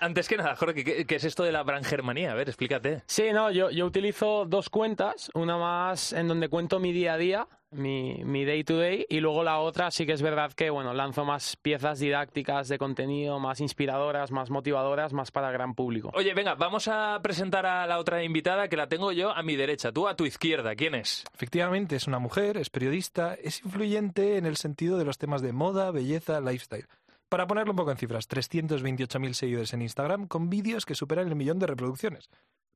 Antes 0.00 0.28
que 0.28 0.38
nada, 0.38 0.56
Jorge, 0.56 1.06
¿qué, 1.06 1.14
es 1.14 1.24
esto 1.24 1.44
de 1.44 1.52
la 1.52 1.62
Brangermanía? 1.62 2.32
A 2.32 2.34
ver, 2.34 2.48
explícate. 2.48 3.02
Sí, 3.06 3.32
no, 3.32 3.50
yo, 3.50 3.70
yo 3.70 3.84
utilizo 3.84 4.46
dos 4.46 4.70
cuentas, 4.70 5.30
una 5.34 5.58
más 5.58 6.14
en 6.14 6.26
donde 6.26 6.48
cuento 6.48 6.80
mi 6.80 6.92
día 6.92 7.12
a 7.12 7.18
día 7.18 7.48
mi, 7.70 8.22
mi 8.24 8.44
day 8.44 8.64
to 8.64 8.78
day. 8.78 9.06
Y 9.08 9.20
luego 9.20 9.44
la 9.44 9.58
otra 9.60 9.90
sí 9.90 10.06
que 10.06 10.12
es 10.12 10.22
verdad 10.22 10.52
que 10.52 10.70
bueno 10.70 10.92
lanzo 10.92 11.24
más 11.24 11.56
piezas 11.56 11.98
didácticas 11.98 12.68
de 12.68 12.78
contenido 12.78 13.38
más 13.38 13.60
inspiradoras 13.60 14.30
más 14.30 14.50
motivadoras 14.50 15.12
más 15.12 15.30
para 15.30 15.50
gran 15.50 15.74
público. 15.74 16.10
Oye 16.14 16.34
venga 16.34 16.54
vamos 16.54 16.88
a 16.88 17.18
presentar 17.22 17.66
a 17.66 17.86
la 17.86 17.98
otra 17.98 18.22
invitada 18.22 18.68
que 18.68 18.76
la 18.76 18.88
tengo 18.88 19.12
yo 19.12 19.30
a 19.30 19.42
mi 19.42 19.56
derecha. 19.56 19.92
Tú 19.92 20.08
a 20.08 20.16
tu 20.16 20.26
izquierda 20.26 20.74
quién 20.74 20.94
es 20.94 21.24
efectivamente 21.34 21.96
es 21.96 22.06
una 22.06 22.18
mujer 22.18 22.56
es 22.56 22.70
periodista 22.70 23.34
es 23.34 23.64
influyente 23.64 24.36
en 24.36 24.46
el 24.46 24.56
sentido 24.56 24.98
de 24.98 25.04
los 25.04 25.18
temas 25.18 25.42
de 25.42 25.52
moda 25.52 25.90
belleza 25.90 26.40
lifestyle. 26.40 26.86
Para 27.28 27.46
ponerlo 27.46 27.72
un 27.72 27.76
poco 27.76 27.92
en 27.92 27.96
cifras, 27.96 28.28
328.000 28.28 29.34
seguidores 29.34 29.72
en 29.72 29.82
Instagram 29.82 30.26
con 30.26 30.50
vídeos 30.50 30.84
que 30.84 30.96
superan 30.96 31.28
el 31.28 31.36
millón 31.36 31.60
de 31.60 31.68
reproducciones 31.68 32.28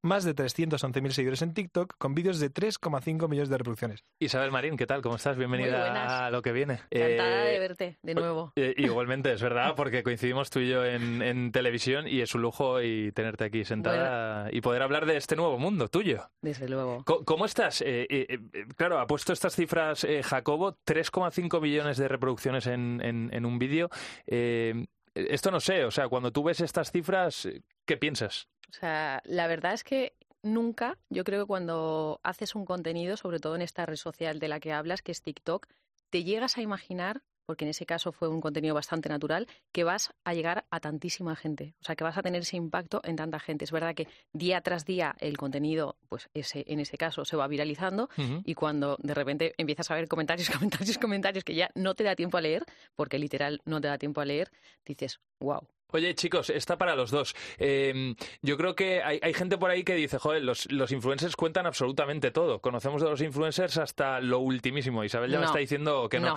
más 0.04 0.22
de 0.24 0.34
311.000 0.34 1.10
seguidores 1.10 1.42
en 1.42 1.54
TikTok 1.54 1.94
con 1.98 2.14
vídeos 2.14 2.38
de 2.38 2.52
3,5 2.52 3.28
millones 3.28 3.48
de 3.48 3.58
reproducciones. 3.58 4.04
Isabel 4.18 4.52
Marín, 4.52 4.76
¿qué 4.76 4.86
tal? 4.86 5.00
¿Cómo 5.00 5.16
estás? 5.16 5.36
Bienvenida 5.36 6.26
a 6.26 6.30
lo 6.30 6.42
que 6.42 6.52
viene. 6.52 6.80
Encantada 6.90 7.44
de 7.44 7.56
eh, 7.56 7.58
verte 7.58 7.98
de 8.02 8.14
nuevo. 8.14 8.52
Eh, 8.56 8.74
igualmente, 8.76 9.32
es 9.32 9.42
verdad, 9.42 9.74
porque 9.74 10.02
coincidimos 10.02 10.50
tú 10.50 10.60
y 10.60 10.68
yo 10.68 10.84
en, 10.84 11.52
televisión 11.52 12.06
y 12.06 12.20
es 12.20 12.34
un 12.34 12.42
lujo 12.42 12.82
y 12.82 13.12
tenerte 13.12 13.44
aquí 13.44 13.64
sentada 13.64 14.48
y 14.52 14.60
poder 14.60 14.82
hablar 14.82 15.06
de 15.06 15.16
este 15.16 15.36
nuevo 15.36 15.58
mundo 15.58 15.88
tuyo. 15.88 16.28
Desde 16.42 16.68
luego. 16.68 17.02
¿Cómo, 17.04 17.46
estás? 17.46 17.82
Eh, 17.86 18.38
claro, 18.76 18.98
ha 18.98 19.06
puesto 19.06 19.32
estas 19.32 19.54
cifras 19.54 20.06
Jacobo, 20.22 20.76
3,5 20.86 21.60
millones 21.60 21.96
de 21.96 22.08
reproducciones 22.08 22.66
en, 22.66 23.00
en 23.02 23.46
un 23.46 23.58
vídeo. 23.58 23.88
esto 24.26 25.50
no 25.50 25.60
sé, 25.60 25.84
o 25.84 25.90
sea, 25.90 26.08
cuando 26.08 26.30
tú 26.30 26.42
ves 26.42 26.60
estas 26.60 26.90
cifras, 26.90 27.48
¿qué 27.86 27.96
piensas? 27.96 28.48
O 28.70 28.72
sea, 28.72 29.22
la 29.24 29.46
verdad 29.46 29.74
es 29.74 29.85
que 29.85 30.14
nunca, 30.42 30.98
yo 31.11 31.24
creo 31.24 31.42
que 31.42 31.46
cuando 31.46 32.20
haces 32.22 32.55
un 32.55 32.64
contenido, 32.64 33.16
sobre 33.16 33.40
todo 33.40 33.57
en 33.57 33.62
esta 33.62 33.87
red 33.87 33.96
social 33.96 34.38
de 34.38 34.48
la 34.48 34.61
que 34.61 34.72
hablas, 34.72 35.03
que 35.03 35.12
es 35.12 35.22
TikTok, 35.22 35.66
te 36.11 36.22
llegas 36.22 36.59
a 36.59 36.62
imaginar, 36.62 37.22
porque 37.46 37.64
en 37.64 37.70
ese 37.70 37.87
caso 37.87 38.12
fue 38.12 38.29
un 38.29 38.40
contenido 38.40 38.74
bastante 38.74 39.09
natural, 39.09 39.48
que 39.72 39.85
vas 39.85 40.14
a 40.24 40.33
llegar 40.33 40.64
a 40.70 40.81
tantísima 40.81 41.35
gente. 41.37 41.74
O 41.81 41.85
sea, 41.85 41.96
que 41.96 42.05
vas 42.05 42.16
a 42.16 42.22
tener 42.22 42.42
ese 42.42 42.57
impacto 42.57 43.00
en 43.05 43.16
tanta 43.16 43.38
gente. 43.40 43.64
Es 43.64 43.72
verdad 43.72 43.94
que 43.94 44.09
día 44.33 44.61
tras 44.61 44.85
día 44.85 45.14
el 45.18 45.37
contenido, 45.37 45.96
pues 46.09 46.31
ese, 46.35 46.64
en 46.68 46.81
ese 46.81 46.96
caso, 46.96 47.24
se 47.24 47.37
va 47.37 47.48
viralizando 47.48 48.09
y 48.44 48.55
cuando 48.55 48.96
de 49.03 49.14
repente 49.14 49.55
empiezas 49.59 49.90
a 49.90 49.94
ver 49.94 50.09
comentarios, 50.09 50.48
comentarios, 50.50 50.98
comentarios 50.98 51.44
que 51.44 51.55
ya 51.55 51.70
no 51.74 51.94
te 51.94 52.05
da 52.05 52.14
tiempo 52.14 52.38
a 52.38 52.40
leer, 52.40 52.64
porque 52.94 53.18
literal 53.18 53.61
no 53.64 53.81
te 53.81 53.88
da 53.88 53.98
tiempo 53.98 54.20
a 54.20 54.24
leer, 54.24 54.50
dices, 54.87 55.20
wow, 55.40 55.66
Oye, 55.94 56.12
chicos, 56.16 56.50
está 56.50 56.76
para 56.76 56.96
los 56.96 57.12
dos. 57.12 57.37
Em, 57.57 58.16
yo 58.42 58.57
creo 58.57 58.74
que 58.74 59.00
hay, 59.00 59.33
gente 59.33 59.57
por 59.59 59.70
ahí 59.70 59.85
que 59.85 59.94
dice, 59.94 60.18
joder, 60.18 60.42
los, 60.42 60.66
influencers 60.90 61.37
cuentan 61.37 61.66
absolutamente 61.66 62.33
todo. 62.33 62.61
Conocemos 62.61 63.00
de 63.00 63.11
los 63.11 63.20
influencers 63.20 63.78
hasta 63.78 64.20
lo 64.20 64.40
ultimísimo. 64.40 65.04
Isabel 65.04 65.30
ya 65.30 65.38
me 65.38 65.46
está 65.46 65.61
diciendo 65.61 66.09
que 66.09 66.18
no. 66.18 66.37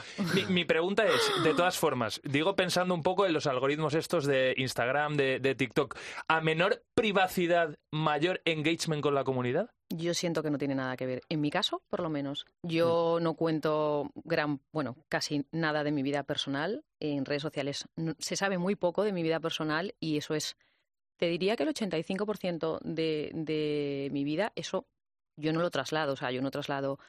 Mi, 0.49 0.63
pregunta 0.63 1.05
es, 1.07 1.43
de 1.43 1.55
todas 1.55 1.75
formas, 1.79 2.21
digo 2.23 2.55
pensando 2.55 2.93
un 2.93 3.01
poco 3.01 3.25
en 3.25 3.33
los 3.33 3.47
algoritmos 3.47 3.95
estos 3.95 4.27
de 4.27 4.53
Instagram, 4.57 5.17
de, 5.17 5.39
de 5.39 5.55
TikTok, 5.55 5.97
¿a 6.27 6.39
menor 6.39 6.83
privacidad, 6.93 7.79
mayor 7.91 8.41
engagement 8.45 9.01
con 9.01 9.15
la 9.15 9.23
comunidad? 9.23 9.71
Yo 9.89 10.13
siento 10.13 10.43
que 10.43 10.49
no 10.49 10.57
tiene 10.57 10.75
nada 10.75 10.97
que 10.97 11.05
ver. 11.05 11.21
En 11.29 11.39
mi 11.39 11.49
caso, 11.49 11.81
por 11.87 12.01
lo 12.01 12.09
menos. 12.09 12.45
Yo 12.61 13.17
mm. 13.19 13.23
no 13.23 13.35
cuento 13.35 14.11
gran, 14.15 14.59
bueno, 14.71 14.97
casi 15.07 15.45
nada 15.51 15.83
de 15.83 15.91
mi 15.91 16.03
vida 16.03 16.23
personal 16.23 16.83
en 16.99 17.25
redes 17.25 17.41
sociales. 17.41 17.85
Se 18.19 18.35
sabe 18.35 18.57
muy 18.57 18.75
poco 18.75 19.03
de 19.03 19.13
mi 19.13 19.23
vida 19.23 19.39
personal 19.39 19.95
y 19.99 20.17
eso 20.17 20.33
es, 20.33 20.57
te 21.15 21.27
diría 21.27 21.55
que 21.55 21.63
el 21.63 21.69
85% 21.69 22.79
de, 22.81 23.31
de 23.33 24.09
mi 24.11 24.25
vida, 24.25 24.51
eso 24.55 24.87
yo 25.37 25.53
no 25.53 25.61
lo 25.61 25.69
traslado. 25.69 26.13
O 26.13 26.17
sea, 26.17 26.31
yo 26.31 26.41
no 26.41 26.51
traslado 26.51 26.99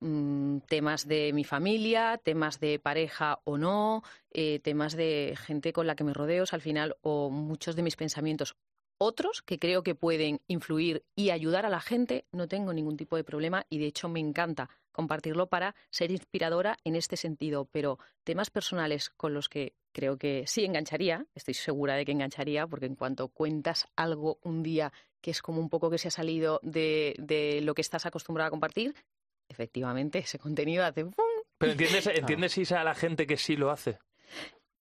mm, 0.00 0.58
temas 0.66 1.06
de 1.06 1.32
mi 1.32 1.44
familia, 1.44 2.18
temas 2.18 2.58
de 2.58 2.80
pareja 2.80 3.38
o 3.44 3.56
no, 3.56 4.02
eh, 4.32 4.58
temas 4.58 4.96
de 4.96 5.36
gente 5.36 5.72
con 5.72 5.86
la 5.86 5.94
que 5.94 6.04
me 6.04 6.14
rodeo, 6.14 6.44
al 6.50 6.60
final, 6.60 6.96
o 7.02 7.30
muchos 7.30 7.76
de 7.76 7.82
mis 7.82 7.94
pensamientos 7.94 8.56
otros 9.02 9.40
que 9.40 9.58
creo 9.58 9.82
que 9.82 9.94
pueden 9.94 10.42
influir 10.46 11.04
y 11.16 11.30
ayudar 11.30 11.64
a 11.64 11.70
la 11.70 11.80
gente, 11.80 12.26
no 12.32 12.48
tengo 12.48 12.74
ningún 12.74 12.98
tipo 12.98 13.16
de 13.16 13.24
problema 13.24 13.64
y 13.70 13.78
de 13.78 13.86
hecho 13.86 14.10
me 14.10 14.20
encanta 14.20 14.68
compartirlo 14.92 15.48
para 15.48 15.74
ser 15.88 16.10
inspiradora 16.10 16.76
en 16.84 16.96
este 16.96 17.16
sentido, 17.16 17.64
pero 17.72 17.98
temas 18.24 18.50
personales 18.50 19.08
con 19.08 19.32
los 19.32 19.48
que 19.48 19.72
creo 19.92 20.18
que 20.18 20.44
sí 20.46 20.66
engancharía, 20.66 21.26
estoy 21.34 21.54
segura 21.54 21.94
de 21.94 22.04
que 22.04 22.12
engancharía, 22.12 22.66
porque 22.66 22.86
en 22.86 22.94
cuanto 22.94 23.28
cuentas 23.28 23.88
algo 23.96 24.38
un 24.42 24.62
día 24.62 24.92
que 25.22 25.30
es 25.30 25.40
como 25.40 25.60
un 25.60 25.70
poco 25.70 25.88
que 25.88 25.98
se 25.98 26.08
ha 26.08 26.12
salido 26.12 26.60
de, 26.62 27.60
lo 27.62 27.74
que 27.74 27.82
estás 27.82 28.04
acostumbrado 28.04 28.48
a 28.48 28.50
compartir, 28.50 28.94
efectivamente 29.48 30.18
ese 30.18 30.38
contenido 30.38 30.84
hace 30.84 31.06
¡pum! 31.06 31.14
Pero 31.56 31.72
entiendes, 31.72 32.06
entiendes 32.14 32.72
a 32.72 32.84
la 32.84 32.94
gente 32.94 33.26
que 33.26 33.38
sí 33.38 33.56
lo 33.56 33.70
hace. 33.70 33.98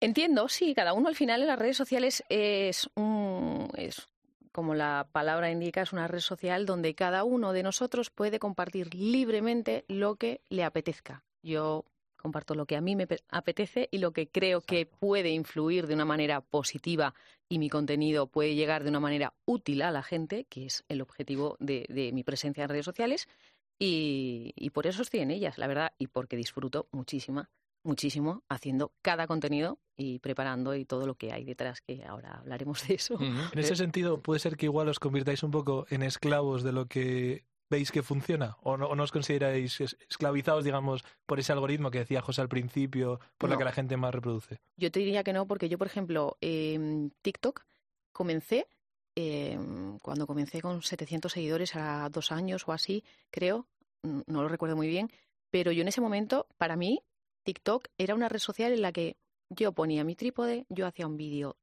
Entiendo, 0.02 0.48
sí, 0.48 0.74
cada 0.74 0.94
uno 0.94 1.06
al 1.06 1.14
final 1.14 1.42
en 1.42 1.46
las 1.46 1.60
redes 1.60 1.76
sociales 1.76 2.24
es 2.28 2.90
un, 2.96 3.68
es 3.76 4.08
como 4.50 4.74
la 4.74 5.06
palabra 5.12 5.48
indica, 5.48 5.80
es 5.80 5.92
una 5.92 6.08
red 6.08 6.18
social 6.18 6.66
donde 6.66 6.96
cada 6.96 7.22
uno 7.22 7.52
de 7.52 7.62
nosotros 7.62 8.10
puede 8.10 8.40
compartir 8.40 8.96
libremente 8.96 9.84
lo 9.86 10.16
que 10.16 10.40
le 10.48 10.64
apetezca. 10.64 11.22
Yo 11.40 11.84
comparto 12.16 12.56
lo 12.56 12.66
que 12.66 12.74
a 12.74 12.80
mí 12.80 12.96
me 12.96 13.06
apetece 13.28 13.88
y 13.92 13.98
lo 13.98 14.10
que 14.10 14.26
creo 14.26 14.60
que 14.60 14.86
puede 14.86 15.30
influir 15.30 15.86
de 15.86 15.94
una 15.94 16.04
manera 16.04 16.40
positiva 16.40 17.14
y 17.48 17.60
mi 17.60 17.70
contenido 17.70 18.26
puede 18.26 18.56
llegar 18.56 18.82
de 18.82 18.90
una 18.90 18.98
manera 18.98 19.34
útil 19.44 19.82
a 19.82 19.92
la 19.92 20.02
gente, 20.02 20.46
que 20.46 20.66
es 20.66 20.82
el 20.88 21.00
objetivo 21.00 21.56
de, 21.60 22.10
mi 22.12 22.24
presencia 22.24 22.64
en 22.64 22.70
redes 22.70 22.86
sociales. 22.86 23.28
Y, 23.78 24.52
y, 24.56 24.70
por 24.70 24.88
eso 24.88 25.02
estoy 25.02 25.20
en 25.20 25.30
ellas, 25.30 25.58
la 25.58 25.68
verdad, 25.68 25.92
y 25.96 26.08
porque 26.08 26.36
disfruto 26.36 26.88
muchísima 26.90 27.50
muchísimo 27.82 28.44
haciendo 28.48 28.92
cada 29.02 29.26
contenido 29.26 29.78
y 29.96 30.18
preparando 30.18 30.74
y 30.74 30.84
todo 30.84 31.06
lo 31.06 31.14
que 31.14 31.32
hay 31.32 31.44
detrás, 31.44 31.80
que 31.80 32.04
ahora 32.04 32.38
hablaremos 32.38 32.86
de 32.86 32.94
eso. 32.94 33.18
En 33.20 33.58
ese 33.58 33.76
sentido, 33.76 34.20
puede 34.20 34.40
ser 34.40 34.56
que 34.56 34.66
igual 34.66 34.88
os 34.88 34.98
convirtáis 34.98 35.42
un 35.42 35.50
poco 35.50 35.86
en 35.90 36.02
esclavos 36.02 36.62
de 36.62 36.72
lo 36.72 36.86
que 36.86 37.44
veis 37.72 37.90
que 37.90 38.02
funciona 38.02 38.56
o 38.60 38.76
no, 38.76 38.88
os 38.90 39.12
consideráis 39.12 39.80
esclavizados, 39.80 40.64
digamos, 40.64 41.04
por 41.24 41.40
ese 41.40 41.52
algoritmo 41.52 41.90
que 41.90 42.00
decía 42.00 42.20
José 42.20 42.42
al 42.42 42.48
principio, 42.48 43.18
por 43.38 43.48
lo 43.48 43.56
que 43.56 43.64
la 43.64 43.72
gente 43.72 43.96
más 43.96 44.14
reproduce? 44.14 44.60
Yo 44.76 44.90
te 44.90 45.00
diría 45.00 45.24
que 45.24 45.32
no, 45.32 45.46
porque 45.46 45.70
yo, 45.70 45.78
por 45.78 45.86
ejemplo, 45.86 46.36
en 46.42 47.14
TikTok 47.22 47.64
comencé, 48.12 48.68
em, 49.14 49.98
cuando 50.00 50.26
comencé 50.26 50.60
con 50.60 50.82
700 50.82 51.32
seguidores 51.32 51.74
a 51.74 52.10
dos 52.10 52.30
años 52.30 52.68
o 52.68 52.72
así, 52.72 53.04
creo, 53.30 53.66
no 54.02 54.42
lo 54.42 54.48
recuerdo 54.48 54.76
muy 54.76 54.88
bien, 54.88 55.10
pero 55.50 55.72
yo 55.72 55.80
en 55.80 55.88
ese 55.88 56.02
momento, 56.02 56.46
para 56.58 56.76
mí, 56.76 57.02
TikTok 57.44 57.88
era 57.98 58.14
una 58.14 58.28
red 58.28 58.38
social 58.38 58.72
en 58.72 58.82
la 58.82 58.92
que 58.92 59.16
yo 59.50 59.72
ponía 59.72 60.04
mi 60.04 60.14
trípode, 60.14 60.66
yo 60.68 60.86
hacía 60.86 61.06
un 61.06 61.16
vídeo 61.16 61.56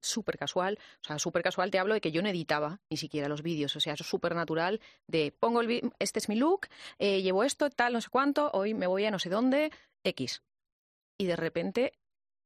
súper 0.00 0.38
casual, 0.38 0.78
o 1.02 1.04
sea, 1.04 1.18
súper 1.18 1.42
casual 1.42 1.70
te 1.72 1.78
hablo 1.78 1.94
de 1.94 2.00
que 2.00 2.12
yo 2.12 2.22
no 2.22 2.28
editaba 2.28 2.80
ni 2.88 2.96
siquiera 2.96 3.28
los 3.28 3.42
vídeos, 3.42 3.74
o 3.74 3.80
sea, 3.80 3.94
eso 3.94 4.04
súper 4.04 4.34
natural 4.34 4.80
de 5.08 5.32
pongo 5.32 5.60
el 5.60 5.92
este 5.98 6.20
es 6.20 6.28
mi 6.28 6.36
look, 6.36 6.68
eh, 6.98 7.20
llevo 7.22 7.42
esto, 7.42 7.68
tal, 7.70 7.92
no 7.92 8.00
sé 8.00 8.08
cuánto, 8.08 8.50
hoy 8.52 8.74
me 8.74 8.86
voy 8.86 9.04
a 9.04 9.10
no 9.10 9.18
sé 9.18 9.28
dónde, 9.28 9.72
X. 10.04 10.42
Y 11.18 11.26
de 11.26 11.36
repente 11.36 11.92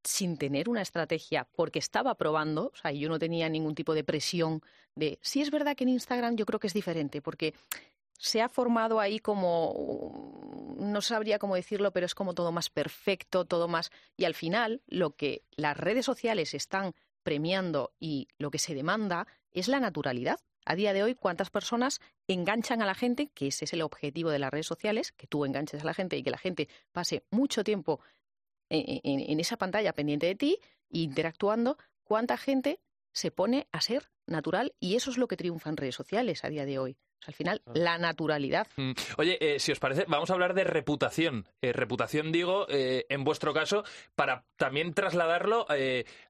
sin 0.02 0.38
tener 0.38 0.68
una 0.68 0.82
estrategia, 0.82 1.46
porque 1.54 1.78
estaba 1.78 2.14
probando, 2.14 2.70
o 2.72 2.76
sea, 2.76 2.90
yo 2.92 3.08
no 3.08 3.18
tenía 3.18 3.48
ningún 3.48 3.74
tipo 3.74 3.94
de 3.94 4.04
presión 4.04 4.62
de, 4.94 5.18
sí 5.20 5.42
es 5.42 5.50
verdad 5.50 5.76
que 5.76 5.84
en 5.84 5.90
Instagram 5.90 6.36
yo 6.36 6.46
creo 6.46 6.58
que 6.58 6.68
es 6.68 6.74
diferente, 6.74 7.20
porque 7.20 7.54
se 8.18 8.40
ha 8.42 8.48
formado 8.48 9.00
ahí 9.00 9.18
como, 9.18 9.72
no 10.90 11.00
sabría 11.00 11.38
cómo 11.38 11.54
decirlo, 11.54 11.92
pero 11.92 12.06
es 12.06 12.14
como 12.14 12.34
todo 12.34 12.52
más 12.52 12.70
perfecto, 12.70 13.44
todo 13.44 13.68
más... 13.68 13.90
Y 14.16 14.24
al 14.24 14.34
final, 14.34 14.82
lo 14.86 15.16
que 15.16 15.44
las 15.52 15.76
redes 15.76 16.04
sociales 16.04 16.54
están 16.54 16.94
premiando 17.22 17.92
y 17.98 18.28
lo 18.38 18.50
que 18.50 18.58
se 18.58 18.74
demanda 18.74 19.26
es 19.50 19.68
la 19.68 19.80
naturalidad. 19.80 20.40
A 20.66 20.74
día 20.74 20.92
de 20.92 21.02
hoy, 21.02 21.14
¿cuántas 21.14 21.50
personas 21.50 22.00
enganchan 22.28 22.82
a 22.82 22.86
la 22.86 22.94
gente? 22.94 23.28
Que 23.34 23.48
ese 23.48 23.64
es 23.64 23.72
el 23.72 23.82
objetivo 23.82 24.30
de 24.30 24.38
las 24.38 24.50
redes 24.50 24.66
sociales, 24.66 25.12
que 25.12 25.26
tú 25.26 25.44
enganches 25.44 25.82
a 25.82 25.86
la 25.86 25.94
gente 25.94 26.16
y 26.16 26.22
que 26.22 26.30
la 26.30 26.38
gente 26.38 26.68
pase 26.92 27.24
mucho 27.30 27.64
tiempo 27.64 28.00
en, 28.68 29.40
esa 29.40 29.56
pantalla 29.56 29.92
pendiente 29.92 30.26
de 30.26 30.34
ti, 30.34 30.58
interactuando. 30.90 31.76
¿Cuánta 32.04 32.36
gente 32.36 32.80
se 33.12 33.30
pone 33.30 33.68
a 33.72 33.80
ser 33.80 34.10
natural? 34.26 34.74
Y 34.80 34.96
eso 34.96 35.10
es 35.10 35.18
lo 35.18 35.28
que 35.28 35.36
triunfa 35.36 35.70
en 35.70 35.76
redes 35.76 35.94
sociales 35.94 36.44
a 36.44 36.48
día 36.48 36.64
de 36.64 36.78
hoy. 36.78 36.96
Al 37.26 37.34
final, 37.34 37.62
la 37.74 37.98
naturalidad. 37.98 38.66
Mm. 38.76 38.92
Oye, 39.18 39.38
eh, 39.40 39.58
si 39.58 39.72
os 39.72 39.78
parece, 39.78 40.04
vamos 40.08 40.30
a 40.30 40.34
hablar 40.34 40.54
de 40.54 40.64
reputación. 40.64 41.46
Eh, 41.60 41.72
reputación, 41.72 42.32
digo, 42.32 42.66
eh, 42.68 43.06
en 43.08 43.24
vuestro 43.24 43.52
caso, 43.52 43.84
para 44.14 44.44
también 44.56 44.94
trasladarlo 44.94 45.66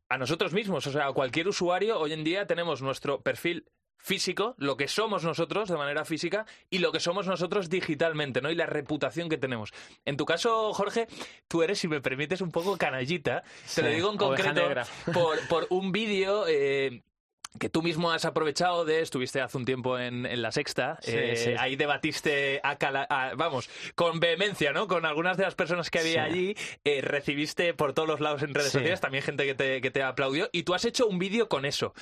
a 0.09 0.19
nosotros 0.19 0.53
mismos. 0.53 0.87
O 0.87 0.93
sea, 0.93 1.07
a 1.07 1.13
cualquier 1.13 1.49
usuario, 1.49 1.99
hoy 1.99 2.13
en 2.13 2.25
día 2.25 2.47
tenemos 2.47 2.83
nuestro 2.83 3.21
perfil 3.21 3.67
físico, 4.01 4.55
lo 4.59 4.77
que 4.77 4.89
somos 4.89 5.25
nosotros 5.25 5.69
de 5.69 5.77
manera 5.77 6.05
física 6.05 6.47
y 6.71 6.79
lo 6.79 6.91
que 6.91 7.01
somos 7.01 7.27
nosotros 7.27 7.69
digitalmente, 7.69 8.41
¿no? 8.41 8.51
Y 8.51 8.55
la 8.55 8.67
reputación 8.67 9.29
que 9.29 9.37
tenemos. 9.37 9.73
En 10.05 10.17
tu 10.17 10.25
caso, 10.25 10.73
Jorge, 10.73 11.07
tú 11.49 11.63
eres, 11.63 11.79
si 11.79 11.89
me 11.89 12.01
permites, 12.01 12.41
un 12.41 12.51
poco 12.51 12.77
canallita. 12.77 13.43
Te 13.75 13.83
lo 13.83 13.89
digo 13.91 14.11
en 14.11 14.17
concreto 14.17 14.63
por, 15.49 15.67
un 15.71 15.93
vídeo 15.93 16.47
eh, 16.49 17.03
que 17.59 17.69
tú 17.69 17.83
mismo 17.83 18.13
has 18.13 18.25
aprovechado 18.25 18.85
de, 18.85 19.01
estuviste 19.01 19.41
hace 19.41 19.59
un 19.59 19.65
tiempo 19.65 19.99
en, 19.99 20.41
La 20.41 20.53
Sexta, 20.53 20.99
eh, 21.03 21.57
ahí 21.59 21.77
debatiste, 21.77 22.61
a, 22.63 23.35
vamos, 23.37 23.69
con 23.95 24.21
vehemencia, 24.21 24.73
¿no? 24.73 24.87
Con 24.87 25.05
algunas 25.05 25.37
de 25.37 25.45
las 25.45 25.55
personas 25.55 25.91
que 25.91 25.99
había 25.99 26.25
allí, 26.25 26.57
eh, 26.85 27.01
recibiste 27.03 27.75
por 27.75 27.93
todos 27.93 28.09
los 28.09 28.21
lados 28.21 28.43
en 28.43 28.55
redes 28.55 28.73
sociales, 28.73 29.01
también 29.01 29.25
gente 29.25 29.45
que 29.45 29.55
te, 29.55 29.81
que 29.81 29.91
te 29.91 30.03
aplaudió, 30.03 30.49
y 30.53 30.63
tú 30.63 30.75
has 30.75 30.85
hecho 30.85 31.07
un 31.07 31.19
vídeo 31.19 31.49
con 31.49 31.65
eso 31.65 31.93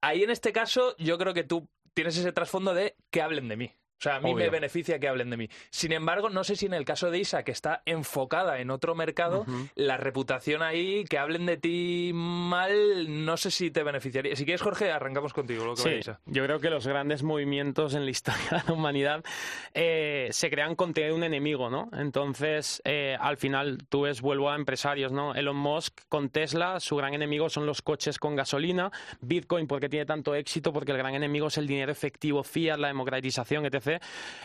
ahí 0.00 0.22
en 0.22 0.30
este 0.30 0.52
caso 0.52 0.96
yo 0.98 1.18
creo 1.18 1.34
que 1.34 1.44
tú 1.44 1.68
tienes 1.94 2.16
ese 2.16 2.32
trasfondo 2.32 2.74
de 2.74 2.96
que 3.10 3.22
hablen 3.22 3.48
de 3.48 3.56
mí. 3.56 3.72
O 3.98 4.00
sea, 4.00 4.16
a 4.16 4.20
mí 4.20 4.32
me 4.32 4.48
beneficia 4.48 5.00
que 5.00 5.08
hablen 5.08 5.28
de 5.30 5.36
mí. 5.36 5.50
Sin 5.70 5.90
embargo, 5.90 6.30
no 6.30 6.44
sé 6.44 6.54
si 6.54 6.66
en 6.66 6.74
el 6.74 6.84
caso 6.84 7.10
de 7.10 7.18
Isa, 7.18 7.42
que 7.42 7.50
está 7.50 7.82
enfocada 7.84 8.60
en 8.60 8.70
otro 8.70 8.94
mercado, 8.94 9.44
la 9.74 9.96
reputación 9.96 10.62
ahí, 10.62 11.04
que 11.04 11.18
hablen 11.18 11.46
de 11.46 11.56
ti 11.56 12.12
mal, 12.14 13.24
no 13.24 13.36
sé 13.36 13.50
si 13.50 13.72
te 13.72 13.82
beneficiaría. 13.82 14.36
Si 14.36 14.44
quieres, 14.44 14.62
Jorge, 14.62 14.92
arrancamos 14.92 15.32
contigo. 15.32 15.64
Lo 15.64 15.74
que 15.74 15.82
sí, 15.82 15.88
Isa. 15.90 16.20
yo 16.26 16.44
creo 16.44 16.60
que 16.60 16.70
los 16.70 16.86
grandes 16.86 17.24
movimientos 17.24 17.94
en 17.94 18.04
la 18.04 18.10
historia 18.18 18.46
de 18.50 18.62
la 18.68 18.72
humanidad 18.72 19.24
eh, 19.74 20.28
se 20.30 20.48
crean 20.48 20.76
con 20.76 20.94
tener 20.94 21.12
un 21.12 21.24
enemigo, 21.24 21.68
¿no? 21.68 21.90
Entonces, 21.92 22.80
eh, 22.84 23.16
al 23.18 23.36
final, 23.36 23.78
tú 23.88 24.02
ves, 24.02 24.20
vuelvo 24.20 24.48
a 24.50 24.54
empresarios, 24.54 25.10
¿no? 25.10 25.34
Elon 25.34 25.56
Musk 25.56 26.02
con 26.08 26.28
Tesla, 26.28 26.78
su 26.78 26.94
gran 26.94 27.14
enemigo 27.14 27.48
son 27.48 27.66
los 27.66 27.82
coches 27.82 28.20
con 28.20 28.36
gasolina. 28.36 28.92
Bitcoin, 29.20 29.66
porque 29.66 29.88
tiene 29.88 30.06
tanto 30.06 30.36
éxito, 30.36 30.72
porque 30.72 30.92
el 30.92 30.98
gran 30.98 31.16
enemigo 31.16 31.48
es 31.48 31.58
el 31.58 31.66
dinero 31.66 31.90
efectivo, 31.90 32.44
fiat, 32.44 32.78
la 32.78 32.88
democratización, 32.88 33.66
etc. 33.66 33.87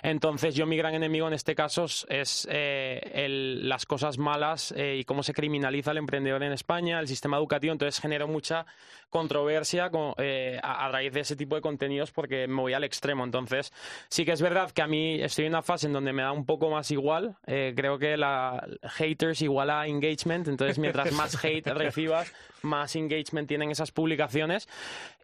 Entonces 0.02 0.56
yo 0.56 0.66
mi 0.66 0.78
gran 0.78 0.94
enemigo 0.94 1.28
en 1.28 1.34
este 1.34 1.56
caso 1.56 1.86
es 1.86 2.48
eh, 2.50 3.28
las 3.62 3.86
cosas 3.86 4.18
malas 4.18 4.74
eh, 4.76 4.98
y 5.00 5.04
cómo 5.04 5.24
se 5.24 5.34
criminaliza 5.34 5.92
el 5.92 5.98
emprendedor 5.98 6.44
en 6.44 6.52
España, 6.52 7.00
el 7.00 7.08
sistema 7.08 7.38
educativo. 7.38 7.74
Entonces 7.74 8.00
genero 8.00 8.28
mucha 8.28 8.66
controversia 9.10 9.92
eh, 10.18 10.60
a, 10.64 10.90
raíz 10.90 11.14
de 11.14 11.20
ese 11.20 11.36
tipo 11.36 11.56
de 11.56 11.62
contenidos 11.62 12.12
porque 12.12 12.48
me 12.48 12.62
voy 12.62 12.74
al 12.74 12.84
extremo. 12.84 13.24
Entonces 13.24 13.72
sí 14.10 14.26
que 14.26 14.32
es 14.32 14.42
verdad 14.42 14.72
que 14.72 14.82
a 14.82 14.88
mí 14.88 15.22
estoy 15.22 15.46
en 15.46 15.52
una 15.52 15.62
fase 15.62 15.88
en 15.88 15.94
donde 15.94 16.14
me 16.14 16.24
da 16.24 16.32
un 16.32 16.46
poco 16.46 16.70
más 16.70 16.90
igual. 16.92 17.36
creo 17.46 18.00
que 18.00 18.18
la 18.18 18.66
haters 18.84 19.42
igual 19.42 19.70
a 19.70 19.88
engagement. 19.88 20.48
Entonces 20.48 20.80
mientras 20.80 21.12
más 21.14 21.44
hate 21.44 21.68
recibas, 21.68 22.34
más 22.64 22.96
engagement 22.96 23.48
tienen 23.48 23.72
esas 23.72 23.92
publicaciones. 23.92 24.68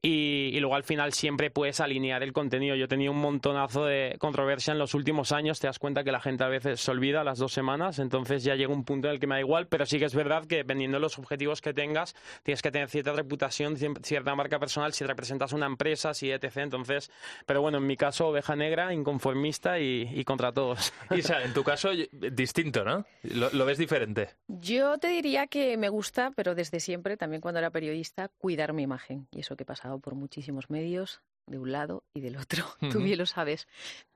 Y, 0.02 0.52
y 0.54 0.60
luego 0.60 0.76
al 0.76 0.84
final 0.84 1.14
siempre 1.14 1.52
puedes 1.52 1.80
alinear 1.80 2.24
el 2.24 2.34
contenido. 2.34 2.76
Yo 2.76 2.88
tenía 2.88 3.12
un 3.12 3.20
montonazo 3.20 3.86
de 3.86 4.16
controversia 4.20 4.72
en 4.72 4.80
los 4.80 4.94
últimos 4.94 5.32
años, 5.32 5.60
te 5.60 5.68
das 5.68 5.80
cuenta 5.80 6.04
que 6.04 6.12
la 6.12 6.20
gente 6.20 6.44
a 6.44 6.48
veces 6.48 6.80
se 6.82 6.92
olvida 6.92 7.24
las 7.24 7.40
dos 7.40 7.54
semanas, 7.54 8.00
entonces 8.00 8.44
ya 8.44 8.56
llega 8.56 8.74
un 8.74 8.84
punto 8.84 9.08
en 9.08 9.16
el 9.16 9.20
que 9.20 9.28
me 9.28 9.36
da 9.36 9.42
igual, 9.42 9.68
pero 9.68 9.86
sí 9.86 10.00
que 10.00 10.06
es 10.06 10.16
verdad 10.16 10.46
que 10.46 10.58
dependiendo 10.58 10.98
de 10.98 11.02
los 11.02 11.18
objetivos 11.18 11.62
que 11.62 11.74
tengas, 11.74 12.16
tienes 12.44 12.62
que 12.62 12.72
tener 12.72 12.90
cierta 12.90 13.14
reputación, 13.14 13.78
cierta 13.78 14.36
marca 14.36 14.60
personal, 14.60 14.94
si 14.94 15.06
representas 15.06 15.54
una 15.54 15.66
empresa, 15.66 16.14
si 16.14 16.32
etc. 16.32 16.58
Entonces, 16.58 17.12
pero 17.46 17.62
bueno, 17.62 17.78
en 17.78 17.88
mi 17.88 17.98
caso, 17.98 18.28
oveja 18.28 18.56
negra, 18.56 18.94
inconformista 18.94 19.80
y, 19.80 20.24
contra 20.24 20.52
todos. 20.52 20.94
Isa, 21.16 21.44
en 21.44 21.54
tu 21.54 21.64
caso, 21.64 21.90
distinto, 22.12 22.84
¿no? 22.84 23.06
¿Lo, 23.24 23.66
ves 23.66 23.78
diferente? 23.78 24.30
Yo 24.48 24.98
te 24.98 25.08
diría 25.08 25.48
que 25.48 25.78
me 25.78 25.90
gusta, 25.90 26.32
pero 26.36 26.56
desde 26.56 26.80
siempre, 26.80 27.18
también 27.18 27.42
cuando 27.42 27.60
era 27.60 27.72
periodista, 27.72 28.30
cuidar 28.38 28.74
mi 28.74 28.84
imagen. 28.84 29.28
Y 29.32 29.40
eso 29.42 29.56
que 29.56 29.64
he 29.64 29.66
pasado 29.90 30.00
por 30.00 30.14
muchísimos 30.14 30.70
medios, 30.70 31.22
de 31.48 31.58
un 31.58 31.72
lado 31.72 32.04
y 32.14 32.22
del 32.22 32.38
otro, 32.38 32.64
tú 32.92 33.00
bien 33.00 33.18
lo 33.18 33.26
sabes. 33.26 33.68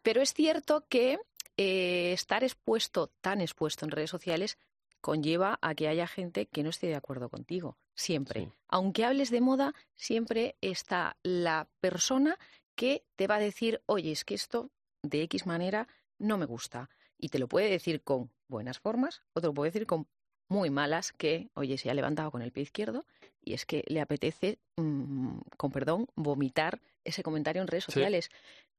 Pero 0.03 0.21
es 0.21 0.33
cierto 0.33 0.85
que 0.87 1.17
eh, 1.57 2.13
estar 2.13 2.43
expuesto, 2.43 3.07
tan 3.21 3.41
expuesto 3.41 3.85
en 3.85 3.91
redes 3.91 4.11
sociales, 4.11 4.59
conlleva 5.01 5.57
a 5.61 5.73
que 5.73 5.87
haya 5.87 6.05
gente 6.05 6.45
que 6.45 6.61
no 6.61 6.69
esté 6.69 6.87
de 6.87 6.95
acuerdo 6.95 7.29
contigo, 7.29 7.75
siempre. 7.95 8.51
Aunque 8.67 9.03
hables 9.03 9.31
de 9.31 9.41
moda, 9.41 9.73
siempre 9.95 10.55
está 10.61 11.17
la 11.23 11.67
persona 11.81 12.37
que 12.75 13.03
te 13.15 13.25
va 13.25 13.35
a 13.35 13.39
decir, 13.39 13.81
oye, 13.87 14.11
es 14.11 14.23
que 14.23 14.35
esto 14.35 14.69
de 15.01 15.23
X 15.23 15.47
manera 15.47 15.87
no 16.19 16.37
me 16.37 16.45
gusta. 16.45 16.89
Y 17.17 17.29
te 17.29 17.39
lo 17.39 17.47
puede 17.47 17.69
decir 17.69 18.03
con 18.03 18.29
buenas 18.47 18.79
formas 18.79 19.23
o 19.33 19.41
te 19.41 19.47
lo 19.47 19.53
puede 19.55 19.71
decir 19.71 19.87
con 19.87 20.07
muy 20.53 20.69
malas 20.69 21.11
que, 21.11 21.49
oye, 21.55 21.79
se 21.79 21.89
ha 21.89 21.95
levantado 21.95 22.29
con 22.29 22.43
el 22.43 22.51
pie 22.51 22.63
izquierdo 22.63 23.05
y 23.43 23.53
es 23.53 23.65
que 23.65 23.83
le 23.87 23.99
apetece, 23.99 24.59
mm, 24.77 25.39
con 25.57 25.71
perdón, 25.71 26.07
vomitar 26.15 26.79
ese 27.03 27.23
comentario 27.23 27.61
en 27.61 27.67
redes 27.67 27.85
sociales. 27.85 28.29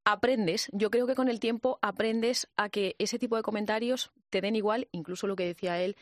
Aprendes, 0.04 0.68
yo 0.72 0.90
creo 0.90 1.06
que 1.06 1.16
con 1.16 1.28
el 1.28 1.40
tiempo 1.40 1.78
aprendes 1.82 2.48
a 2.56 2.68
que 2.68 2.94
ese 2.98 3.18
tipo 3.18 3.36
de 3.36 3.42
comentarios 3.42 4.12
te 4.30 4.40
den 4.40 4.54
igual, 4.54 4.86
incluso 4.92 5.26
lo 5.26 5.34
que 5.34 5.46
decía 5.46 5.82
él, 5.82 5.96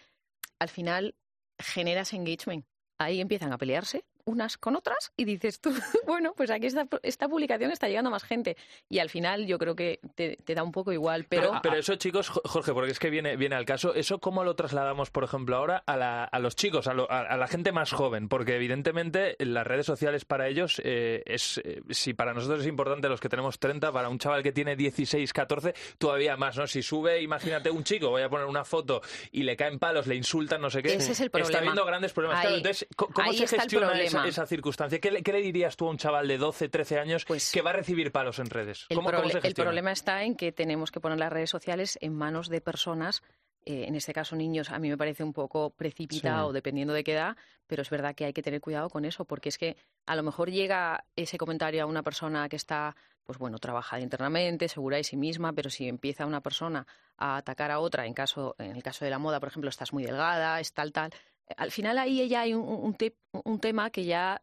al 0.58 0.68
final 0.68 1.14
generas 1.58 2.12
engagement. 2.12 2.66
Ahí 2.98 3.20
empiezan 3.20 3.52
a 3.52 3.58
pelearse 3.58 4.04
unas 4.24 4.56
con 4.56 4.76
otras 4.76 5.12
y 5.16 5.24
dices 5.24 5.60
tú, 5.60 5.72
bueno, 6.06 6.34
pues 6.36 6.50
aquí 6.50 6.66
esta, 6.66 6.86
esta 7.02 7.28
publicación 7.28 7.70
está 7.70 7.88
llegando 7.88 8.08
a 8.08 8.12
más 8.12 8.24
gente. 8.24 8.56
Y 8.88 8.98
al 8.98 9.10
final 9.10 9.46
yo 9.46 9.58
creo 9.58 9.74
que 9.74 10.00
te, 10.14 10.36
da 10.54 10.62
un 10.62 10.72
poco 10.72 10.92
igual. 10.92 11.26
Pero, 11.28 11.60
pero, 11.62 11.76
eso, 11.76 11.96
chicos, 11.96 12.28
Jorge, 12.28 12.72
porque 12.72 12.92
es 12.92 12.98
que 12.98 13.10
viene, 13.10 13.36
viene 13.36 13.56
al 13.56 13.64
caso, 13.64 13.94
¿eso 13.94 14.18
cómo 14.18 14.44
lo 14.44 14.54
trasladamos, 14.54 15.10
por 15.10 15.24
ejemplo, 15.24 15.56
ahora 15.56 15.82
a, 15.86 15.96
la, 15.96 16.24
a 16.24 16.38
los 16.38 16.56
chicos, 16.56 16.86
a, 16.86 16.94
la 16.94 17.46
gente 17.46 17.72
más 17.72 17.92
joven? 17.92 18.28
Porque 18.28 18.56
evidentemente 18.56 19.36
las 19.38 19.66
redes 19.66 19.86
sociales 19.86 20.24
para 20.24 20.48
ellos 20.48 20.80
eh, 20.84 21.22
es, 21.26 21.58
eh, 21.64 21.82
si 21.90 22.14
para 22.14 22.34
nosotros 22.34 22.60
es 22.60 22.66
importante 22.66 23.08
los 23.08 23.20
que 23.20 23.28
tenemos 23.28 23.58
30, 23.58 23.92
para 23.92 24.08
un 24.08 24.18
chaval 24.18 24.42
que 24.42 24.52
tiene 24.52 24.76
16, 24.76 25.32
14, 25.32 25.74
todavía 25.98 26.36
más, 26.36 26.56
¿no? 26.56 26.66
Si 26.66 26.82
sube, 26.82 27.20
imagínate 27.22 27.70
un 27.70 27.84
chico, 27.84 28.10
voy 28.10 28.22
a 28.22 28.28
poner 28.28 28.46
una 28.46 28.64
foto 28.64 29.02
y 29.30 29.42
le 29.42 29.56
caen 29.56 29.78
palos, 29.78 30.06
le 30.06 30.14
insultan, 30.14 30.60
no 30.60 30.70
sé 30.70 30.82
qué. 30.82 30.94
Ese 30.94 31.12
es 31.12 31.20
el 31.20 31.30
problema. 31.30 31.48
Está 31.48 31.58
habiendo 31.58 31.84
grandes 31.84 32.12
problemas. 32.12 32.44
entonces, 32.44 32.86
¿cómo 32.96 33.32
se 33.32 33.46
gestiona 33.46 33.92
esa, 34.14 34.46
circunstancia? 34.46 35.00
¿Qué 35.00 35.10
le, 35.10 35.42
dirías 35.42 35.76
tú 35.76 35.86
a 35.86 35.90
un 35.90 35.98
chaval 35.98 36.28
de 36.28 36.38
12, 36.38 36.68
13 36.68 36.98
años 36.98 37.24
pues 37.24 37.50
que 37.50 37.62
va 37.62 37.70
a 37.70 37.74
recibir 37.74 38.12
palos 38.12 38.38
en 38.38 38.46
redes? 38.46 38.86
el, 38.88 39.54
problema 39.54 39.92
está 39.92 40.22
en 40.24 40.36
que 40.36 40.52
tenemos 40.52 40.90
que 40.90 41.00
poner 41.00 41.18
las 41.18 41.32
redes 41.32 41.50
sociales 41.50 41.98
en 42.00 42.14
manos 42.14 42.48
de 42.48 42.60
personas 42.60 43.22
eh, 43.64 43.84
en 43.86 43.94
este 43.94 44.12
caso 44.12 44.34
niños, 44.34 44.70
a 44.70 44.78
mí 44.80 44.88
me 44.88 44.98
parece 44.98 45.22
un 45.22 45.32
poco 45.32 45.70
precipitado 45.70 46.52
dependiendo 46.52 46.92
de 46.94 47.04
qué 47.04 47.12
edad, 47.12 47.36
pero 47.68 47.82
es 47.82 47.90
verdad 47.90 48.14
que 48.14 48.24
hay 48.24 48.32
que 48.32 48.42
tener 48.42 48.60
cuidado 48.60 48.90
con 48.90 49.04
eso, 49.04 49.24
porque 49.24 49.50
es 49.50 49.58
que 49.58 49.76
a 50.06 50.16
lo 50.16 50.24
mejor 50.24 50.50
llega 50.50 51.04
ese 51.14 51.38
comentario 51.38 51.84
a 51.84 51.86
una 51.86 52.02
persona 52.02 52.48
que 52.48 52.56
está, 52.56 52.96
pues 53.22 53.38
bueno, 53.38 53.58
trabajada 53.58 54.02
internamente, 54.02 54.66
segura 54.66 54.96
de 54.96 55.04
sí 55.04 55.16
misma, 55.16 55.52
pero 55.52 55.70
si 55.70 55.86
empieza 55.88 56.26
una 56.26 56.40
persona 56.40 56.88
a 57.16 57.36
atacar 57.36 57.70
a 57.70 57.78
otra, 57.78 58.04
en, 58.06 58.14
caso, 58.14 58.56
en 58.58 58.74
el 58.74 58.82
caso 58.82 59.04
de 59.04 59.12
la 59.12 59.20
moda, 59.20 59.38
por 59.38 59.50
ejemplo, 59.50 59.70
estás 59.70 59.92
muy 59.92 60.02
delgada, 60.02 60.58
es 60.58 60.72
tal, 60.72 60.90
tal, 60.90 61.12
al 61.56 61.70
final 61.70 61.98
ahí 61.98 62.28
ya 62.28 62.42
hay 62.42 62.54
un, 62.54 62.96
un, 63.44 63.60
tema 63.60 63.90
que 63.90 64.04
ya 64.04 64.42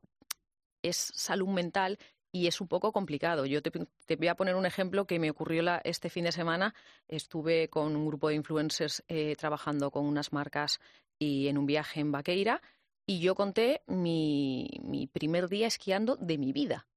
es 0.81 1.11
salud 1.15 1.47
mental 1.47 1.97
y 2.31 2.47
es 2.47 2.61
un 2.61 2.67
poco 2.67 2.91
complicado. 2.91 3.45
Yo 3.45 3.61
te, 3.61 3.71
voy 4.15 4.27
a 4.27 4.35
poner 4.35 4.55
un 4.55 4.65
ejemplo 4.65 5.05
que 5.05 5.19
me 5.19 5.31
ocurrió 5.31 5.63
este 5.83 6.09
fin 6.09 6.25
de 6.25 6.31
semana. 6.31 6.75
Estuve 7.07 7.69
con 7.69 7.95
un 7.95 8.05
grupo 8.05 8.29
de 8.29 8.35
influencers 8.35 9.03
eh, 9.07 9.35
trabajando 9.35 9.91
con 9.91 10.05
unas 10.05 10.31
marcas 10.31 10.79
y 11.17 11.47
en 11.47 11.57
un 11.57 11.65
viaje 11.65 11.99
en 11.99 12.11
Vaqueira 12.11 12.61
y 13.09 13.19
yo 13.19 13.33
conté 13.33 13.81
mi, 13.87 14.69
mi 14.83 15.07
primer 15.07 15.49
día 15.49 15.65
esquiando 15.65 16.15
de 16.17 16.37
mi 16.37 16.53
vida. 16.53 16.87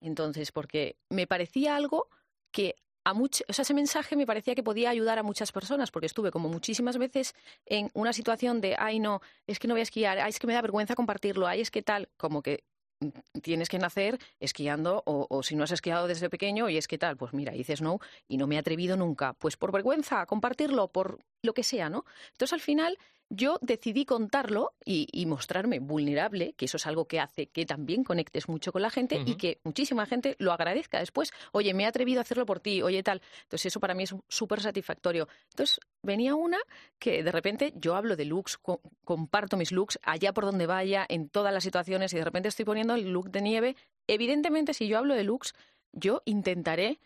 Entonces, 0.00 0.50
porque 0.50 0.96
me 1.08 1.28
parecía 1.28 1.76
algo 1.76 2.08
que 2.50 2.74
a 3.10 3.14
o 3.48 3.52
sea, 3.52 3.62
ese 3.62 3.74
mensaje 3.74 4.16
me 4.16 4.26
parecía 4.26 4.54
que 4.54 4.62
podía 4.62 4.90
ayudar 4.90 5.18
a 5.18 5.22
muchas 5.22 5.52
personas, 5.52 5.90
porque 5.90 6.06
estuve 6.06 6.30
como 6.30 6.48
muchísimas 6.48 6.98
veces 6.98 7.34
en 7.66 7.90
una 7.94 8.12
situación 8.12 8.60
de, 8.60 8.76
ay, 8.78 8.98
no, 8.98 9.20
es 9.46 9.58
que 9.58 9.68
no 9.68 9.74
voy 9.74 9.80
a 9.80 9.82
esquiar, 9.82 10.18
ay, 10.18 10.30
es 10.30 10.38
que 10.38 10.46
me 10.46 10.54
da 10.54 10.62
vergüenza 10.62 10.94
compartirlo, 10.94 11.46
ay, 11.46 11.60
es 11.60 11.70
que 11.70 11.82
tal, 11.82 12.08
como 12.16 12.42
que 12.42 12.64
mm, 13.00 13.40
tienes 13.42 13.68
que 13.68 13.78
nacer 13.78 14.18
esquiando 14.38 15.02
o, 15.06 15.42
si 15.42 15.56
no 15.56 15.64
has 15.64 15.72
esquiado 15.72 16.06
desde 16.06 16.30
pequeño 16.30 16.68
y 16.68 16.76
es 16.76 16.88
que 16.88 16.98
tal, 16.98 17.16
pues 17.16 17.32
mira, 17.32 17.54
hice 17.54 17.76
snow 17.76 18.00
y 18.28 18.36
no 18.36 18.46
me 18.46 18.56
he 18.56 18.58
atrevido 18.58 18.96
nunca, 18.96 19.34
pues 19.34 19.56
por 19.56 19.72
vergüenza, 19.72 20.26
compartirlo, 20.26 20.88
por 20.88 21.18
lo 21.42 21.54
que 21.54 21.62
sea, 21.62 21.90
¿no? 21.90 22.04
Entonces 22.32 22.52
al 22.52 22.60
final 22.60 22.98
yo 23.32 23.58
decidí 23.62 24.04
contarlo 24.04 24.72
y, 24.84 25.06
y 25.12 25.24
mostrarme 25.26 25.78
vulnerable, 25.78 26.52
que 26.54 26.64
eso 26.64 26.76
es 26.78 26.86
algo 26.86 27.06
que 27.06 27.20
hace 27.20 27.46
que 27.46 27.64
también 27.64 28.02
conectes 28.02 28.48
mucho 28.48 28.72
con 28.72 28.82
la 28.82 28.90
gente 28.90 29.22
y 29.24 29.36
que 29.36 29.60
muchísima 29.62 30.04
gente 30.04 30.34
lo 30.40 30.52
agradezca 30.52 30.98
después. 30.98 31.32
Oye, 31.52 31.72
me 31.72 31.84
he 31.84 31.86
atrevido 31.86 32.18
a 32.20 32.22
hacerlo 32.22 32.44
por 32.44 32.58
ti, 32.58 32.82
oye 32.82 33.02
tal. 33.04 33.22
Entonces 33.44 33.66
eso 33.66 33.78
para 33.78 33.94
mí 33.94 34.02
es 34.02 34.14
súper 34.28 34.60
satisfactorio. 34.60 35.28
Entonces 35.50 35.78
venía 36.02 36.34
una 36.34 36.58
que 36.98 37.22
de 37.22 37.30
repente 37.32 37.72
yo 37.76 37.94
hablo 37.94 38.16
de 38.16 38.24
looks, 38.24 38.58
co- 38.58 38.80
comparto 39.04 39.56
mis 39.56 39.70
looks 39.70 39.98
allá 40.02 40.32
por 40.32 40.44
donde 40.44 40.66
vaya, 40.66 41.06
en 41.08 41.28
todas 41.28 41.54
las 41.54 41.62
situaciones 41.62 42.12
y 42.12 42.16
de 42.16 42.24
repente 42.24 42.48
estoy 42.48 42.64
poniendo 42.64 42.94
el 42.96 43.10
look 43.12 43.30
de 43.30 43.42
nieve. 43.42 43.76
Evidentemente 44.08 44.74
si 44.74 44.88
yo 44.88 44.98
hablo 44.98 45.14
de 45.14 45.22
looks, 45.22 45.54
yo 45.92 46.22
intentaré 46.24 46.98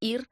ir 0.00 0.28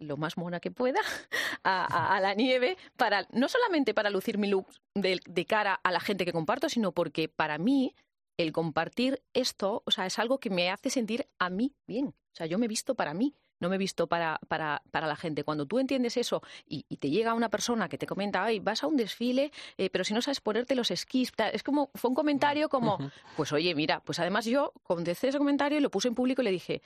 lo 0.00 0.16
más 0.16 0.36
mona 0.36 0.58
que 0.60 0.70
pueda 0.70 1.00
a, 1.62 1.84
a- 1.84 2.16
a 2.16 2.20
la 2.20 2.34
nieve 2.34 2.76
para 2.96 3.26
no 3.32 3.48
solamente 3.48 3.94
para 3.94 4.10
lucir 4.10 4.38
mi 4.38 4.48
look 4.48 4.66
de, 4.94 5.20
de 5.24 5.44
cara 5.46 5.74
a 5.82 5.92
la 5.92 6.00
gente 6.00 6.24
que 6.24 6.32
comparto, 6.32 6.68
sino 6.68 6.92
porque 6.92 7.28
para 7.28 7.58
mí 7.58 7.94
el 8.36 8.52
compartir 8.52 9.22
esto, 9.34 9.82
o 9.84 9.90
sea, 9.90 10.06
es 10.06 10.18
algo 10.18 10.40
que 10.40 10.48
me 10.50 10.70
hace 10.70 10.88
sentir 10.90 11.28
a 11.38 11.50
mí 11.50 11.74
bien. 11.86 12.06
O 12.08 12.34
sea, 12.36 12.46
yo 12.46 12.58
me 12.58 12.64
he 12.64 12.68
visto 12.68 12.94
para 12.94 13.12
mí, 13.12 13.34
no 13.60 13.68
me 13.68 13.74
he 13.74 13.78
visto 13.78 14.06
para, 14.06 14.40
para, 14.48 14.82
para 14.90 15.06
la 15.06 15.16
gente. 15.16 15.44
Cuando 15.44 15.66
tú 15.66 15.78
entiendes 15.78 16.16
eso 16.16 16.40
y, 16.66 16.86
y 16.88 16.96
te 16.96 17.10
llega 17.10 17.34
una 17.34 17.50
persona 17.50 17.90
que 17.90 17.98
te 17.98 18.06
comenta, 18.06 18.42
ay, 18.42 18.58
vas 18.60 18.82
a 18.82 18.86
un 18.86 18.96
desfile, 18.96 19.52
eh, 19.76 19.90
pero 19.90 20.04
si 20.04 20.14
no 20.14 20.22
sabes 20.22 20.40
ponerte 20.40 20.74
los 20.74 20.90
esquís, 20.90 21.32
tal", 21.32 21.50
es 21.54 21.62
como, 21.62 21.90
fue 21.94 22.08
un 22.08 22.14
comentario 22.14 22.70
como, 22.70 22.96
pues 23.36 23.52
oye, 23.52 23.74
mira, 23.74 24.00
pues 24.00 24.18
además 24.20 24.46
yo 24.46 24.72
contesté 24.84 25.28
ese 25.28 25.36
comentario 25.38 25.76
y 25.76 25.82
lo 25.82 25.90
puse 25.90 26.08
en 26.08 26.14
público 26.14 26.40
y 26.40 26.46
le 26.46 26.50
dije, 26.52 26.80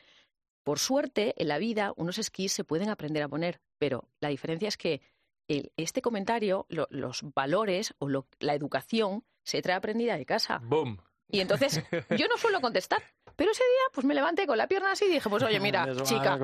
por 0.65 0.79
suerte, 0.79 1.35
en 1.41 1.49
la 1.49 1.59
vida, 1.59 1.93
unos 1.97 2.19
esquís 2.19 2.53
se 2.53 2.65
pueden 2.65 2.89
aprender 2.89 3.23
a 3.23 3.29
poner, 3.29 3.61
pero 3.79 4.09
la 4.21 4.29
diferencia 4.31 4.67
es 4.69 4.77
que 4.77 5.01
el- 5.47 5.73
este 5.77 6.03
comentario, 6.03 6.67
lo- 6.71 6.89
los 6.91 7.21
valores 7.35 7.95
o 7.99 8.09
lo- 8.09 8.27
la 8.41 8.55
educación 8.55 9.25
se 9.45 9.61
trae 9.63 9.77
aprendida 9.77 10.17
de 10.17 10.25
casa. 10.27 10.59
Boom. 10.65 10.99
Y 11.31 11.41
entonces 11.41 11.83
yo 12.11 12.29
no 12.29 12.37
suelo 12.39 12.61
contestar, 12.61 13.03
pero 13.35 13.51
ese 13.51 13.63
día 13.63 13.83
pues 13.93 14.07
me 14.07 14.15
levanté 14.15 14.47
con 14.47 14.57
la 14.59 14.67
pierna 14.69 14.93
así 14.93 15.07
y 15.07 15.09
dije, 15.09 15.29
pues 15.29 15.43
oye, 15.43 15.59
mira, 15.61 15.85
chica, 16.05 16.37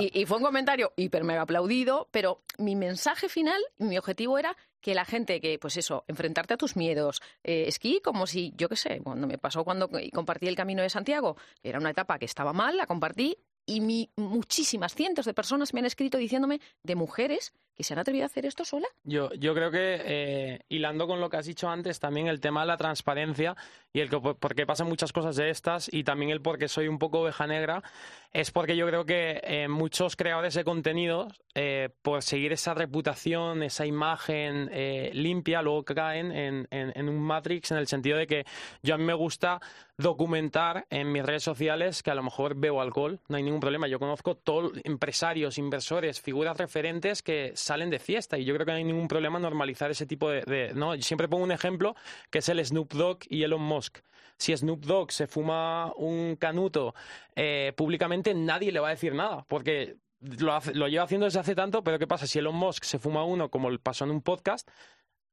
y, 0.00 0.20
y 0.20 0.26
fue 0.26 0.36
un 0.38 0.42
comentario 0.44 0.92
hiper 0.96 1.24
mega 1.24 1.42
aplaudido, 1.42 2.08
pero 2.10 2.42
mi 2.58 2.74
mensaje 2.76 3.28
final, 3.28 3.60
mi 3.78 3.96
objetivo 3.96 4.38
era 4.38 4.56
que 4.80 4.94
la 4.94 5.04
gente 5.04 5.40
que, 5.40 5.58
pues 5.58 5.76
eso, 5.76 6.04
enfrentarte 6.08 6.54
a 6.54 6.56
tus 6.56 6.76
miedos, 6.76 7.22
eh, 7.42 7.64
esquí 7.68 8.00
como 8.02 8.26
si, 8.26 8.52
yo 8.56 8.68
qué 8.68 8.76
sé, 8.76 9.00
cuando 9.02 9.26
me 9.26 9.38
pasó 9.38 9.64
cuando 9.64 9.88
compartí 10.12 10.46
el 10.46 10.54
Camino 10.56 10.82
de 10.82 10.90
Santiago, 10.90 11.36
era 11.62 11.78
una 11.78 11.90
etapa 11.90 12.18
que 12.18 12.24
estaba 12.26 12.52
mal, 12.52 12.76
la 12.76 12.86
compartí 12.86 13.38
y 13.68 13.80
mi, 13.80 14.08
muchísimas, 14.16 14.94
cientos 14.94 15.26
de 15.26 15.34
personas 15.34 15.74
me 15.74 15.80
han 15.80 15.86
escrito 15.86 16.16
diciéndome 16.18 16.60
de 16.82 16.94
mujeres 16.96 17.52
que 17.76 17.84
se 17.84 17.92
han 17.94 18.00
atrevido 18.00 18.24
a 18.24 18.26
hacer 18.26 18.44
esto 18.44 18.64
sola. 18.64 18.88
Yo, 19.04 19.32
yo 19.34 19.54
creo 19.54 19.70
que, 19.70 20.00
eh, 20.04 20.60
hilando 20.68 21.06
con 21.06 21.20
lo 21.20 21.30
que 21.30 21.36
has 21.36 21.46
dicho 21.46 21.68
antes, 21.68 22.00
también 22.00 22.26
el 22.26 22.40
tema 22.40 22.62
de 22.62 22.66
la 22.66 22.76
transparencia 22.76 23.54
y 23.92 24.00
el 24.00 24.10
que, 24.10 24.18
por 24.18 24.54
qué 24.56 24.66
pasan 24.66 24.88
muchas 24.88 25.12
cosas 25.12 25.36
de 25.36 25.50
estas 25.50 25.88
y 25.92 26.02
también 26.02 26.32
el 26.32 26.40
por 26.42 26.58
qué 26.58 26.66
soy 26.66 26.88
un 26.88 26.98
poco 26.98 27.20
oveja 27.20 27.46
negra, 27.46 27.84
es 28.32 28.50
porque 28.50 28.76
yo 28.76 28.84
creo 28.88 29.04
que 29.06 29.40
eh, 29.44 29.68
muchos 29.68 30.16
creadores 30.16 30.54
de 30.54 30.64
contenidos, 30.64 31.40
eh, 31.54 31.90
por 32.02 32.24
seguir 32.24 32.52
esa 32.52 32.74
reputación, 32.74 33.62
esa 33.62 33.86
imagen 33.86 34.68
eh, 34.72 35.12
limpia, 35.14 35.62
luego 35.62 35.84
caen 35.84 36.32
en, 36.32 36.66
en- 36.72 36.92
en 36.96 37.08
un 37.08 37.20
matrix 37.20 37.70
en 37.70 37.78
el 37.78 37.86
sentido 37.86 38.18
de 38.18 38.26
que 38.26 38.44
yo 38.82 38.96
a 38.96 38.98
mí 38.98 39.04
me 39.04 39.14
gusta 39.14 39.60
documentar 39.96 40.86
en 40.90 41.12
mis 41.12 41.24
redes 41.24 41.42
sociales 41.42 42.02
que 42.02 42.10
a 42.10 42.14
lo 42.14 42.22
mejor 42.22 42.54
bebo 42.56 42.80
alcohol, 42.80 43.20
no 43.28 43.36
hay 43.36 43.42
ningún 43.44 43.57
problema. 43.60 43.86
Yo 43.88 43.98
conozco 43.98 44.36
todos 44.36 44.72
empresarios, 44.84 45.58
inversores, 45.58 46.20
figuras 46.20 46.56
referentes 46.56 47.22
que 47.22 47.52
salen 47.54 47.90
de 47.90 47.98
fiesta 47.98 48.38
y 48.38 48.44
yo 48.44 48.54
creo 48.54 48.66
que 48.66 48.72
no 48.72 48.78
hay 48.78 48.84
ningún 48.84 49.08
problema 49.08 49.38
normalizar 49.38 49.90
ese 49.90 50.06
tipo 50.06 50.30
de... 50.30 50.72
¿no? 50.74 50.94
Yo 50.94 51.02
siempre 51.02 51.28
pongo 51.28 51.44
un 51.44 51.52
ejemplo 51.52 51.94
que 52.30 52.38
es 52.38 52.48
el 52.48 52.64
Snoop 52.64 52.92
Dogg 52.94 53.18
y 53.28 53.42
Elon 53.42 53.62
Musk. 53.62 53.98
Si 54.36 54.56
Snoop 54.56 54.84
Dogg 54.84 55.10
se 55.12 55.26
fuma 55.26 55.92
un 55.96 56.36
canuto 56.36 56.94
eh, 57.34 57.72
públicamente, 57.76 58.34
nadie 58.34 58.70
le 58.72 58.80
va 58.80 58.88
a 58.88 58.92
decir 58.92 59.14
nada, 59.14 59.44
porque 59.48 59.96
lo, 60.20 60.52
hace- 60.54 60.74
lo 60.74 60.86
lleva 60.88 61.04
haciendo 61.04 61.24
desde 61.26 61.40
hace 61.40 61.54
tanto, 61.54 61.82
pero 61.82 61.98
¿qué 61.98 62.06
pasa? 62.06 62.26
Si 62.26 62.38
Elon 62.38 62.54
Musk 62.54 62.84
se 62.84 62.98
fuma 62.98 63.24
uno, 63.24 63.50
como 63.50 63.76
pasó 63.78 64.04
en 64.04 64.10
un 64.12 64.22
podcast, 64.22 64.68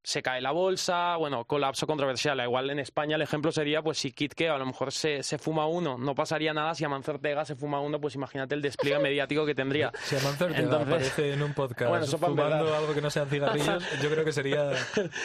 se 0.06 0.22
cae 0.22 0.40
la 0.40 0.52
bolsa, 0.52 1.16
bueno, 1.16 1.44
colapso 1.46 1.84
controversial. 1.84 2.38
Igual 2.40 2.70
en 2.70 2.78
España 2.78 3.16
el 3.16 3.22
ejemplo 3.22 3.50
sería, 3.50 3.82
pues 3.82 3.98
si 3.98 4.12
Kitke 4.12 4.48
a 4.48 4.56
lo 4.56 4.64
mejor 4.64 4.92
se, 4.92 5.24
se 5.24 5.36
fuma 5.36 5.66
uno, 5.66 5.98
no 5.98 6.14
pasaría 6.14 6.54
nada. 6.54 6.76
Si 6.76 6.84
Amancio 6.84 7.14
Ortega 7.14 7.44
se 7.44 7.56
fuma 7.56 7.80
uno, 7.80 8.00
pues 8.00 8.14
imagínate 8.14 8.54
el 8.54 8.62
despliegue 8.62 9.00
mediático 9.00 9.44
que 9.44 9.56
tendría. 9.56 9.90
Si 10.04 10.14
Amancio 10.14 10.46
Ortega 10.46 10.62
Entonces- 10.62 10.86
aparece 10.94 11.32
en 11.32 11.42
un 11.42 11.54
podcast 11.54 11.88
Bueno, 11.90 12.06
fumando 12.06 12.76
algo 12.76 12.94
que 12.94 13.00
no 13.00 13.10
sean 13.10 13.28
cigarrillos, 13.28 13.82
yo 14.02 14.08
creo 14.08 14.24
que 14.24 14.30
sería, 14.30 14.70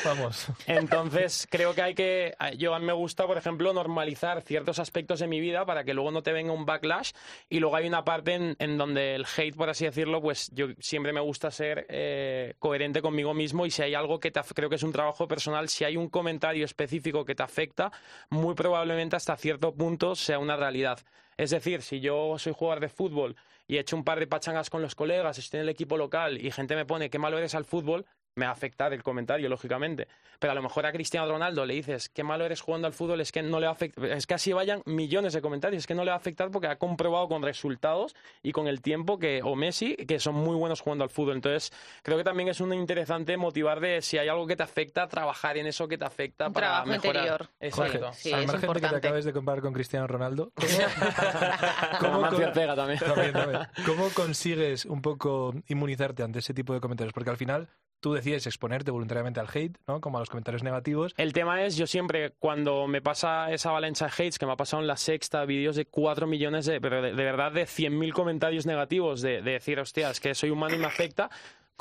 vamos, 0.03 0.47
Entonces, 0.65 1.47
creo 1.51 1.75
que 1.75 1.81
hay 1.83 1.93
que. 1.93 2.33
Yo 2.57 2.73
a 2.73 2.79
mí 2.79 2.85
me 2.87 2.93
gusta, 2.93 3.27
por 3.27 3.37
ejemplo, 3.37 3.71
normalizar 3.73 4.41
ciertos 4.41 4.79
aspectos 4.79 5.19
de 5.19 5.27
mi 5.27 5.39
vida 5.39 5.63
para 5.63 5.83
que 5.83 5.93
luego 5.93 6.09
no 6.09 6.23
te 6.23 6.31
venga 6.33 6.53
un 6.53 6.65
backlash. 6.65 7.11
Y 7.49 7.59
luego 7.59 7.75
hay 7.75 7.87
una 7.87 8.03
parte 8.03 8.33
en, 8.33 8.55
en 8.57 8.79
donde 8.79 9.13
el 9.13 9.27
hate, 9.37 9.55
por 9.55 9.69
así 9.69 9.85
decirlo, 9.85 10.23
pues 10.23 10.49
yo 10.55 10.69
siempre 10.79 11.13
me 11.13 11.21
gusta 11.21 11.51
ser 11.51 11.85
eh, 11.89 12.55
coherente 12.57 13.03
conmigo 13.03 13.35
mismo. 13.35 13.67
Y 13.67 13.69
si 13.69 13.83
hay 13.83 13.93
algo 13.93 14.19
que 14.19 14.31
te, 14.31 14.41
creo 14.55 14.70
que 14.71 14.77
es 14.77 14.83
un 14.83 14.93
trabajo 14.93 15.27
personal, 15.27 15.69
si 15.69 15.83
hay 15.83 15.97
un 15.97 16.07
comentario 16.07 16.63
específico 16.63 17.25
que 17.25 17.35
te 17.35 17.43
afecta, 17.43 17.91
muy 18.29 18.55
probablemente 18.55 19.17
hasta 19.17 19.35
cierto 19.35 19.75
punto 19.75 20.15
sea 20.15 20.39
una 20.39 20.55
realidad. 20.55 20.99
Es 21.37 21.49
decir, 21.49 21.81
si 21.81 21.99
yo 21.99 22.39
soy 22.39 22.53
jugador 22.55 22.79
de 22.79 22.87
fútbol 22.89 23.35
y 23.67 23.75
he 23.75 23.81
hecho 23.81 23.97
un 23.97 24.05
par 24.05 24.19
de 24.19 24.27
pachangas 24.27 24.69
con 24.69 24.81
los 24.81 24.95
colegas, 24.95 25.37
estoy 25.37 25.59
en 25.59 25.63
el 25.63 25.69
equipo 25.69 25.97
local 25.97 26.43
y 26.43 26.51
gente 26.51 26.75
me 26.75 26.85
pone 26.85 27.09
qué 27.09 27.19
malo 27.19 27.37
eres 27.37 27.53
al 27.53 27.65
fútbol, 27.65 28.05
me 28.35 28.45
va 28.45 28.51
a 28.51 28.53
afectar 28.53 28.93
el 28.93 29.03
comentario, 29.03 29.49
lógicamente. 29.49 30.07
Pero 30.39 30.51
a 30.51 30.55
lo 30.55 30.61
mejor 30.63 30.85
a 30.85 30.91
Cristiano 30.91 31.29
Ronaldo 31.29 31.65
le 31.65 31.73
dices 31.75 32.09
qué 32.09 32.23
malo 32.23 32.45
eres 32.45 32.61
jugando 32.61 32.87
al 32.87 32.93
fútbol, 32.93 33.21
es 33.21 33.31
que 33.31 33.43
no 33.43 33.59
le 33.59 33.67
va 33.67 33.71
a 33.71 33.75
afectar. 33.75 34.05
Es 34.05 34.25
que 34.25 34.33
así 34.33 34.53
vayan 34.53 34.81
millones 34.85 35.33
de 35.33 35.41
comentarios, 35.41 35.81
es 35.83 35.87
que 35.87 35.93
no 35.93 36.03
le 36.03 36.09
va 36.11 36.15
a 36.15 36.19
afectar 36.19 36.49
porque 36.49 36.67
ha 36.67 36.77
comprobado 36.77 37.27
con 37.27 37.43
resultados 37.43 38.15
y 38.41 38.51
con 38.51 38.67
el 38.67 38.81
tiempo 38.81 39.19
que, 39.19 39.41
o 39.43 39.55
Messi, 39.55 39.95
que 39.95 40.19
son 40.19 40.35
muy 40.35 40.55
buenos 40.55 40.81
jugando 40.81 41.03
al 41.03 41.09
fútbol. 41.11 41.35
Entonces, 41.35 41.71
creo 42.01 42.17
que 42.17 42.23
también 42.23 42.49
es 42.49 42.59
un 42.61 42.73
interesante 42.73 43.37
motivar 43.37 43.79
de 43.79 44.01
si 44.01 44.17
hay 44.17 44.29
algo 44.29 44.47
que 44.47 44.55
te 44.55 44.63
afecta, 44.63 45.07
trabajar 45.07 45.57
en 45.57 45.67
eso 45.67 45.87
que 45.87 45.97
te 45.99 46.05
afecta 46.05 46.47
Un 46.47 46.53
para 46.53 46.67
trabajo 46.67 46.87
mejorar. 46.87 47.15
interior. 47.15 47.49
Exacto. 47.59 47.99
Jorge, 48.05 48.13
Sí, 48.19 48.33
al 48.33 48.41
es 48.41 48.47
margen 48.47 48.61
de 48.61 48.67
que 48.67 48.73
te 48.73 48.77
importante. 48.79 49.07
acabes 49.07 49.25
de 49.25 49.33
comparar 49.33 49.61
con 49.61 49.73
Cristiano 49.73 50.07
Ronaldo, 50.07 50.51
¿cómo, 51.99 52.15
Amancio 52.15 52.39
con- 52.39 52.47
Ortega 52.47 52.75
también. 52.75 52.99
También, 52.99 53.31
también. 53.33 53.61
¿Cómo 53.85 54.09
consigues 54.09 54.85
un 54.85 55.01
poco 55.01 55.53
inmunizarte 55.67 56.23
ante 56.23 56.39
ese 56.39 56.53
tipo 56.53 56.73
de 56.73 56.79
comentarios? 56.81 57.13
Porque 57.13 57.29
al 57.29 57.37
final 57.37 57.69
tú 58.01 58.13
decides 58.13 58.45
exponerte 58.47 58.91
voluntariamente 58.91 59.39
al 59.39 59.47
hate, 59.53 59.77
¿no? 59.87 60.01
Como 60.01 60.17
a 60.17 60.21
los 60.21 60.29
comentarios 60.29 60.63
negativos. 60.63 61.13
El 61.17 61.31
tema 61.31 61.63
es, 61.63 61.77
yo 61.77 61.87
siempre, 61.87 62.31
cuando 62.31 62.87
me 62.87 63.01
pasa 63.01 63.51
esa 63.51 63.69
avalancha 63.69 64.07
de 64.07 64.11
hates, 64.11 64.37
que 64.37 64.45
me 64.45 64.51
ha 64.51 64.57
pasado 64.57 64.81
en 64.81 64.87
la 64.87 64.97
sexta, 64.97 65.45
vídeos 65.45 65.75
de 65.75 65.85
4 65.85 66.27
millones 66.27 66.65
de, 66.65 66.81
pero 66.81 67.01
de, 67.01 67.13
verdad 67.13 67.51
de 67.51 67.63
100.000 67.63 68.11
comentarios 68.11 68.65
negativos, 68.65 69.21
de, 69.21 69.41
de 69.41 69.51
decir, 69.51 69.79
hostia, 69.79 70.09
es 70.09 70.19
que 70.19 70.35
soy 70.35 70.49
humano 70.49 70.75
y 70.75 70.79
me 70.79 70.87
afecta, 70.87 71.29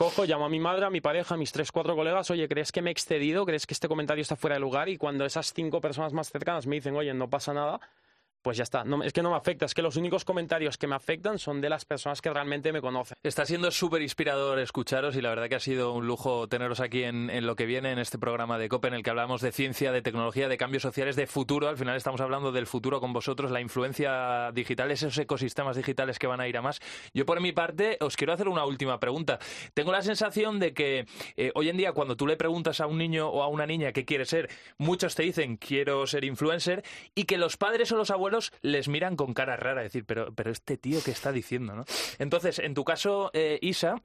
cojo, 0.01 0.25
llamo 0.25 0.47
a 0.47 0.49
mi 0.49 0.61
madre, 0.61 0.87
a 0.87 0.91
mi 0.91 1.01
pareja, 1.01 1.35
a 1.35 1.39
mis 1.39 1.53
tres, 1.53 1.73
cuatro 1.73 1.95
colegas, 1.97 2.31
oye, 2.31 2.49
¿crees 2.49 2.73
que 2.73 2.83
me 2.83 2.91
he 2.91 2.93
excedido? 2.93 3.45
¿Crees 3.45 3.67
que 3.67 3.75
este 3.75 3.89
comentario 3.89 4.23
está 4.23 4.37
fuera 4.37 4.55
de 4.55 4.61
lugar? 4.61 4.89
Y 4.89 4.97
cuando 4.97 5.25
esas 5.25 5.53
cinco 5.53 5.81
personas 5.81 6.13
más 6.13 6.31
cercanas 6.31 6.67
me 6.67 6.77
dicen, 6.77 6.97
oye, 6.97 7.13
no 7.13 7.29
pasa 7.29 7.53
nada, 7.53 7.81
pues 8.43 8.57
ya 8.57 8.65
está. 8.65 8.85
Es 9.05 9.13
que 9.13 9.23
no 9.23 9.31
me 9.31 9.37
afecta, 9.37 9.67
es 9.67 9.75
que 9.75 9.83
los 9.83 9.97
únicos 9.97 10.25
comentarios 10.25 10.79
que 10.79 10.87
me 10.87 10.95
afectan 10.95 11.39
son 11.39 11.61
de 11.61 11.69
las 11.69 11.85
personas 11.85 12.21
que 12.21 12.31
realmente 12.31 12.73
me 12.73 12.81
conocen. 12.81 13.17
Está 13.23 13.45
siendo 13.45 13.71
súper 13.71 14.03
inspirador 14.03 14.59
escucharos 14.59 15.17
y 15.17 15.21
la 15.21 15.29
verdad 15.31 15.49
que 15.49 15.57
ha 15.57 15.61
sido 15.61 15.93
un 15.93 16.07
lujo 16.07 16.49
teneros 16.49 16.81
aquí 16.81 17.05
en, 17.05 17.31
en 17.31 17.47
lo 17.47 17.57
que 17.57 17.67
viene, 17.67 17.93
en 17.93 17.99
este 17.99 18.19
programa 18.19 18.59
de 18.59 18.69
COPE 18.69 18.89
en 18.89 18.95
el 18.95 19.03
que 19.03 19.11
hablamos 19.11 19.41
de 19.41 19.53
ciencia, 19.53 19.93
de 19.93 20.03
tecnología, 20.03 20.49
de 20.49 20.57
cambios 20.57 20.83
sociales, 20.83 21.17
de 21.17 21.27
futuro. 21.27 21.69
Al 21.69 21.77
final 21.77 21.97
estamos 21.97 22.21
hablando 22.21 22.53
del 22.53 22.67
futuro 22.67 23.01
con 23.01 23.13
vosotros, 23.13 23.51
la 23.51 23.61
influencia 23.61 24.51
digital, 24.53 24.91
esos 24.91 25.17
ecosistemas 25.19 25.77
digitales 25.77 26.19
que 26.19 26.27
van 26.27 26.41
a 26.41 26.49
ir 26.49 26.57
a 26.57 26.63
más. 26.63 26.81
Yo 27.13 27.27
por 27.27 27.41
mi 27.41 27.53
parte 27.53 27.99
os 28.01 28.17
quiero 28.17 28.33
hacer 28.33 28.49
una 28.49 28.65
última 28.65 28.99
pregunta. 29.01 29.39
Tengo 29.75 29.93
la 29.93 30.03
sensación 30.03 30.59
de 30.59 30.73
que 30.73 31.07
eh, 31.37 31.53
hoy 31.55 31.69
en 31.69 31.77
día 31.77 31.93
cuando 31.93 32.17
tú 32.17 32.27
le 32.27 32.37
preguntas 32.37 32.81
a 32.81 32.87
un 32.87 32.99
niño 32.99 33.29
o 33.29 33.43
a 33.43 33.49
una 33.49 33.67
niña 33.67 33.93
qué 33.93 34.05
quiere 34.05 34.25
ser, 34.25 34.49
muchos 34.79 35.15
te 35.15 35.23
dicen 35.25 35.57
quiero 35.57 36.07
ser 36.07 36.25
influencer 36.25 36.83
y 37.15 37.25
que 37.25 37.39
los 37.39 37.57
padres 37.57 37.93
o 37.93 37.97
los 37.97 38.11
abuelos 38.11 38.30
les 38.63 38.89
miran 38.89 39.17
con 39.17 39.35
cara 39.35 39.57
rara, 39.57 39.83
decir, 39.83 40.05
pero, 40.05 40.35
pero 40.35 40.51
este 40.51 40.77
tío 40.77 41.01
qué 41.05 41.11
está 41.11 41.33
diciendo, 41.33 41.75
¿no? 41.75 41.85
Entonces, 42.19 42.59
en 42.59 42.75
tu 42.75 42.85
caso, 42.85 43.31
eh, 43.33 43.59
Isa, 43.63 44.03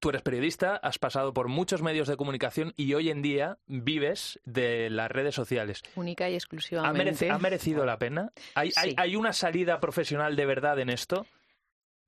Tú 0.00 0.10
eres 0.10 0.22
periodista, 0.22 0.76
has 0.76 0.98
pasado 0.98 1.32
por 1.32 1.48
muchos 1.48 1.82
medios 1.82 2.08
de 2.08 2.16
comunicación 2.16 2.74
y 2.76 2.94
hoy 2.94 3.10
en 3.10 3.22
día 3.22 3.58
vives 3.66 4.40
de 4.44 4.90
las 4.90 5.10
redes 5.10 5.34
sociales. 5.34 5.82
Única 5.94 6.28
y 6.28 6.34
¿Ha, 6.34 6.36
exclusivamente. 6.36 7.30
ha 7.30 7.38
merecido 7.38 7.86
la 7.86 7.98
pena? 7.98 8.32
¿Hay, 8.54 8.72
hay 8.96 9.16
una 9.16 9.32
salida 9.32 9.80
profesional 9.80 10.36
de 10.36 10.46
verdad 10.46 10.78
en 10.80 10.90
esto? 10.90 11.26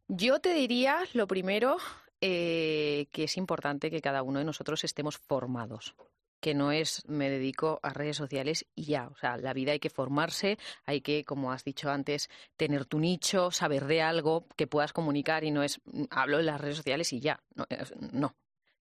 Yo 0.08 0.40
te 0.40 0.54
diría, 0.54 0.98
lo 1.12 1.26
primero, 1.26 1.76
eh, 2.20 3.06
que 3.12 3.24
es 3.24 3.36
importante 3.36 3.90
que 3.90 4.00
cada 4.00 4.22
uno 4.22 4.38
de 4.38 4.44
nosotros 4.44 4.84
estemos 4.84 5.16
formados 5.16 5.94
que 6.40 6.54
no 6.54 6.72
es 6.72 7.02
me 7.06 7.30
dedico 7.30 7.80
a 7.82 7.92
redes 7.92 8.16
sociales 8.16 8.66
y 8.74 8.84
ya. 8.84 9.08
O 9.08 9.16
sea, 9.16 9.36
la 9.36 9.52
vida 9.52 9.72
hay 9.72 9.80
que 9.80 9.90
formarse, 9.90 10.58
hay 10.84 11.00
que, 11.00 11.24
como 11.24 11.52
has 11.52 11.64
dicho 11.64 11.90
antes, 11.90 12.28
tener 12.56 12.84
tu 12.84 12.98
nicho, 12.98 13.50
saber 13.50 13.86
de 13.86 14.02
algo 14.02 14.46
que 14.56 14.66
puedas 14.66 14.92
comunicar 14.92 15.44
y 15.44 15.50
no 15.50 15.62
es 15.62 15.80
mm, 15.84 16.04
hablo 16.10 16.38
en 16.38 16.46
las 16.46 16.60
redes 16.60 16.76
sociales 16.76 17.12
y 17.12 17.20
ya. 17.20 17.40
No, 17.54 17.66
no. 18.12 18.36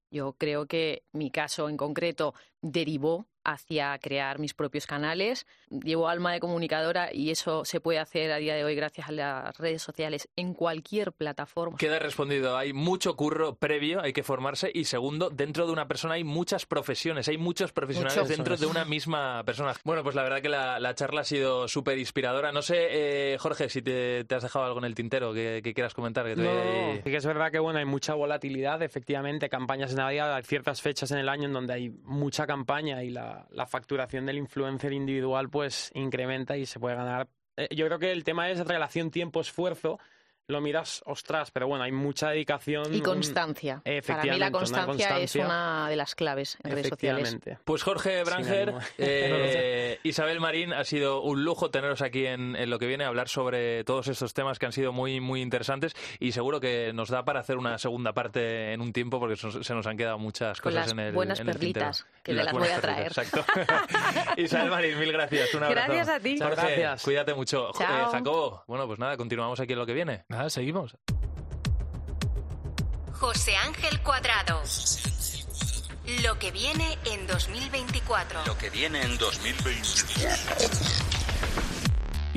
Yo 0.09 0.33
creo 0.33 0.67
que 0.67 1.03
mi 1.11 1.31
caso 1.31 1.67
en 1.67 1.75
concreto 1.75 2.33
derivó 2.61 3.27
hacia 3.47 3.97
crear 3.99 4.39
mis 4.39 4.53
propios 4.53 4.85
canales. 4.85 5.47
Llevo 5.69 6.09
alma 6.09 6.33
de 6.33 6.41
comunicadora 6.41 7.13
y 7.13 7.31
eso 7.31 7.63
se 7.63 7.79
puede 7.79 7.97
hacer 7.97 8.31
a 8.31 8.37
día 8.37 8.55
de 8.55 8.65
hoy 8.65 8.75
gracias 8.75 9.07
a 9.07 9.11
las 9.13 9.57
redes 9.57 9.81
sociales 9.81 10.27
en 10.35 10.53
cualquier 10.53 11.13
plataforma. 11.13 11.77
Queda 11.77 11.97
respondido. 11.97 12.57
Hay 12.57 12.73
mucho 12.73 13.15
curro 13.15 13.55
previo, 13.55 14.01
hay 14.01 14.11
que 14.11 14.21
formarse. 14.21 14.69
Y 14.73 14.83
segundo, 14.83 15.29
dentro 15.29 15.65
de 15.65 15.71
una 15.71 15.87
persona 15.87 16.15
hay 16.15 16.25
muchas 16.25 16.65
profesiones, 16.65 17.29
hay 17.29 17.37
muchos 17.37 17.71
profesionales 17.71 18.27
dentro 18.27 18.57
de 18.57 18.65
una 18.65 18.83
misma 18.83 19.43
persona. 19.45 19.73
Bueno, 19.85 20.03
pues 20.03 20.13
la 20.13 20.23
verdad 20.23 20.41
que 20.41 20.49
la, 20.49 20.93
charla 20.95 21.21
ha 21.21 21.25
sido 21.25 21.69
súper 21.69 21.97
inspiradora. 21.97 22.51
No 22.51 22.61
sé, 22.61 22.87
eh, 22.89 23.37
Jorge, 23.39 23.69
si 23.69 23.81
te, 23.81 24.25
has 24.29 24.43
dejado 24.43 24.65
algo 24.65 24.79
en 24.79 24.85
el 24.85 24.95
tintero 24.95 25.33
que, 25.33 25.61
quieras 25.73 25.93
comentar. 25.93 26.25
Que 26.25 26.35
no, 26.35 26.95
sí 27.03 27.09
que 27.09 27.17
es 27.17 27.25
verdad 27.25 27.49
que 27.51 27.59
bueno, 27.59 27.79
hay 27.79 27.85
mucha 27.85 28.13
volatilidad, 28.13 28.81
efectivamente, 28.81 29.47
campañas 29.47 29.91
de 29.91 29.97
Navidad, 29.97 30.33
hay 30.33 30.43
ciertas 30.43 30.81
fechas 30.81 31.11
en 31.11 31.19
el 31.19 31.29
año 31.29 31.45
en 31.45 31.53
donde 31.53 31.73
hay 31.73 31.89
mucha 31.89 32.45
campaña 32.45 33.03
y 33.03 33.09
la, 33.11 33.36
la, 33.49 33.65
facturación 33.65 34.25
del 34.25 34.37
influencer 34.37 34.93
individual 34.93 35.49
pues 35.49 35.91
incrementa 35.93 36.57
y 36.57 36.65
se 36.65 36.79
puede 36.79 36.95
ganar. 36.95 37.27
Eh, 37.55 37.67
yo 37.75 37.85
creo 37.87 37.99
que 37.99 38.11
el 38.11 38.23
tema 38.23 38.49
es 38.49 38.59
relación 38.65 39.11
tiempo-esfuerzo 39.11 39.99
lo 40.47 40.61
miras, 40.61 41.03
ostras, 41.05 41.51
pero 41.51 41.67
bueno, 41.67 41.83
hay 41.83 41.91
mucha 41.91 42.29
dedicación. 42.29 42.93
Y 42.93 43.01
constancia. 43.01 43.81
Para 44.05 44.23
mí 44.23 44.39
la 44.39 44.51
constancia, 44.51 45.19
es 45.19 45.35
una 45.35 45.89
de 45.89 45.95
las 45.97 46.15
claves 46.15 46.57
en 46.63 46.71
redes 46.71 46.87
sociales. 46.87 47.37
Pues 47.65 47.83
Jorge 47.83 48.23
Branger, 48.23 48.75
eh, 48.97 49.99
Isabel 50.03 50.39
Marín, 50.39 50.71
ha 50.73 50.85
sido 50.85 51.21
un 51.21 51.43
lujo 51.43 51.69
teneros 51.69 52.01
aquí 52.01 52.25
en, 52.25 52.57
lo 52.69 52.79
que 52.79 52.87
viene 52.87 53.03
a 53.03 53.07
hablar 53.07 53.27
sobre 53.27 53.83
todos 53.83 54.07
estos 54.07 54.33
temas 54.33 54.57
que 54.57 54.65
han 54.65 54.71
sido 54.71 54.93
muy, 54.93 55.19
muy 55.19 55.41
interesantes 55.41 55.93
y 56.19 56.31
seguro 56.31 56.61
que 56.61 56.93
nos 56.93 57.09
da 57.09 57.25
para 57.25 57.41
hacer 57.41 57.57
una 57.57 57.77
segunda 57.77 58.13
parte 58.13 58.71
en 58.73 58.79
un 58.81 58.93
tiempo 58.93 59.19
porque 59.19 59.35
se 59.35 59.73
nos 59.73 59.85
han 59.85 59.97
quedado 59.97 60.17
muchas 60.17 60.61
cosas 60.61 60.91
en 60.91 60.99
el 60.99 61.13
buenas 61.13 61.41
perlitas, 61.41 62.05
que 62.23 62.33
le 62.33 62.43
las 62.43 62.53
voy 62.53 62.69
a 62.69 62.79
traer. 62.79 63.07
exacto. 63.07 63.43
Isabel 64.37 64.69
Marín, 64.69 64.97
mil 64.97 65.11
gracias. 65.11 65.53
Un 65.53 65.63
abrazo. 65.63 65.91
Gracias 65.91 66.09
a 66.09 66.19
ti. 66.21 66.37
gracias. 66.37 67.03
Cuídate 67.03 67.33
mucho. 67.33 67.69
Eh, 67.79 68.05
Jacobo, 68.11 68.63
bueno, 68.67 68.87
pues 68.87 68.97
nada, 68.97 69.17
continuamos 69.17 69.59
aquí 69.59 69.73
en 69.73 69.79
lo 69.79 69.85
que 69.85 69.93
viene 69.93 70.23
seguimos. 70.49 70.95
José 73.13 73.55
Ángel 73.57 74.01
Cuadrado. 74.01 74.61
Lo 76.23 76.39
que 76.39 76.51
viene 76.51 76.97
en 77.05 77.27
2024. 77.27 78.45
Lo 78.45 78.57
que 78.57 78.69
viene 78.69 79.01
en 79.01 79.17
2024. 79.17 81.06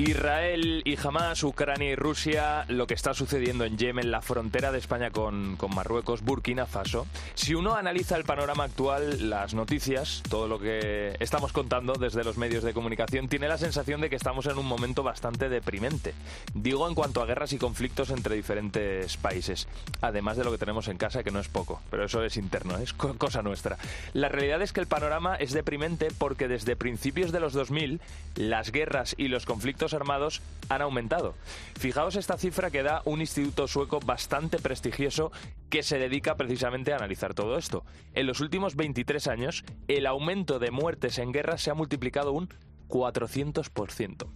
Israel 0.01 0.81
y 0.83 0.97
Hamas, 0.97 1.43
Ucrania 1.43 1.91
y 1.91 1.95
Rusia, 1.95 2.65
lo 2.69 2.87
que 2.87 2.95
está 2.95 3.13
sucediendo 3.13 3.65
en 3.65 3.77
Yemen, 3.77 4.09
la 4.09 4.23
frontera 4.23 4.71
de 4.71 4.79
España 4.79 5.11
con, 5.11 5.57
Marruecos, 5.75 6.23
Burkina 6.23 6.65
Faso. 6.65 7.05
Si 7.35 7.53
uno 7.53 7.75
analiza 7.75 8.17
el 8.17 8.23
panorama 8.23 8.63
actual, 8.63 9.29
las 9.29 9.53
noticias, 9.53 10.23
todo 10.27 10.47
lo 10.47 10.59
que 10.59 11.15
estamos 11.19 11.53
contando 11.53 11.93
desde 11.93 12.23
los 12.23 12.37
medios 12.37 12.63
de 12.63 12.73
comunicación, 12.73 13.27
tiene 13.27 13.47
la 13.47 13.59
sensación 13.59 14.01
de 14.01 14.09
que 14.09 14.15
estamos 14.15 14.47
en 14.47 14.57
un 14.57 14.65
momento 14.65 15.03
bastante 15.03 15.49
deprimente. 15.49 16.15
Digo 16.55 16.87
en 16.87 16.95
cuanto 16.95 17.21
a 17.21 17.27
guerras 17.27 17.53
y 17.53 17.59
conflictos 17.59 18.09
entre 18.09 18.35
diferentes 18.35 19.17
países, 19.17 19.67
además 20.01 20.35
de 20.35 20.43
lo 20.43 20.51
que 20.51 20.57
tenemos 20.57 20.87
en 20.87 20.97
casa, 20.97 21.23
que 21.23 21.29
no 21.29 21.39
es 21.39 21.47
poco, 21.47 21.79
pero 21.91 22.05
eso 22.05 22.23
es 22.23 22.37
interno, 22.37 22.75
es 22.79 22.93
cosa 22.93 23.43
nuestra. 23.43 23.77
La 24.13 24.29
realidad 24.29 24.63
es 24.63 24.73
que 24.73 24.79
el 24.79 24.87
panorama 24.87 25.35
es 25.35 25.53
deprimente 25.53 26.07
porque 26.17 26.47
desde 26.47 26.75
principios 26.75 27.31
de 27.31 27.39
los 27.39 27.53
2000, 27.53 28.01
las 28.35 28.71
guerras 28.71 29.13
y 29.15 29.27
los 29.27 29.45
conflictos 29.45 29.90
armados 29.93 30.41
han 30.69 30.81
aumentado. 30.81 31.35
Fijaos 31.79 32.15
esta 32.15 32.37
cifra 32.37 32.71
que 32.71 32.83
da 32.83 33.01
un 33.05 33.21
instituto 33.21 33.67
sueco 33.67 33.99
bastante 33.99 34.59
prestigioso 34.59 35.31
que 35.69 35.83
se 35.83 35.97
dedica 35.97 36.35
precisamente 36.35 36.93
a 36.93 36.97
analizar 36.97 37.33
todo 37.33 37.57
esto. 37.57 37.83
En 38.13 38.27
los 38.27 38.39
últimos 38.39 38.75
23 38.75 39.27
años, 39.27 39.63
el 39.87 40.05
aumento 40.05 40.59
de 40.59 40.71
muertes 40.71 41.17
en 41.17 41.31
guerra 41.31 41.57
se 41.57 41.71
ha 41.71 41.73
multiplicado 41.73 42.31
un 42.31 42.49
400%, 42.87 44.27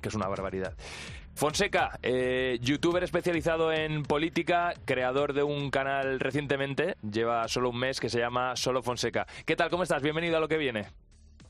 que 0.00 0.08
es 0.08 0.14
una 0.14 0.28
barbaridad. 0.28 0.76
Fonseca, 1.34 1.98
eh, 2.02 2.58
youtuber 2.60 3.02
especializado 3.02 3.72
en 3.72 4.04
política, 4.04 4.72
creador 4.84 5.32
de 5.32 5.42
un 5.42 5.70
canal 5.70 6.20
recientemente, 6.20 6.96
lleva 7.02 7.48
solo 7.48 7.70
un 7.70 7.78
mes 7.78 7.98
que 7.98 8.08
se 8.08 8.20
llama 8.20 8.54
Solo 8.54 8.84
Fonseca. 8.84 9.26
¿Qué 9.44 9.56
tal? 9.56 9.68
¿Cómo 9.68 9.82
estás? 9.82 10.00
Bienvenido 10.00 10.36
a 10.36 10.40
lo 10.40 10.46
que 10.46 10.58
viene. 10.58 10.86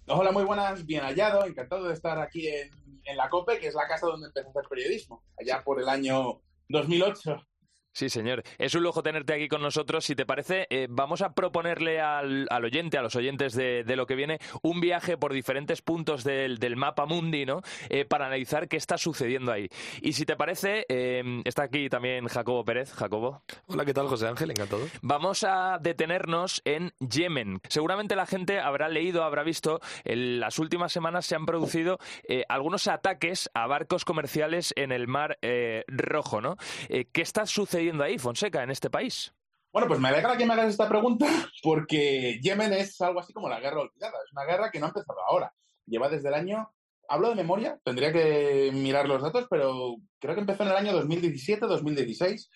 Hola, 0.07 0.32
muy 0.32 0.45
buenas, 0.45 0.86
bien 0.86 1.03
hallado, 1.03 1.47
encantado 1.47 1.88
de 1.88 1.95
estar 1.95 2.18
aquí 2.18 2.49
en 2.49 2.70
en 3.05 3.16
la 3.16 3.28
COPE, 3.28 3.59
que 3.59 3.68
es 3.68 3.74
la 3.74 3.86
casa 3.86 4.07
donde 4.07 4.26
empecé 4.26 4.48
a 4.48 4.50
hacer 4.50 4.64
periodismo, 4.68 5.22
allá 5.38 5.62
por 5.62 5.80
el 5.80 5.88
año 5.88 6.40
2008. 6.68 7.46
Sí, 7.95 8.09
señor. 8.09 8.42
Es 8.59 8.74
un 8.74 8.82
lujo 8.82 9.05
tenerte 9.05 9.34
aquí 9.34 9.47
con 9.47 9.62
nosotros. 9.62 10.05
Si 10.05 10.16
te 10.16 10.26
parece, 10.26 10.66
eh, 10.68 10.88
vamos 10.90 11.22
a 11.22 11.32
proponerle 11.32 12.01
al, 12.01 12.49
oyente, 12.64 12.99
a 12.99 13.03
los 13.03 13.14
oyentes 13.14 13.55
de, 13.55 13.84
lo 13.95 14.05
que 14.05 14.16
viene, 14.16 14.40
un 14.62 14.80
viaje 14.80 15.16
por 15.16 15.32
diferentes 15.32 15.80
puntos 15.80 16.24
del, 16.24 16.59
mapa 16.74 17.07
mundi, 17.07 17.47
¿no? 17.47 17.62
Eh, 17.88 18.05
para 18.05 18.26
analizar 18.26 18.66
qué 18.66 18.76
está 18.76 18.99
sucediendo 18.99 19.53
ahí. 19.53 19.68
Y 20.03 20.14
si 20.14 20.26
te 20.26 20.34
parece, 20.34 20.86
em, 20.88 21.42
está 21.45 21.62
aquí 21.62 21.88
también 21.88 22.26
Jacobo 22.26 22.64
Pérez. 22.64 22.92
Jacobo. 22.95 23.45
Hola, 23.68 23.84
¿qué 23.84 23.95
tal, 23.95 24.09
José 24.09 24.26
Ángel? 24.26 24.51
Encantado. 24.51 24.82
Vamos 25.01 25.45
a 25.45 25.78
detenernos 25.80 26.62
en 26.64 26.92
Yemen. 26.99 27.61
Seguramente 27.68 28.16
la 28.16 28.26
gente 28.26 28.59
habrá 28.59 28.88
leído, 28.88 29.22
habrá 29.22 29.45
visto, 29.45 29.80
en 30.05 30.40
las 30.40 30.59
últimas 30.59 30.92
semanas 30.92 31.26
se 31.26 31.36
han 31.36 31.47
producido 31.47 31.99
eh, 32.26 32.42
algunos 32.49 32.88
ataques 32.88 33.49
a 33.55 33.68
barcos 33.68 34.05
comerciales 34.05 34.74
en 34.74 34.90
el 34.90 35.07
Mar 35.07 35.38
Rojo, 35.86 36.40
¿no? 36.40 36.57
¿Qué 36.88 37.22
está 37.22 37.47
sucediendo? 37.47 37.84
Ahí, 38.03 38.18
Fonseca, 38.18 38.62
en 38.62 38.70
este 38.70 38.91
país? 38.91 39.32
Bueno, 39.72 39.89
pues 39.89 39.99
me 39.99 40.09
alegra 40.09 40.37
que 40.37 40.47
me 40.47 40.53
hagas 40.53 40.68
esta 40.68 40.89
pregunta 40.89 41.26
porque 41.62 42.39
Yemen 42.41 42.72
es 42.74 43.01
algo 43.01 43.18
así 43.18 43.32
como 43.32 43.49
la 43.49 43.59
guerra 43.59 43.80
olvidada. 43.80 44.16
Es 44.24 44.32
una 44.32 44.45
guerra 44.45 44.70
que 44.70 44.78
no 44.78 44.87
ha 44.87 44.91
empezado 44.91 45.18
ahora. 45.28 45.53
Lleva 45.87 46.09
desde 46.09 46.28
el 46.28 46.35
año, 46.35 46.72
hablo 47.09 47.28
de 47.28 47.35
memoria, 47.35 47.78
tendría 47.85 48.12
que 48.12 48.70
mirar 48.72 49.09
los 49.09 49.20
datos, 49.20 49.47
pero 49.51 49.97
creo 50.20 50.35
que 50.35 50.43
empezó 50.43 50.62
en 50.62 50.70
el 50.70 50.76
año 50.76 50.93
2017-2016. 51.03 52.49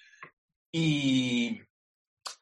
Y, 0.71 1.61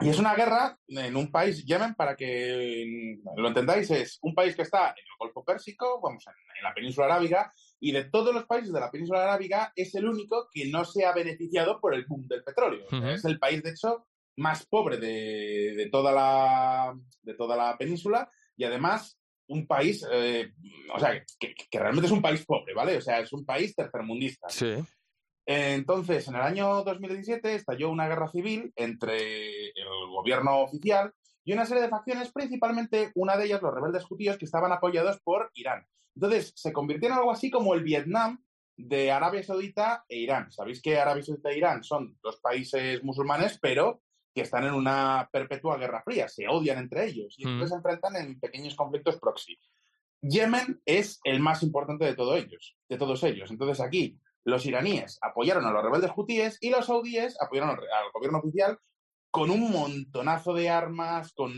y 0.01 0.09
es 0.09 0.19
una 0.19 0.35
guerra 0.35 0.77
en 0.89 1.17
un 1.17 1.33
país, 1.33 1.65
Yemen, 1.65 1.95
para 1.95 2.15
que 2.15 3.17
lo 3.37 3.49
entendáis, 3.49 3.91
es 3.91 4.19
un 4.21 4.35
país 4.35 4.55
que 4.55 4.63
está 4.63 4.91
en 4.91 4.99
el 4.99 5.17
Golfo 5.19 5.43
Pérsico, 5.43 6.01
vamos, 6.03 6.25
en 6.27 6.63
la 6.63 6.75
península 6.75 7.07
arábiga, 7.07 7.51
y 7.81 7.93
de 7.93 8.05
todos 8.05 8.35
los 8.35 8.45
países 8.47 8.73
de 8.73 8.81
la 8.81 8.91
península 8.91 9.23
arábiga 9.23 9.73
es 9.77 9.95
el 9.95 10.09
único 10.09 10.49
que 10.53 10.67
no 10.67 10.85
se 10.85 11.05
ha 11.05 11.13
beneficiado 11.13 11.81
por 11.81 11.95
el 11.95 12.07
boom 12.07 12.27
del 12.27 12.43
petróleo. 12.43 12.87
Es 13.09 13.25
el 13.25 13.39
país, 13.39 13.63
de 13.63 13.71
hecho, 13.71 14.07
más 14.37 14.67
pobre 14.67 14.99
de, 14.99 15.89
toda, 15.91 16.13
la, 16.13 16.99
de 17.23 17.35
toda 17.35 17.57
la 17.57 17.77
península 17.77 18.31
y 18.57 18.65
además 18.65 19.19
un 19.49 19.67
país, 19.67 20.05
eh, 20.11 20.53
o 20.95 20.99
sea, 20.99 21.25
que, 21.39 21.55
realmente 21.79 22.07
es 22.07 22.13
un 22.13 22.23
país 22.23 22.45
pobre, 22.45 22.75
¿vale? 22.75 22.97
O 22.97 23.01
sea, 23.01 23.21
es 23.21 23.33
un 23.33 23.45
país 23.45 23.75
tercermundista. 23.75 24.49
Sí. 24.49 24.75
Entonces, 25.47 26.27
en 26.27 26.35
el 26.35 26.43
año 26.43 26.83
2017 26.83 27.55
estalló 27.55 27.91
una 27.91 28.09
guerra 28.09 28.29
civil 28.29 28.73
entre 28.75 29.69
el 29.69 30.09
gobierno 30.11 30.61
oficial 30.61 31.13
y 31.47 31.53
una 31.53 31.65
serie 31.65 31.85
de 31.85 31.89
facciones, 31.89 32.33
principalmente 32.33 33.13
una 33.15 33.37
de 33.37 33.47
ellas 33.47 33.63
los 33.63 33.73
rebeldes 33.73 34.05
judíos 34.05 34.37
que 34.37 34.45
estaban 34.45 34.73
apoyados 34.73 35.21
por 35.21 35.51
Irán. 35.55 35.87
Entonces, 36.17 36.53
se 36.57 36.73
convirtió 36.73 37.09
en 37.09 37.15
algo 37.15 37.31
así 37.31 37.51
como 37.51 37.73
el 37.73 37.85
Vietnam 37.85 38.43
de 38.77 39.13
Arabia 39.13 39.45
Saudita 39.45 40.05
e 40.09 40.19
Irán. 40.19 40.51
Sabéis 40.51 40.83
que 40.83 40.99
Arabia 40.99 41.23
Saudita 41.23 41.51
e 41.51 41.59
Irán 41.59 41.85
son 41.85 42.19
dos 42.21 42.41
países 42.41 43.03
musulmanes, 43.05 43.59
pero 43.63 44.03
que 44.35 44.41
están 44.41 44.65
en 44.65 44.75
una 44.75 45.31
perpetua 45.33 45.79
guerra 45.79 46.03
fría, 46.03 46.29
se 46.29 46.49
odian 46.49 46.79
entre 46.79 47.07
ellos 47.07 47.37
y 47.39 47.45
entonces 47.45 47.69
mm. 47.69 47.71
se 47.71 47.77
enfrentan 47.77 48.17
en 48.17 48.41
pequeños 48.41 48.75
conflictos 48.75 49.17
proxy. 49.19 49.57
Yemen 50.23 50.83
es 50.85 51.21
el 51.23 51.39
más 51.39 51.63
importante 51.63 52.05
de 52.05 52.17
todos 52.17 52.37
ellos, 52.37 52.77
de 52.89 52.99
todos 52.99 53.23
ellos. 53.23 53.53
Entonces 53.53 53.81
aquí 53.81 54.19
los 54.45 54.67
iraníes 54.67 55.19
apoyaron 55.23 55.65
a 55.65 55.71
los 55.71 55.85
rebeldes 55.85 56.11
hutíes 56.15 56.59
y 56.61 56.71
los 56.71 56.87
saudíes 56.87 57.41
apoyaron 57.41 57.71
al 57.71 58.11
gobierno 58.13 58.39
oficial 58.39 58.79
con 59.37 59.51
un 59.51 59.71
montonazo 59.71 60.55
de 60.55 60.71
armas, 60.71 61.35
con 61.35 61.53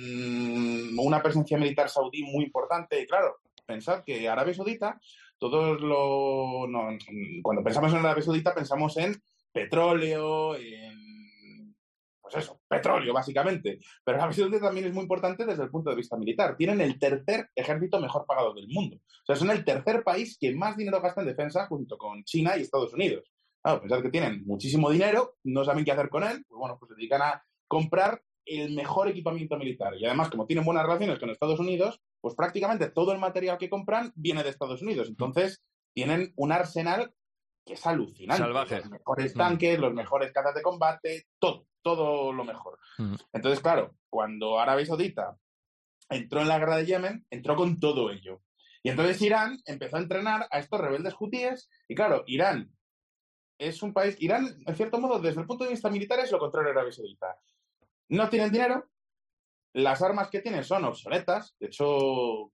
una 0.99 1.23
presencia 1.23 1.57
militar 1.57 1.89
saudí 1.89 2.25
muy 2.25 2.47
importante. 2.47 3.01
Y 3.01 3.07
claro, 3.07 3.37
pensad 3.65 4.03
que 4.03 4.29
Arabia 4.29 4.53
Saudita, 4.53 4.99
todos 5.39 5.81
lo. 5.81 6.67
cuando 7.41 7.63
pensamos 7.63 7.93
en 7.93 8.01
Arabia 8.01 8.25
Saudita, 8.25 8.53
pensamos 8.53 8.97
en 8.97 9.23
petróleo, 9.53 10.57
en. 10.57 11.77
Pues 12.21 12.35
eso, 12.35 12.61
petróleo, 12.67 13.15
básicamente. 13.15 13.79
Pero 14.03 14.19
Arabia 14.19 14.35
Saudita 14.35 14.59
también 14.59 14.89
es 14.89 14.93
muy 14.93 15.03
importante 15.03 15.47
desde 15.47 15.63
el 15.63 15.71
punto 15.71 15.91
de 15.91 15.97
vista 15.97 16.17
militar. 16.17 16.57
Tienen 16.57 16.81
el 16.81 16.99
tercer 16.99 17.49
ejército 17.55 18.01
mejor 18.01 18.27
pagado 18.27 18.55
del 18.55 18.67
mundo. 18.67 18.97
O 18.97 19.25
sea, 19.25 19.37
son 19.37 19.53
el 19.53 19.65
tercer 19.65 20.03
país 20.03 20.37
que 20.37 20.53
más 20.53 20.77
dinero 20.77 21.01
gasta 21.01 21.21
en 21.21 21.29
defensa 21.29 21.69
junto 21.69 21.97
con 21.97 22.25
China 22.25 22.57
y 22.57 22.63
Estados 22.63 22.93
Unidos. 22.93 23.33
Claro, 23.63 23.83
pensad 23.83 24.03
que 24.03 24.11
tienen 24.11 24.45
muchísimo 24.45 24.91
dinero, 24.91 25.37
no 25.45 25.65
saben 25.65 25.85
qué 25.85 25.93
hacer 25.93 26.09
con 26.09 26.25
él, 26.25 26.45
pues 26.49 26.59
bueno, 26.59 26.77
pues 26.77 26.89
se 26.89 26.97
dedican 26.97 27.23
a 27.23 27.45
comprar 27.69 28.23
el 28.45 28.75
mejor 28.75 29.09
equipamiento 29.09 29.57
militar. 29.57 29.95
Y 29.97 30.07
además, 30.07 30.31
como 30.31 30.47
tienen 30.47 30.65
buenas 30.65 30.85
relaciones 30.85 31.19
con 31.19 31.31
Estados 31.31 31.61
Unidos, 31.61 32.01
pues 32.21 32.35
prácticamente 32.35 32.91
todo 32.91 33.13
el 33.13 33.19
material 33.19 33.59
que 33.59 33.69
compran 33.69 34.13
viene 34.17 34.43
de 34.43 34.49
Estados 34.51 34.83
Unidos. 34.83 35.09
Entonces, 35.09 35.63
tienen 35.95 36.33
un 36.37 36.53
arsenal 36.53 37.13
que 37.65 37.75
es 37.75 37.87
alucinante. 37.87 38.43
Salvaje. 38.43 38.77
Los 38.81 38.91
mejores 38.91 39.35
Mm. 39.35 39.39
tanques, 39.39 39.79
los 39.79 39.93
mejores 39.93 40.33
cazas 40.33 40.55
de 40.55 40.63
combate, 40.63 41.27
todo, 41.39 41.67
todo 41.83 42.33
lo 42.33 42.45
mejor. 42.45 42.79
Mm. 42.97 43.15
Entonces, 43.35 43.61
claro, 43.61 43.95
cuando 44.09 44.59
Arabia 44.59 44.87
Saudita 44.87 45.37
entró 46.09 46.41
en 46.41 46.49
la 46.49 46.59
guerra 46.59 46.79
de 46.79 46.87
Yemen, 46.87 47.27
entró 47.29 47.55
con 47.57 47.79
todo 47.79 48.11
ello. 48.11 48.41
Y 48.83 48.89
entonces 48.89 49.21
Irán 49.21 49.59
empezó 49.67 49.97
a 49.97 50.01
entrenar 50.01 50.49
a 50.51 50.59
estos 50.61 50.81
rebeldes 50.81 51.15
hutíes. 51.21 51.69
Y 51.89 51.95
claro, 51.95 52.25
Irán 52.27 52.73
es 53.59 53.83
un 53.83 53.93
país. 53.93 54.17
Irán, 54.21 54.57
en 54.65 54.75
cierto 54.77 54.99
modo, 54.99 55.19
desde 55.19 55.41
el 55.41 55.47
punto 55.47 55.65
de 55.65 55.71
vista 55.71 55.91
militar, 55.91 56.21
es 56.21 56.33
lo 56.33 56.39
contrario 56.39 56.69
de 56.69 56.73
Arabia 56.79 56.93
Saudita. 56.93 57.37
No 58.09 58.29
tienen 58.29 58.51
dinero, 58.53 58.89
las 59.75 60.03
armas 60.03 60.29
que 60.31 60.41
tienen 60.41 60.65
son 60.65 60.85
obsoletas. 60.85 61.55
De 61.59 61.67
hecho, 61.67 62.53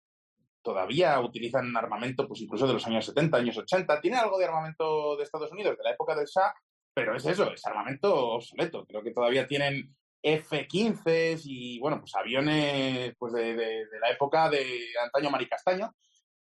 todavía 0.62 1.20
utilizan 1.20 1.76
armamento, 1.76 2.26
pues 2.26 2.40
incluso 2.40 2.66
de 2.66 2.72
los 2.74 2.86
años 2.86 3.06
70, 3.06 3.36
años 3.36 3.56
80. 3.58 4.00
Tienen 4.00 4.20
algo 4.20 4.38
de 4.38 4.46
armamento 4.46 5.16
de 5.16 5.22
Estados 5.24 5.52
Unidos, 5.52 5.76
de 5.76 5.84
la 5.84 5.90
época 5.92 6.14
del 6.16 6.26
Shah, 6.26 6.52
pero 6.92 7.16
es 7.16 7.24
eso, 7.26 7.52
es 7.52 7.64
armamento 7.66 8.14
obsoleto. 8.34 8.84
Creo 8.86 9.02
que 9.02 9.12
todavía 9.12 9.46
tienen 9.46 9.94
F-15 10.22 11.40
y, 11.44 11.78
bueno, 11.80 12.00
pues 12.00 12.14
aviones 12.14 13.14
pues 13.18 13.32
de, 13.34 13.54
de- 13.54 13.84
la 14.00 14.10
época 14.10 14.48
de 14.48 14.64
antaño 15.02 15.30
maricastaño, 15.30 15.94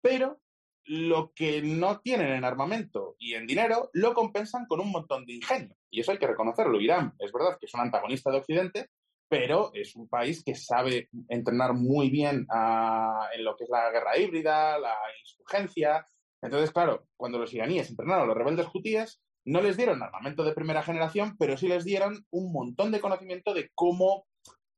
pero 0.01 0.41
lo 0.89 1.33
que 1.35 1.63
no 1.63 2.01
tienen 2.01 2.33
en 2.33 2.45
armamento 2.45 3.15
y 3.19 3.35
en 3.35 3.47
dinero 3.47 3.91
lo 3.93 4.15
compensan 4.15 4.67
con 4.67 4.81
un 4.81 4.91
montón 4.91 5.25
de 5.27 5.35
ingenio. 5.35 5.77
Y 5.91 6.01
eso 6.01 6.13
hay 6.13 6.19
que 6.19 6.27
reconocerlo. 6.27 6.81
Irán 6.81 7.15
es 7.19 7.33
verdad 7.33 7.59
que 7.61 7.67
es 7.67 7.75
un 7.75 7.81
antagonista 7.81 8.31
de 8.31 8.39
Occidente, 8.39 8.87
pero 9.29 9.71
es 9.75 9.95
un 9.95 10.09
país 10.09 10.43
que 10.43 10.55
sabe 10.55 11.11
entrenar 11.29 11.75
muy 11.75 12.09
bien 12.09 12.47
a- 12.51 13.29
en 13.35 13.45
lo 13.45 13.57
que 13.57 13.65
es 13.65 13.71
la 13.71 13.91
guerra 13.91 14.17
híbrida, 14.19 14.79
la 14.79 14.95
insurgencia. 15.21 16.07
Entonces, 16.41 16.71
claro, 16.73 17.07
cuando 17.17 17.39
los 17.39 17.53
iraníes 17.53 17.91
entrenaron 17.91 18.25
a 18.25 18.27
los 18.27 18.37
rebeldes 18.37 18.67
hutíes, 18.73 19.21
no 19.45 19.61
les 19.61 19.77
dieron 19.77 20.03
armamento 20.03 20.45
de 20.45 20.53
primera 20.55 20.83
generación, 20.83 21.37
pero 21.39 21.57
sí 21.57 21.69
les 21.69 21.85
dieron 21.85 22.25
un 22.31 22.53
montón 22.53 22.91
de 22.93 23.01
conocimiento 23.01 23.55
de 23.55 23.71
cómo, 23.75 24.27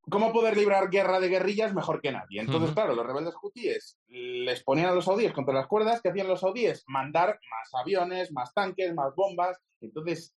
cómo 0.09 0.33
poder 0.33 0.57
librar 0.57 0.89
guerra 0.91 1.21
de 1.21 1.29
guerrillas 1.29 1.75
mejor 1.75 2.01
que 2.01 2.11
nadie. 2.13 2.41
Entonces, 2.41 2.71
claro, 2.75 2.95
los 2.95 3.07
rebeldes 3.07 3.35
hutíes 3.43 3.99
les 4.09 4.63
ponían 4.65 4.89
a 4.89 4.93
los 4.95 5.05
saudíes 5.05 5.33
contra 5.33 5.55
las 5.55 5.67
cuerdas. 5.67 6.01
¿Qué 6.01 6.09
hacían 6.09 6.27
los 6.29 6.41
saudíes? 6.41 6.85
Mandar 6.87 7.39
más 7.51 7.71
aviones, 7.81 8.33
más 8.33 8.53
tanques, 8.55 8.95
más 8.95 9.15
bombas. 9.15 9.59
Entonces, 9.81 10.35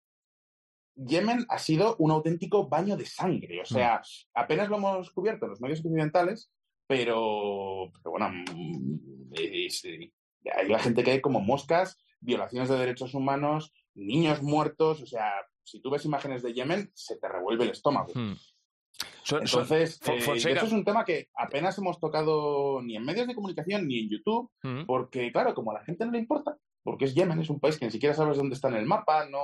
Yemen 0.96 1.46
ha 1.50 1.58
sido 1.58 1.96
un 1.98 2.12
auténtico 2.12 2.68
baño 2.70 2.96
de 2.98 3.06
sangre. 3.06 3.62
O 3.62 3.66
sea, 3.66 4.02
apenas 4.34 4.70
lo 4.70 4.78
hemos 4.78 5.10
cubierto 5.12 5.46
en 5.46 5.52
los 5.52 5.62
medios 5.62 5.80
occidentales, 5.80 6.52
pero, 6.88 7.92
pero 8.04 8.12
bueno, 8.12 8.30
mm, 8.30 9.34
es- 9.34 9.86
eh, 9.86 10.12
hay 10.56 10.68
la 10.68 10.80
gente 10.80 11.04
que 11.04 11.12
hay 11.12 11.22
como 11.22 11.40
moscas, 11.40 11.98
violaciones 12.20 12.70
de 12.70 12.78
derechos 12.78 13.14
humanos, 13.16 13.74
niños 13.96 14.42
muertos. 14.44 15.02
O 15.02 15.06
sea, 15.08 15.32
si 15.64 15.82
tú 15.82 15.90
ves 15.90 16.06
imágenes 16.06 16.44
de 16.44 16.54
Yemen, 16.54 16.92
se 16.94 17.18
te 17.18 17.28
revuelve 17.28 17.64
el 17.64 17.72
estómago. 17.72 18.12
Mm. 18.14 18.36
Son- 18.36 18.53
Entonces, 19.32 20.00
eh, 20.08 20.18
eso 20.18 20.66
es 20.66 20.72
un 20.72 20.84
tema 20.84 21.06
que 21.06 21.30
apenas 21.36 21.78
hemos 21.78 22.00
tocado 22.00 22.82
ni 22.82 22.96
en 22.96 23.06
medios 23.06 23.28
de 23.28 23.36
comunicación 23.36 23.88
ni 23.88 24.00
en 24.00 24.10
YouTube, 24.10 24.50
Mm. 24.64 24.86
porque, 24.86 25.32
claro, 25.32 25.54
como 25.54 25.72
a 25.72 25.76
la 25.76 25.84
gente 25.86 26.06
no 26.06 26.12
le 26.12 26.20
importa, 26.20 26.58
porque 26.84 27.06
es 27.06 27.16
Yemen, 27.16 27.40
es 27.40 27.50
un 27.50 27.60
país 27.60 27.78
que 27.78 27.86
ni 27.86 27.92
siquiera 27.92 28.16
sabes 28.16 28.38
dónde 28.38 28.56
está 28.56 28.68
en 28.68 28.76
el 28.76 28.86
mapa, 28.86 29.28
no, 29.30 29.40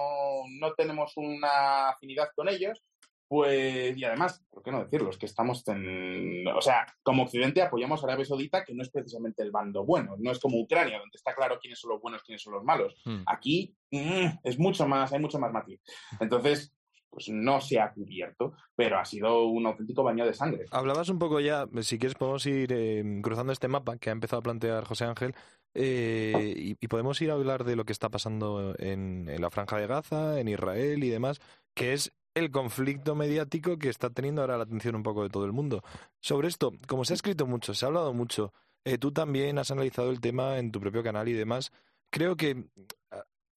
no 0.59 0.73
tenemos 0.73 1.13
una 1.15 1.89
afinidad 1.89 2.29
con 2.35 2.49
ellos, 2.49 2.83
pues, 3.29 3.95
y 3.95 4.03
además, 4.03 4.43
¿por 4.49 4.63
qué 4.63 4.71
no 4.71 4.83
decirlo? 4.83 5.11
Es 5.11 5.17
que 5.19 5.27
estamos 5.27 5.65
en. 5.67 6.47
O 6.47 6.61
sea, 6.61 6.87
como 7.03 7.21
Occidente 7.21 7.61
apoyamos 7.61 8.01
a 8.01 8.07
Arabia 8.07 8.25
Saudita, 8.25 8.65
que 8.65 8.73
no 8.73 8.81
es 8.81 8.89
precisamente 8.89 9.43
el 9.43 9.51
bando 9.51 9.85
bueno, 9.85 10.15
no 10.17 10.31
es 10.31 10.39
como 10.39 10.59
Ucrania, 10.59 10.97
donde 10.97 11.15
está 11.15 11.35
claro 11.35 11.59
quiénes 11.61 11.79
son 11.79 11.91
los 11.91 12.01
buenos, 12.01 12.23
quiénes 12.23 12.41
son 12.41 12.53
los 12.53 12.63
malos. 12.63 12.99
Mm. 13.05 13.21
Aquí 13.27 13.75
mm, 13.91 14.25
es 14.41 14.57
mucho 14.57 14.87
más, 14.87 15.13
hay 15.13 15.19
mucho 15.19 15.37
más 15.37 15.53
matiz. 15.53 15.79
Entonces, 16.19 16.73
pues 17.09 17.29
no 17.29 17.59
se 17.59 17.79
ha 17.79 17.91
cubierto, 17.91 18.53
pero 18.75 18.99
ha 18.99 19.05
sido 19.05 19.45
un 19.47 19.65
auténtico 19.65 20.03
baño 20.03 20.25
de 20.25 20.33
sangre. 20.33 20.65
Hablabas 20.71 21.09
un 21.09 21.19
poco 21.19 21.39
ya, 21.39 21.67
si 21.81 21.97
quieres 21.97 22.15
podemos 22.15 22.45
ir 22.45 22.71
eh, 22.71 23.19
cruzando 23.21 23.51
este 23.51 23.67
mapa 23.67 23.97
que 23.97 24.09
ha 24.09 24.13
empezado 24.13 24.39
a 24.39 24.43
plantear 24.43 24.85
José 24.85 25.05
Ángel 25.05 25.33
eh, 25.73 26.53
y, 26.79 26.87
podemos 26.87 27.21
ir 27.21 27.31
a 27.31 27.35
hablar 27.35 27.63
de 27.63 27.75
lo 27.75 27.85
que 27.85 27.93
está 27.93 28.09
pasando 28.09 28.75
en, 28.79 29.29
la 29.39 29.49
franja 29.49 29.77
de 29.77 29.87
Gaza, 29.87 30.39
en 30.39 30.47
Israel 30.47 31.03
y 31.03 31.09
demás, 31.09 31.39
que 31.73 31.93
es 31.93 32.11
el 32.33 32.51
conflicto 32.51 33.15
mediático 33.15 33.77
que 33.77 33.89
está 33.89 34.09
teniendo 34.09 34.41
ahora 34.41 34.57
la 34.57 34.63
atención 34.63 34.95
un 34.95 35.03
poco 35.03 35.23
de 35.23 35.29
todo 35.29 35.45
el 35.45 35.51
mundo. 35.51 35.83
Sobre 36.19 36.47
esto, 36.47 36.71
como 36.87 37.05
se 37.05 37.13
ha 37.13 37.15
escrito 37.15 37.45
mucho, 37.45 37.73
se 37.73 37.85
ha 37.85 37.87
hablado 37.87 38.13
mucho, 38.13 38.53
eh, 38.83 38.97
tú 38.97 39.11
también 39.11 39.59
has 39.59 39.71
analizado 39.71 40.09
el 40.09 40.21
tema 40.21 40.57
en 40.57 40.71
tu 40.71 40.79
propio 40.79 41.03
canal 41.03 41.27
y 41.27 41.33
demás, 41.33 41.71
creo 42.09 42.35
que 42.35 42.65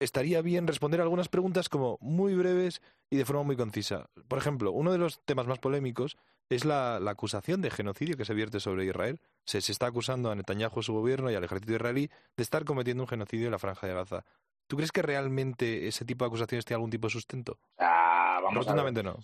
estaría 0.00 0.42
bien 0.42 0.66
responder 0.66 1.00
algunas 1.00 1.28
preguntas 1.28 1.68
como 1.68 1.98
muy 2.00 2.34
breves 2.34 2.82
y 3.10 3.16
de 3.16 3.24
forma 3.24 3.42
muy 3.44 3.56
concisa. 3.56 4.10
Por 4.28 4.38
ejemplo, 4.38 4.72
uno 4.72 4.90
de 4.92 4.98
los 4.98 5.24
temas 5.24 5.46
más 5.46 5.58
polémicos 5.60 6.16
es 6.48 6.64
la, 6.64 6.98
la 6.98 7.12
acusación 7.12 7.60
de 7.60 7.70
genocidio 7.70 8.16
que 8.16 8.24
se 8.24 8.34
vierte 8.34 8.58
sobre 8.58 8.84
Israel. 8.86 9.20
Se, 9.44 9.60
se 9.60 9.70
está 9.70 9.86
acusando 9.86 10.30
a 10.30 10.34
Netanyahu, 10.34 10.82
su 10.82 10.92
gobierno 10.92 11.30
y 11.30 11.34
al 11.36 11.44
ejército 11.44 11.72
israelí 11.74 12.10
de 12.36 12.42
estar 12.42 12.64
cometiendo 12.64 13.04
un 13.04 13.08
genocidio 13.08 13.46
en 13.46 13.52
la 13.52 13.58
franja 13.60 13.86
de 13.86 13.94
Gaza. 13.94 14.24
¿Tú 14.66 14.76
crees 14.76 14.90
que 14.92 15.02
realmente 15.02 15.86
ese 15.86 16.04
tipo 16.04 16.24
de 16.24 16.28
acusaciones 16.28 16.64
tiene 16.64 16.76
algún 16.78 16.90
tipo 16.90 17.06
de 17.06 17.12
sustento? 17.12 17.58
Sea, 17.76 18.40
vamos 18.42 18.44
a 18.44 18.48
ver. 18.50 18.54
Rotundamente 18.56 19.02
no. 19.02 19.16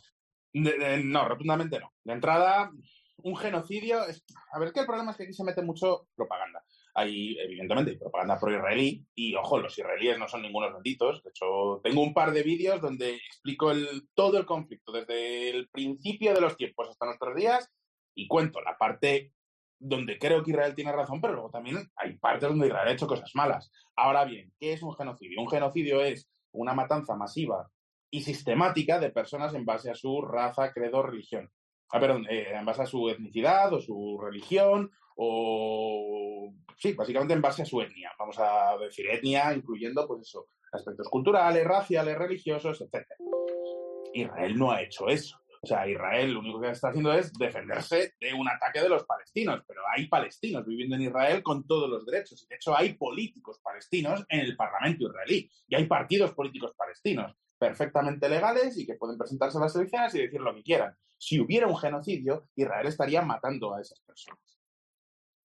De- 0.53 0.79
de- 0.79 1.05
no, 1.05 1.29
rotundamente 1.29 1.79
no. 1.81 1.93
De 2.05 2.13
entrada, 2.13 2.71
un 3.19 3.37
genocidio. 3.37 4.05
Es... 4.07 4.25
A 4.53 4.59
ver, 4.59 4.73
que 4.73 4.81
el 4.81 4.87
problema 4.87 5.11
es 5.13 5.17
que 5.17 5.23
aquí 5.25 5.33
se 5.33 5.45
mete 5.45 5.63
mucho 5.63 6.09
propaganda. 6.17 6.65
Hay, 6.99 7.39
evidentemente, 7.39 7.91
hay 7.91 7.99
propaganda 7.99 8.41
pro-israelí. 8.41 9.07
Y 9.15 9.35
ojo, 9.35 9.59
los 9.59 9.79
israelíes 9.79 10.19
no 10.19 10.29
son 10.29 10.43
ningunos 10.43 10.73
benditos. 10.73 11.23
De 11.23 11.31
hecho, 11.31 11.81
tengo 11.85 12.03
un 12.03 12.15
par 12.15 12.33
de 12.33 12.43
vídeos 12.43 12.81
donde 12.81 13.17
explico 13.17 13.71
el, 13.71 14.09
todo 14.15 14.39
el 14.39 14.47
conflicto, 14.47 14.93
desde 14.93 15.51
el 15.51 15.69
principio 15.69 16.33
de 16.33 16.41
los 16.41 16.57
tiempos 16.57 16.89
hasta 16.89 17.05
nuestros 17.05 17.37
días, 17.37 17.71
y 18.15 18.27
cuento 18.27 18.63
la 18.63 18.79
parte 18.79 19.33
donde 19.79 20.19
creo 20.19 20.43
que 20.43 20.53
Israel 20.53 20.75
tiene 20.75 20.93
razón, 20.93 21.21
pero 21.21 21.35
luego 21.35 21.51
también 21.51 21.91
hay 21.97 22.17
partes 22.17 22.49
donde 22.49 22.69
Israel 22.69 22.89
ha 22.89 22.93
hecho 22.93 23.07
cosas 23.07 23.31
malas. 23.35 23.71
Ahora 23.95 24.25
bien, 24.25 24.53
¿qué 24.59 24.73
es 24.73 24.83
un 24.83 24.95
genocidio? 24.95 25.41
Un 25.41 25.51
genocidio 25.51 26.01
es 26.01 26.31
una 26.53 26.73
matanza 26.73 27.15
masiva 27.15 27.71
y 28.11 28.23
sistemática 28.23 28.99
de 28.99 29.11
personas 29.11 29.55
en 29.55 29.67
base 29.67 29.91
a 29.91 29.95
su 29.95 30.23
raza, 30.23 30.73
credo, 30.73 31.03
religión. 31.03 31.51
Ah, 31.91 32.01
perdón, 32.01 32.27
eh, 32.31 32.53
en 32.55 32.65
base 32.65 32.83
a 32.83 32.87
su 32.87 33.09
etnicidad 33.11 33.73
o 33.73 33.81
su 33.81 34.19
religión 34.19 34.91
o... 35.17 36.53
Sí, 36.77 36.93
básicamente 36.93 37.35
en 37.35 37.43
base 37.43 37.63
a 37.63 37.67
su 37.67 37.81
etnia. 37.81 38.13
Vamos 38.19 38.39
a 38.39 38.77
decir 38.79 39.09
etnia, 39.09 39.55
incluyendo, 39.55 40.07
pues 40.07 40.23
eso, 40.23 40.49
aspectos 40.73 41.09
culturales, 41.09 41.65
raciales, 41.65 42.19
religiosos, 42.19 42.81
etc. 42.81 43.07
Israel 44.13 44.59
no 44.59 44.71
ha 44.71 44.83
hecho 44.83 45.09
eso. 45.09 45.39
O 45.63 45.67
sea, 45.67 45.89
Israel 45.89 46.33
lo 46.33 46.41
único 46.41 46.61
que 46.61 46.71
está 46.71 46.91
haciendo 46.91 47.13
es 47.13 47.33
defenderse 47.33 48.15
de 48.21 48.35
un 48.35 48.49
ataque 48.49 48.81
de 48.81 48.89
los 48.89 49.05
palestinos, 49.05 49.63
pero 49.67 49.81
hay 49.93 50.07
palestinos 50.07 50.65
viviendo 50.65 50.97
en 50.97 51.03
Israel 51.03 51.43
con 51.43 51.67
todos 51.67 51.89
los 51.89 52.07
derechos. 52.07 52.47
De 52.49 52.57
hecho, 52.57 52.77
hay 52.77 52.95
políticos 52.95 53.61
palestinos 53.63 54.25
en 54.29 54.41
el 54.41 54.57
Parlamento 54.57 55.09
israelí 55.09 55.51
y 55.67 55.75
hay 55.75 55.87
partidos 55.87 56.35
políticos 56.35 56.73
palestinos 56.77 57.35
perfectamente 57.59 58.29
legales 58.29 58.77
y 58.79 58.87
que 58.87 58.95
pueden 58.95 59.19
presentarse 59.19 59.59
a 59.59 59.63
las 59.63 59.75
elecciones 59.75 60.15
y 60.15 60.21
decir 60.21 60.41
lo 60.41 60.55
que 60.55 60.63
quieran. 60.63 60.95
Si 61.19 61.41
hubiera 61.41 61.67
un 61.67 61.77
genocidio, 61.77 62.49
Israel 62.55 62.87
estaría 62.87 63.23
matando 63.23 63.75
a 63.75 63.81
esas 63.81 64.01
personas. 64.01 64.56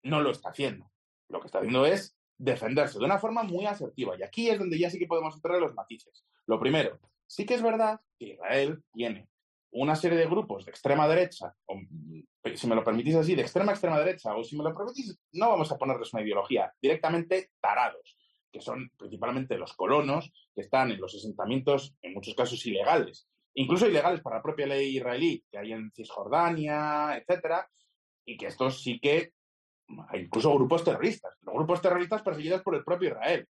No 0.03 0.21
lo 0.21 0.31
está 0.31 0.49
haciendo. 0.49 0.91
Lo 1.29 1.39
que 1.39 1.47
está 1.47 1.59
haciendo 1.59 1.85
es 1.85 2.17
defenderse 2.37 2.99
de 2.99 3.05
una 3.05 3.19
forma 3.19 3.43
muy 3.43 3.65
asertiva. 3.65 4.15
Y 4.17 4.23
aquí 4.23 4.49
es 4.49 4.59
donde 4.59 4.79
ya 4.79 4.89
sí 4.89 4.97
que 4.97 5.07
podemos 5.07 5.35
entrar 5.35 5.55
en 5.55 5.61
los 5.61 5.75
matices. 5.75 6.25
Lo 6.47 6.59
primero, 6.59 6.99
sí 7.27 7.45
que 7.45 7.53
es 7.53 7.61
verdad 7.61 8.01
que 8.17 8.33
Israel 8.33 8.83
tiene 8.91 9.29
una 9.71 9.95
serie 9.95 10.17
de 10.17 10.25
grupos 10.25 10.65
de 10.65 10.71
extrema 10.71 11.07
derecha, 11.07 11.55
mm, 11.67 12.19
si 12.55 12.67
me 12.67 12.75
lo 12.75 12.83
permitís 12.83 13.15
así, 13.15 13.35
de 13.35 13.43
extrema 13.43 13.71
extrema 13.71 13.99
derecha, 13.99 14.35
o 14.35 14.43
si 14.43 14.57
me 14.57 14.63
lo 14.63 14.75
permitís, 14.75 15.17
no 15.33 15.49
vamos 15.49 15.71
a 15.71 15.77
ponerles 15.77 16.13
una 16.13 16.23
ideología, 16.23 16.73
directamente 16.81 17.51
tarados, 17.61 18.17
que 18.51 18.59
son 18.59 18.91
principalmente 18.97 19.57
los 19.57 19.73
colonos, 19.73 20.31
que 20.53 20.61
están 20.61 20.91
en 20.91 20.99
los 20.99 21.15
asentamientos, 21.15 21.95
en 22.01 22.13
muchos 22.13 22.35
casos 22.35 22.65
ilegales, 22.65 23.29
incluso 23.53 23.87
ilegales 23.87 24.21
para 24.21 24.37
la 24.37 24.43
propia 24.43 24.67
ley 24.67 24.97
israelí, 24.97 25.43
que 25.49 25.57
hay 25.57 25.71
en 25.71 25.91
Cisjordania, 25.91 27.17
etcétera, 27.17 27.69
y 28.25 28.37
que 28.37 28.47
estos 28.47 28.83
sí 28.83 28.99
que 28.99 29.31
incluso 30.13 30.53
grupos 30.55 30.83
terroristas, 30.83 31.33
los 31.41 31.55
grupos 31.55 31.81
terroristas 31.81 32.21
perseguidos 32.21 32.61
por 32.61 32.75
el 32.75 32.83
propio 32.83 33.09
Israel. 33.09 33.47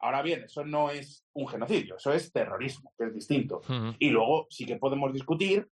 Ahora 0.00 0.22
bien, 0.22 0.44
eso 0.44 0.64
no 0.64 0.90
es 0.90 1.24
un 1.34 1.46
genocidio, 1.46 1.96
eso 1.96 2.12
es 2.12 2.32
terrorismo, 2.32 2.92
que 2.96 3.04
es 3.06 3.14
distinto. 3.14 3.60
Y 3.98 4.08
luego 4.10 4.46
sí 4.48 4.64
que 4.64 4.76
podemos 4.76 5.12
discutir 5.12 5.68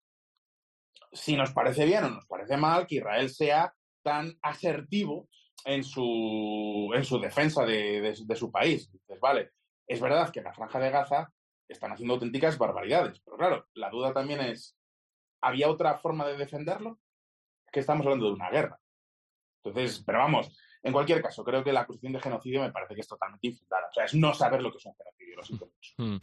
si 1.12 1.36
nos 1.36 1.52
parece 1.54 1.86
bien 1.86 2.04
o 2.06 2.10
nos 2.10 2.26
parece 2.26 2.58
mal 2.58 2.88
que 2.88 2.96
Israel 2.96 3.30
sea 3.30 3.74
tan 4.04 4.38
asertivo 4.42 5.28
en 5.64 5.84
su, 5.84 6.92
en 6.94 7.04
su 7.06 7.20
defensa 7.20 7.66
de, 7.66 8.02
de- 8.02 8.24
de 8.26 8.36
su 8.36 8.52
país. 8.52 8.92
Dices, 8.92 9.20
vale, 9.20 9.52
es 9.88 10.02
verdad 10.02 10.30
que 10.32 10.40
en 10.40 10.46
la 10.46 10.54
franja 10.54 10.80
de 10.80 10.90
Gaza 10.92 11.32
están 11.68 11.92
haciendo 11.92 12.16
auténticas 12.16 12.58
barbaridades. 12.58 13.20
Pero 13.24 13.38
claro, 13.38 13.68
la 13.74 13.90
duda 13.90 14.14
también 14.14 14.42
es, 14.42 14.76
¿había 15.42 15.70
otra 15.70 15.98
forma 16.00 16.28
de 16.28 16.38
defenderlo? 16.38 17.00
Que 17.72 17.80
estamos 17.80 18.06
hablando 18.06 18.28
de 18.28 18.34
una 18.34 18.50
guerra. 18.50 18.80
Entonces, 19.66 20.04
pero 20.06 20.20
vamos, 20.20 20.58
en 20.84 20.94
cualquier 20.94 21.22
caso, 21.22 21.44
creo 21.44 21.64
que 21.64 21.74
la 21.74 21.82
acusación 21.82 22.14
de 22.14 22.20
genocidio 22.20 22.62
me 22.62 22.72
parece 22.72 22.94
que 22.94 23.02
es 23.02 23.08
totalmente 23.08 23.48
infundada. 23.48 23.88
O 23.90 23.94
sea, 23.94 24.06
es 24.06 24.14
no 24.14 24.34
saber 24.34 24.62
lo 24.62 24.72
que 24.72 24.78
es 24.78 24.86
un 24.86 24.94
genocidio, 24.94 25.15
Mm. 25.98 26.18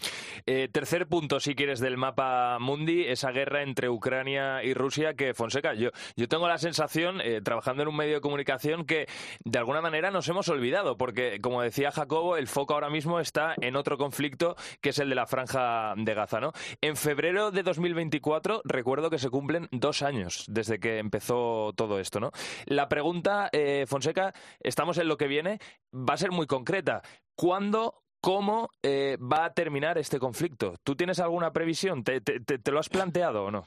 Eh, 0.46 0.68
tercer 0.70 1.06
punto, 1.06 1.40
si 1.40 1.54
quieres, 1.54 1.80
del 1.80 1.96
mapa 1.96 2.58
mundi, 2.58 3.04
esa 3.04 3.30
guerra 3.30 3.62
entre 3.62 3.88
Ucrania 3.88 4.62
y 4.62 4.74
Rusia 4.74 5.14
que, 5.14 5.34
Fonseca, 5.34 5.74
yo, 5.74 5.90
yo 6.16 6.28
tengo 6.28 6.48
la 6.48 6.58
sensación, 6.58 7.20
eh, 7.20 7.40
trabajando 7.42 7.82
en 7.82 7.88
un 7.88 7.96
medio 7.96 8.14
de 8.14 8.20
comunicación, 8.20 8.84
que 8.84 9.06
de 9.44 9.58
alguna 9.58 9.80
manera 9.80 10.10
nos 10.10 10.28
hemos 10.28 10.48
olvidado, 10.48 10.96
porque, 10.96 11.40
como 11.40 11.62
decía 11.62 11.90
Jacobo, 11.90 12.36
el 12.36 12.48
foco 12.48 12.74
ahora 12.74 12.90
mismo 12.90 13.20
está 13.20 13.54
en 13.60 13.76
otro 13.76 13.96
conflicto, 13.96 14.56
que 14.80 14.90
es 14.90 14.98
el 14.98 15.08
de 15.08 15.14
la 15.14 15.26
franja 15.26 15.94
de 15.96 16.14
Gaza, 16.14 16.40
¿no? 16.40 16.52
En 16.80 16.96
febrero 16.96 17.50
de 17.50 17.62
2024, 17.62 18.62
recuerdo 18.64 19.10
que 19.10 19.18
se 19.18 19.30
cumplen 19.30 19.68
dos 19.70 20.02
años 20.02 20.44
desde 20.48 20.78
que 20.78 20.98
empezó 20.98 21.72
todo 21.76 21.98
esto, 21.98 22.20
¿no? 22.20 22.30
La 22.66 22.88
pregunta, 22.88 23.48
eh, 23.52 23.84
Fonseca, 23.86 24.32
estamos 24.60 24.98
en 24.98 25.08
lo 25.08 25.16
que 25.16 25.26
viene, 25.26 25.58
va 25.94 26.14
a 26.14 26.18
ser 26.18 26.30
muy 26.30 26.46
concreta. 26.46 27.02
¿Cuándo, 27.34 28.01
cómo 28.22 28.70
eh, 28.82 29.18
va 29.20 29.44
a 29.44 29.52
terminar 29.52 29.98
este 29.98 30.18
conflicto? 30.18 30.76
¿Tú 30.82 30.94
tienes 30.94 31.18
alguna 31.18 31.52
previsión? 31.52 32.04
¿Te, 32.04 32.22
lo 32.70 32.78
has 32.78 32.88
planteado 32.88 33.44
o 33.44 33.50
no? 33.50 33.66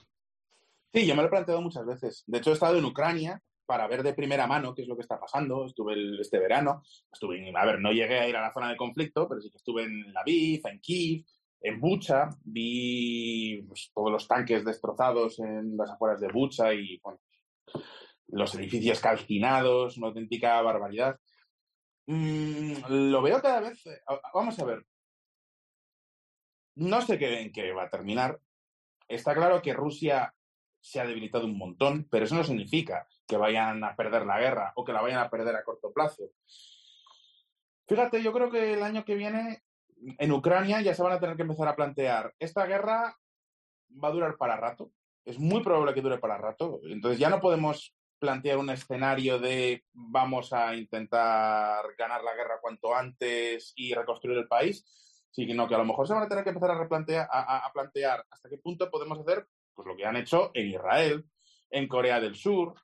Sí, 0.93 1.06
yo 1.06 1.14
me 1.14 1.22
lo 1.22 1.28
he 1.28 1.32
planteado 1.32 1.62
muchas 1.62 1.86
veces. 1.86 2.24
De 2.26 2.38
hecho, 2.39 2.51
he 2.51 2.53
estado 2.53 2.78
en 2.78 2.86
Ucrania 2.86 3.41
para 3.66 3.88
ver 3.88 4.01
de 4.01 4.14
primera 4.14 4.47
mano 4.47 4.74
qué 4.74 4.84
es 4.84 4.88
lo 4.88 4.95
que 4.95 5.01
está 5.01 5.20
pasando. 5.20 5.66
Estuve 5.66 5.95
este 6.22 6.39
verano, 6.39 6.84
estuve, 7.12 7.51
a 7.53 7.66
ver, 7.66 7.80
no 7.80 7.91
llegué 7.91 8.20
a 8.20 8.30
ir 8.30 8.38
a 8.38 8.41
la 8.41 8.53
zona 8.53 8.70
de 8.70 8.78
conflicto, 8.78 9.28
pero 9.28 9.41
sí 9.41 9.51
que 9.51 9.58
estuve 9.58 9.84
en 9.84 10.14
Lviv, 10.14 10.66
en 10.66 10.80
Kiev, 10.80 11.26
en 11.60 11.82
Bucha, 11.82 12.30
vi 12.43 13.62
pues, 13.68 13.91
todos 13.93 14.12
los 14.12 14.28
tanques 14.28 14.64
destrozados 14.64 15.39
en 15.39 15.76
las 15.76 15.91
afueras 15.91 16.22
de 16.22 16.30
Bucha 16.30 16.74
y 16.74 16.97
bueno, 17.03 17.20
los 18.28 18.56
edificios 18.56 19.01
calcinados, 19.01 19.97
una 19.97 20.08
auténtica 20.08 20.62
barbaridad. 20.62 21.20
Mm, 22.08 22.74
lo 22.89 23.22
veo 23.22 23.41
cada 23.41 23.62
vez. 23.62 23.86
Eh, 23.88 24.01
vamos 24.34 24.58
a 24.60 24.66
ver. 24.66 24.86
No 26.76 27.01
sé 27.01 27.18
qué, 27.18 27.41
en 27.41 27.51
qué 27.51 27.72
va 27.72 27.84
a 27.84 27.89
terminar. 27.89 28.39
Está 29.08 29.34
claro 29.34 29.62
que 29.62 29.74
Rusia 29.74 30.34
se 30.80 30.99
ha 30.99 31.06
debilitado 31.06 31.45
un 31.45 31.58
montón, 31.58 32.08
pero 32.12 32.26
eso 32.26 32.36
no 32.36 32.43
significa 32.43 33.08
que 33.28 33.38
vayan 33.38 33.84
a 33.84 33.95
perder 33.95 34.26
la 34.26 34.39
guerra 34.39 34.74
o 34.76 34.84
que 34.84 34.93
la 34.93 35.01
vayan 35.01 35.20
a 35.20 35.30
perder 35.30 35.56
a 35.56 35.64
corto 35.64 35.91
plazo. 35.91 36.30
Fíjate, 37.88 38.22
yo 38.22 38.34
creo 38.34 38.51
que 38.51 38.74
el 38.74 38.84
año 38.84 39.06
que 39.06 39.16
viene 39.16 39.64
en 39.97 40.32
Ucrania 40.32 40.82
ya 40.82 40.93
se 40.93 41.01
van 41.01 41.14
a 41.14 41.20
tener 41.20 41.36
que 41.36 41.43
empezar 41.43 41.68
a 41.68 41.76
plantear, 41.76 42.36
esta 42.39 42.66
guerra 42.66 43.18
va 43.91 44.08
a 44.10 44.12
durar 44.12 44.38
para 44.38 44.58
rato, 44.58 44.91
es 45.24 45.39
muy 45.39 45.64
probable 45.64 45.93
que 45.93 46.01
dure 46.01 46.18
para 46.18 46.38
rato, 46.38 46.82
entonces 46.84 47.20
ya 47.20 47.30
no 47.30 47.39
podemos 47.39 47.95
plantear 48.20 48.57
un 48.57 48.70
escenario 48.70 49.39
de 49.39 49.84
vamos 49.93 50.53
a 50.53 50.76
intentar 50.76 51.84
ganar 51.97 52.24
la 52.24 52.36
guerra 52.36 52.59
cuanto 52.61 52.95
antes 52.95 53.74
y 53.76 53.93
reconstruir 53.93 54.38
el 54.38 54.47
país, 54.47 54.86
sino 55.32 55.68
que 55.68 55.76
a 55.76 55.80
lo 55.80 55.86
mejor 55.86 56.07
se 56.07 56.13
van 56.13 56.24
a 56.24 56.28
tener 56.28 56.43
que 56.43 56.51
empezar 56.51 56.72
a 56.72 56.80
replantear, 56.80 57.28
a, 57.32 57.70
plantear 57.74 58.26
hasta 58.30 58.49
qué 58.49 58.57
punto 58.57 58.89
podemos 58.89 59.20
hacer 59.20 59.47
pues 59.74 59.88
lo 59.88 59.95
que 59.95 60.05
han 60.05 60.16
hecho 60.16 60.51
en 60.53 60.68
Israel, 60.68 61.26
en 61.70 61.88
Corea 61.88 62.22
del 62.22 62.36
Sur, 62.36 62.76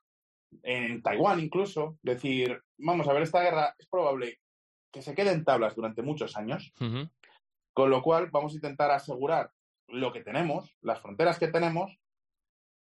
en 0.62 1.02
Taiwán 1.02 1.40
incluso, 1.40 1.98
decir, 2.02 2.62
vamos 2.76 3.08
a 3.08 3.12
ver, 3.14 3.22
esta 3.22 3.42
guerra 3.42 3.74
es 3.78 3.86
probable 3.86 4.40
que 4.92 5.00
se 5.00 5.14
quede 5.14 5.32
en 5.32 5.44
tablas 5.44 5.74
durante 5.74 6.02
muchos 6.02 6.36
años, 6.36 6.74
con 7.72 7.88
lo 7.88 8.02
cual 8.02 8.28
vamos 8.30 8.52
a 8.52 8.56
intentar 8.56 8.90
asegurar 8.90 9.50
lo 9.88 10.12
que 10.12 10.22
tenemos, 10.22 10.76
las 10.82 11.00
fronteras 11.00 11.38
que 11.38 11.48
tenemos, 11.48 11.98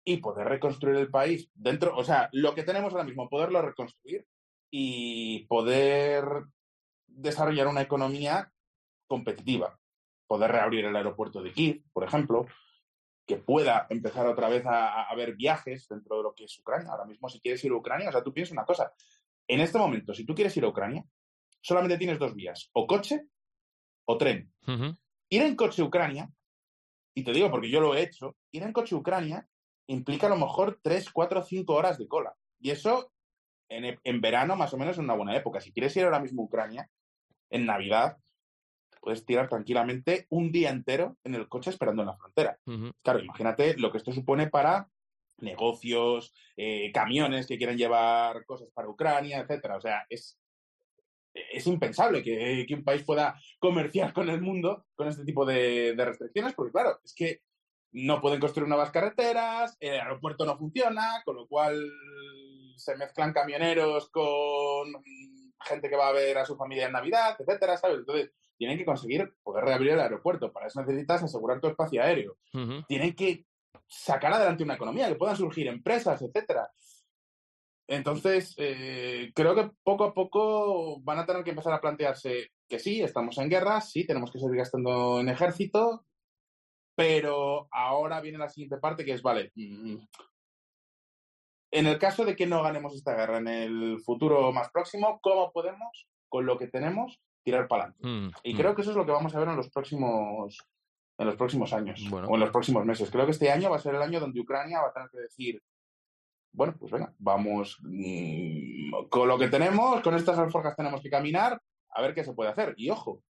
y 0.09 0.17
poder 0.17 0.49
reconstruir 0.49 0.97
el 0.97 1.11
país 1.11 1.51
dentro, 1.55 1.95
o 1.95 2.03
sea, 2.03 2.31
lo 2.33 2.55
que 2.55 2.63
tenemos 2.63 2.95
ahora 2.95 3.05
mismo, 3.05 3.29
poderlo 3.29 3.61
reconstruir 3.61 4.27
y 4.71 5.45
poder 5.49 6.25
desarrollar 7.07 7.67
una 7.67 7.83
economía 7.83 8.51
competitiva, 9.07 9.79
poder 10.27 10.51
reabrir 10.51 10.87
el 10.87 10.97
aeropuerto 10.97 11.43
de 11.43 11.53
Kiev, 11.53 11.83
por 11.93 12.05
ejemplo, 12.05 12.47
que 13.27 13.37
pueda 13.37 13.87
empezar 13.91 14.27
otra 14.27 14.49
vez 14.49 14.65
a, 14.65 15.03
haber 15.11 15.37
viajes 15.37 15.87
dentro 15.87 16.17
de 16.17 16.23
lo 16.23 16.33
que 16.33 16.45
es 16.45 16.59
Ucrania. 16.59 16.91
Ahora 16.91 17.05
mismo, 17.05 17.29
si 17.29 17.39
quieres 17.41 17.63
ir 17.65 17.73
a 17.73 17.77
Ucrania, 17.77 18.09
o 18.09 18.13
sea, 18.13 18.25
tú 18.25 18.33
piensas 18.33 18.53
una 18.53 18.65
cosa, 18.65 18.91
en 19.47 19.61
este 19.61 19.77
momento, 19.77 20.15
si 20.15 20.25
tú 20.25 20.35
quieres 20.35 20.57
ir 20.57 20.65
a 20.65 20.69
Ucrania, 20.69 21.05
solamente 21.61 21.99
tienes 21.99 22.19
dos 22.19 22.35
vías, 22.35 22.71
o 22.73 22.87
coche 22.87 23.27
o 24.07 24.17
tren. 24.17 24.51
Ir 25.29 25.43
en 25.43 25.55
coche 25.55 25.83
a 25.83 25.85
Ucrania, 25.85 26.31
y 27.15 27.23
te 27.23 27.33
digo 27.33 27.51
porque 27.51 27.69
yo 27.69 27.83
lo 27.83 27.95
he 27.95 28.01
hecho, 28.01 28.37
ir 28.53 28.63
en 28.63 28.73
coche 28.73 28.95
a 28.95 28.99
Ucrania 28.99 29.47
implica 29.89 30.27
a 30.27 30.31
lo 30.31 30.37
mejor 30.37 30.79
3, 30.83 31.11
4, 31.11 31.43
5 31.43 31.75
horas 31.75 31.99
de 31.99 32.09
cola. 32.09 32.35
Y 32.61 32.71
eso 32.71 33.13
en, 33.69 33.99
en, 34.03 34.21
verano 34.21 34.57
más 34.57 34.73
o 34.73 34.79
menos 34.79 34.97
es 34.97 35.03
una 35.03 35.15
buena 35.15 35.37
época. 35.37 35.61
Si 35.61 35.73
quieres 35.73 35.97
ir 35.97 36.05
ahora 36.05 36.21
mismo 36.21 36.43
a 36.43 36.47
Ucrania, 36.47 36.91
en 37.51 37.67
Navidad, 37.67 38.19
puedes 39.01 39.25
tirar 39.25 39.49
tranquilamente 39.49 40.27
un 40.31 40.53
día 40.53 40.71
entero 40.71 41.17
en 41.25 41.35
el 41.35 41.49
coche 41.49 41.71
esperando 41.71 42.03
en 42.03 42.09
la 42.09 42.17
frontera. 42.17 42.59
Claro, 43.03 43.21
imagínate 43.21 43.77
lo 43.77 43.91
que 43.91 43.99
esto 43.99 44.13
supone 44.13 44.49
para 44.49 44.89
negocios, 45.39 46.35
eh, 46.57 46.91
camiones 46.93 47.47
que 47.47 47.57
quieren 47.57 47.79
llevar 47.79 48.45
cosas 48.45 48.69
para 48.75 48.89
Ucrania, 48.89 49.39
etcétera. 49.39 49.77
O 49.77 49.81
sea, 49.81 50.05
es, 50.09 50.39
es 51.33 51.67
impensable 51.67 52.23
que, 52.23 52.67
que, 52.67 52.75
un 52.75 52.85
país 52.85 53.05
pueda 53.05 53.41
comerciar 53.59 54.13
con 54.13 54.29
el 54.29 54.41
mundo 54.41 54.87
con 54.95 55.09
este 55.09 55.25
tipo 55.25 55.47
de, 55.47 55.95
de 55.95 56.05
restricciones, 56.05 56.55
porque 56.55 56.73
claro, 56.73 56.99
es 57.05 57.15
que 57.15 57.43
no 57.93 58.21
pueden 58.21 58.41
construir 58.41 58.69
nuevas 58.69 58.91
carreteras, 58.91 59.77
el 59.81 59.99
aeropuerto 60.01 60.45
no 60.45 60.59
funciona, 60.59 61.23
con 61.25 61.37
lo 61.37 61.47
cual 61.47 61.91
se 62.77 62.97
mezclan 62.97 63.33
camioneros 63.33 64.11
con 64.11 64.93
gente 65.65 65.89
que 65.89 65.97
va 65.97 66.09
a 66.09 66.13
ver 66.13 66.39
a 66.39 66.45
su 66.45 66.57
familia 66.57 66.87
en 66.87 66.93
Navidad, 66.93 67.37
etcétera, 67.39 67.77
¿sabes? 67.77 67.99
Entonces, 67.99 68.31
tienen 68.57 68.79
que 68.79 68.85
conseguir 68.85 69.33
poder 69.43 69.65
reabrir 69.65 69.93
el 69.93 70.01
aeropuerto. 70.01 70.53
Para 70.53 70.67
eso 70.67 70.81
necesitas 70.81 71.23
asegurar 71.23 71.61
tu 71.61 71.69
espacio 71.69 72.03
aéreo. 72.03 72.37
Tienen 72.89 73.15
que 73.15 73.47
sacar 73.87 74.33
adelante 74.33 74.65
una 74.65 74.75
economía, 74.75 75.09
que 75.09 75.15
puedan 75.15 75.37
surgir 75.37 75.69
empresas, 75.69 76.21
etcétera. 76.23 76.71
Entonces, 77.87 78.55
eh, 78.59 79.33
creo 79.35 79.55
que 79.55 79.71
poco 79.83 80.05
a 80.05 80.13
poco 80.13 81.01
van 81.01 81.19
a 81.19 81.27
tener 81.27 81.43
que 81.43 81.51
empezar 81.51 81.73
a 81.73 81.81
plantearse 81.81 82.51
que 82.69 82.79
sí, 82.79 83.01
estamos 83.01 83.39
en 83.39 83.49
guerra, 83.49 83.81
sí, 83.81 84.07
tenemos 84.07 84.31
que 84.31 84.39
seguir 84.39 84.57
gastando 84.57 85.21
en 85.21 85.31
ejército, 85.31 86.05
pero 86.99 87.69
ahora 87.71 88.21
viene 88.21 88.39
la 88.39 88.49
siguiente 88.49 88.77
parte 88.79 89.05
que 89.05 89.13
es, 89.13 89.23
vale, 89.23 89.53
mm, 89.55 89.99
en 91.71 91.87
el 91.87 91.97
caso 91.97 92.25
de 92.25 92.35
que 92.35 92.45
no 92.45 92.61
ganemos 92.61 92.93
esta 92.93 93.15
guerra 93.15 93.39
en 93.39 93.47
el 93.47 94.01
futuro 94.01 94.51
más 94.51 94.69
próximo, 94.71 95.21
¿cómo 95.23 95.53
podemos, 95.53 96.09
con 96.29 96.45
lo 96.45 96.59
que 96.59 96.67
tenemos, 96.67 97.21
tirar 97.45 97.69
para 97.69 97.85
adelante? 97.85 98.09
Mm, 98.09 98.31
y 98.43 98.53
mm. 98.53 98.57
creo 98.57 98.75
que 98.75 98.83
eso 98.83 98.91
es 98.91 98.97
lo 98.97 99.07
que 99.07 99.13
vamos 99.13 99.33
a 99.33 99.39
ver 99.39 99.47
en 99.47 99.55
los 99.55 99.71
próximos, 99.71 100.59
en 101.19 101.27
los 101.27 101.37
próximos 101.37 101.73
años 101.73 102.05
o 102.11 102.35
en 102.35 102.41
los 102.41 102.51
próximos 102.51 102.85
meses. 102.85 103.13
Creo 103.13 103.27
que 103.27 103.31
este 103.31 103.53
año 103.53 103.71
va 103.71 103.77
a 103.77 103.81
ser 103.81 103.95
el 103.95 104.03
año 104.03 104.19
donde 104.19 104.41
Ucrania 104.41 104.81
va 104.81 104.89
a 104.89 104.93
tener 104.93 105.09
que 105.09 105.21
decir, 105.21 105.63
bueno, 106.51 106.75
pues 106.81 106.91
venga, 106.91 107.15
vamos 107.19 107.81
con 109.09 109.29
lo 109.29 109.39
que 109.39 109.47
tenemos, 109.47 110.01
con 110.01 110.17
estas 110.17 110.37
alforjas 110.37 110.75
tenemos 110.75 111.01
que 111.01 111.11
caminar, 111.11 111.63
a 111.91 112.03
ver 112.03 112.13
qué 112.13 112.25
se 112.25 112.33
puede 112.33 112.51
hacer. 112.51 112.75
Y 112.77 112.91
ojo, 112.91 113.23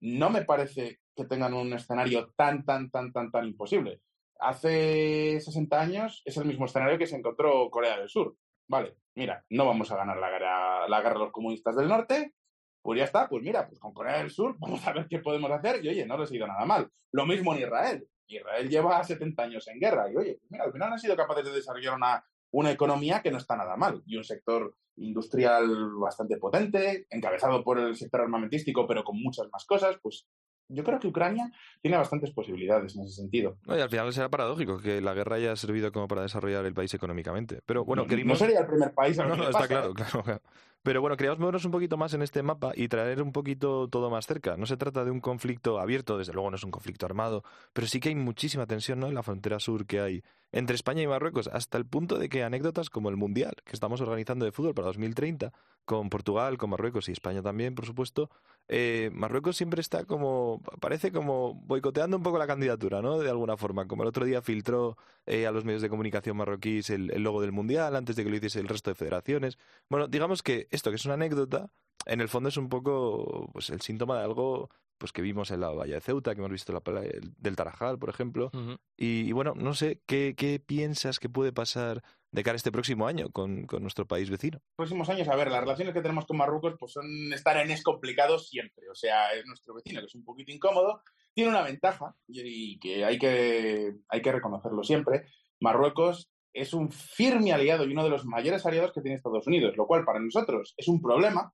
no 0.00 0.30
me 0.30 0.44
parece 0.44 1.00
que 1.14 1.24
tengan 1.24 1.54
un 1.54 1.72
escenario 1.72 2.32
tan, 2.36 2.64
tan, 2.64 2.90
tan, 2.90 3.12
tan, 3.12 3.30
tan 3.30 3.46
imposible. 3.46 4.00
Hace 4.40 5.40
60 5.40 5.80
años 5.80 6.22
es 6.24 6.36
el 6.36 6.44
mismo 6.44 6.66
escenario 6.66 6.98
que 6.98 7.06
se 7.06 7.16
encontró 7.16 7.70
Corea 7.70 7.98
del 7.98 8.08
Sur. 8.08 8.36
Vale, 8.66 8.96
mira, 9.14 9.44
no 9.50 9.66
vamos 9.66 9.90
a 9.90 9.96
ganar 9.96 10.16
la 10.16 10.30
guerra, 10.30 10.88
la 10.88 11.00
guerra 11.00 11.14
de 11.14 11.24
los 11.24 11.32
comunistas 11.32 11.76
del 11.76 11.88
norte, 11.88 12.34
pues 12.82 12.98
ya 12.98 13.04
está, 13.04 13.28
pues 13.28 13.42
mira, 13.42 13.66
pues 13.66 13.80
con 13.80 13.94
Corea 13.94 14.18
del 14.18 14.30
Sur 14.30 14.56
vamos 14.60 14.86
a 14.86 14.92
ver 14.92 15.06
qué 15.08 15.18
podemos 15.20 15.50
hacer 15.50 15.84
y 15.84 15.88
oye, 15.88 16.06
no 16.06 16.18
les 16.18 16.30
ha 16.30 16.36
ido 16.36 16.46
nada 16.46 16.64
mal. 16.64 16.90
Lo 17.12 17.26
mismo 17.26 17.54
en 17.54 17.62
Israel. 17.62 18.08
Israel 18.26 18.68
lleva 18.68 19.04
70 19.04 19.42
años 19.42 19.68
en 19.68 19.78
guerra 19.78 20.10
y 20.10 20.16
oye, 20.16 20.40
mira, 20.48 20.64
al 20.64 20.72
final 20.72 20.92
han 20.92 20.98
sido 20.98 21.16
capaces 21.16 21.44
de 21.44 21.52
desarrollar 21.52 21.94
una, 21.94 22.24
una 22.54 22.70
economía 22.70 23.20
que 23.20 23.32
no 23.32 23.38
está 23.38 23.56
nada 23.56 23.76
mal 23.76 24.02
y 24.06 24.16
un 24.16 24.22
sector 24.22 24.76
industrial 24.96 25.66
bastante 25.96 26.36
potente, 26.36 27.06
encabezado 27.10 27.64
por 27.64 27.80
el 27.80 27.96
sector 27.96 28.20
armamentístico, 28.20 28.86
pero 28.86 29.02
con 29.02 29.20
muchas 29.20 29.48
más 29.52 29.64
cosas, 29.64 29.98
pues 30.00 30.28
yo 30.68 30.84
creo 30.84 31.00
que 31.00 31.08
Ucrania 31.08 31.50
tiene 31.82 31.96
bastantes 31.96 32.30
posibilidades 32.30 32.96
en 32.96 33.02
ese 33.02 33.16
sentido. 33.16 33.58
y 33.66 33.72
al 33.72 33.90
final 33.90 34.12
será 34.12 34.28
paradójico 34.28 34.78
que 34.78 35.00
la 35.00 35.14
guerra 35.14 35.36
haya 35.36 35.56
servido 35.56 35.90
como 35.90 36.06
para 36.06 36.22
desarrollar 36.22 36.64
el 36.64 36.74
país 36.74 36.94
económicamente. 36.94 37.60
Pero 37.66 37.84
bueno, 37.84 38.06
no, 38.08 38.24
no 38.24 38.36
sería 38.36 38.60
el 38.60 38.66
primer 38.66 38.94
país 38.94 39.18
a 39.18 39.26
no, 39.26 39.36
no, 39.36 39.48
está 39.48 39.66
claro, 39.66 39.92
claro, 39.92 40.40
Pero 40.84 41.00
bueno, 41.00 41.16
queríamos 41.16 41.38
movernos 41.38 41.64
un 41.64 41.72
poquito 41.72 41.96
más 41.96 42.14
en 42.14 42.22
este 42.22 42.42
mapa 42.42 42.72
y 42.74 42.88
traer 42.88 43.22
un 43.22 43.32
poquito 43.32 43.88
todo 43.88 44.10
más 44.10 44.26
cerca. 44.26 44.56
No 44.56 44.66
se 44.66 44.76
trata 44.76 45.04
de 45.04 45.10
un 45.10 45.20
conflicto 45.20 45.80
abierto, 45.80 46.18
desde 46.18 46.32
luego 46.32 46.50
no 46.50 46.56
es 46.56 46.64
un 46.64 46.70
conflicto 46.70 47.04
armado, 47.04 47.42
pero 47.72 47.86
sí 47.86 48.00
que 48.00 48.10
hay 48.10 48.14
muchísima 48.14 48.66
tensión 48.66 49.00
¿no? 49.00 49.08
en 49.08 49.14
la 49.14 49.22
frontera 49.22 49.58
sur 49.58 49.86
que 49.86 50.00
hay 50.00 50.22
entre 50.54 50.76
España 50.76 51.02
y 51.02 51.06
Marruecos, 51.08 51.48
hasta 51.52 51.78
el 51.78 51.84
punto 51.84 52.16
de 52.16 52.28
que 52.28 52.44
anécdotas 52.44 52.88
como 52.88 53.08
el 53.08 53.16
Mundial 53.16 53.54
que 53.64 53.72
estamos 53.72 54.00
organizando 54.00 54.44
de 54.44 54.52
fútbol 54.52 54.72
para 54.72 54.86
2030 54.86 55.52
con 55.84 56.08
Portugal, 56.10 56.58
con 56.58 56.70
Marruecos 56.70 57.08
y 57.08 57.12
España 57.12 57.42
también, 57.42 57.74
por 57.74 57.86
supuesto, 57.86 58.30
eh, 58.68 59.10
Marruecos 59.12 59.56
siempre 59.56 59.80
está 59.80 60.04
como, 60.04 60.62
parece 60.80 61.10
como 61.10 61.54
boicoteando 61.54 62.16
un 62.16 62.22
poco 62.22 62.38
la 62.38 62.46
candidatura, 62.46 63.02
¿no? 63.02 63.18
De 63.18 63.28
alguna 63.28 63.56
forma, 63.56 63.88
como 63.88 64.04
el 64.04 64.08
otro 64.08 64.24
día 64.24 64.42
filtró 64.42 64.96
eh, 65.26 65.48
a 65.48 65.50
los 65.50 65.64
medios 65.64 65.82
de 65.82 65.88
comunicación 65.88 66.36
marroquíes 66.36 66.88
el, 66.90 67.10
el, 67.10 67.24
logo 67.24 67.40
del 67.40 67.50
Mundial 67.50 67.96
antes 67.96 68.14
de 68.14 68.22
que 68.22 68.30
lo 68.30 68.36
hiciese 68.36 68.60
el 68.60 68.68
resto 68.68 68.90
de 68.90 68.94
federaciones. 68.94 69.58
Bueno, 69.90 70.06
digamos 70.06 70.44
que 70.44 70.68
esto, 70.70 70.90
que 70.90 70.96
es 70.96 71.04
una 71.04 71.14
anécdota, 71.14 71.68
en 72.06 72.20
el 72.20 72.28
fondo 72.28 72.48
es 72.48 72.56
un 72.56 72.68
poco 72.68 73.50
pues 73.52 73.70
el 73.70 73.80
síntoma 73.80 74.18
de 74.18 74.24
algo 74.24 74.70
pues 75.04 75.12
que 75.12 75.20
vimos 75.20 75.50
en 75.50 75.60
la 75.60 75.68
Valla 75.68 75.96
de 75.96 76.00
Ceuta, 76.00 76.34
que 76.34 76.40
hemos 76.40 76.50
visto 76.50 76.72
la 76.72 76.80
playa 76.80 77.10
del 77.36 77.56
Tarajal, 77.56 77.98
por 77.98 78.08
ejemplo. 78.08 78.50
y, 78.96 79.30
bueno, 79.32 79.52
no 79.54 79.74
sé, 79.74 80.00
¿qué, 80.06 80.32
¿qué 80.34 80.58
piensas 80.58 81.18
que 81.18 81.28
puede 81.28 81.52
pasar 81.52 82.02
de 82.30 82.42
cara 82.42 82.54
a 82.54 82.56
este 82.56 82.72
próximo 82.72 83.06
año 83.06 83.28
con, 83.28 83.66
con, 83.66 83.82
nuestro 83.82 84.06
país 84.06 84.30
vecino? 84.30 84.62
Próximos 84.76 85.10
años, 85.10 85.28
a 85.28 85.36
ver, 85.36 85.50
las 85.50 85.60
relaciones 85.60 85.92
que 85.92 86.00
tenemos 86.00 86.24
con 86.24 86.38
Marruecos 86.38 86.76
pues 86.80 86.92
son 86.92 87.04
estar 87.34 87.54
en 87.58 87.70
es 87.70 87.82
complicado 87.82 88.38
siempre. 88.38 88.88
O 88.90 88.94
sea, 88.94 89.30
es 89.34 89.44
nuestro 89.44 89.74
vecino, 89.74 90.00
que 90.00 90.06
es 90.06 90.14
un 90.14 90.24
poquito 90.24 90.52
incómodo. 90.52 91.02
Tiene 91.34 91.50
una 91.50 91.60
ventaja, 91.60 92.16
y, 92.26 92.78
que 92.78 93.04
hay, 93.04 93.18
que 93.18 93.92
hay 94.08 94.22
que 94.22 94.32
reconocerlo 94.32 94.82
siempre. 94.84 95.26
Marruecos 95.60 96.30
es 96.54 96.72
un 96.72 96.90
firme 96.90 97.52
aliado 97.52 97.84
y 97.84 97.92
uno 97.92 98.04
de 98.04 98.08
los 98.08 98.24
mayores 98.24 98.64
aliados 98.64 98.92
que 98.92 99.02
tiene 99.02 99.16
Estados 99.16 99.46
Unidos, 99.46 99.76
lo 99.76 99.86
cual 99.86 100.06
para 100.06 100.18
nosotros 100.18 100.72
es 100.78 100.88
un 100.88 101.02
problema, 101.02 101.52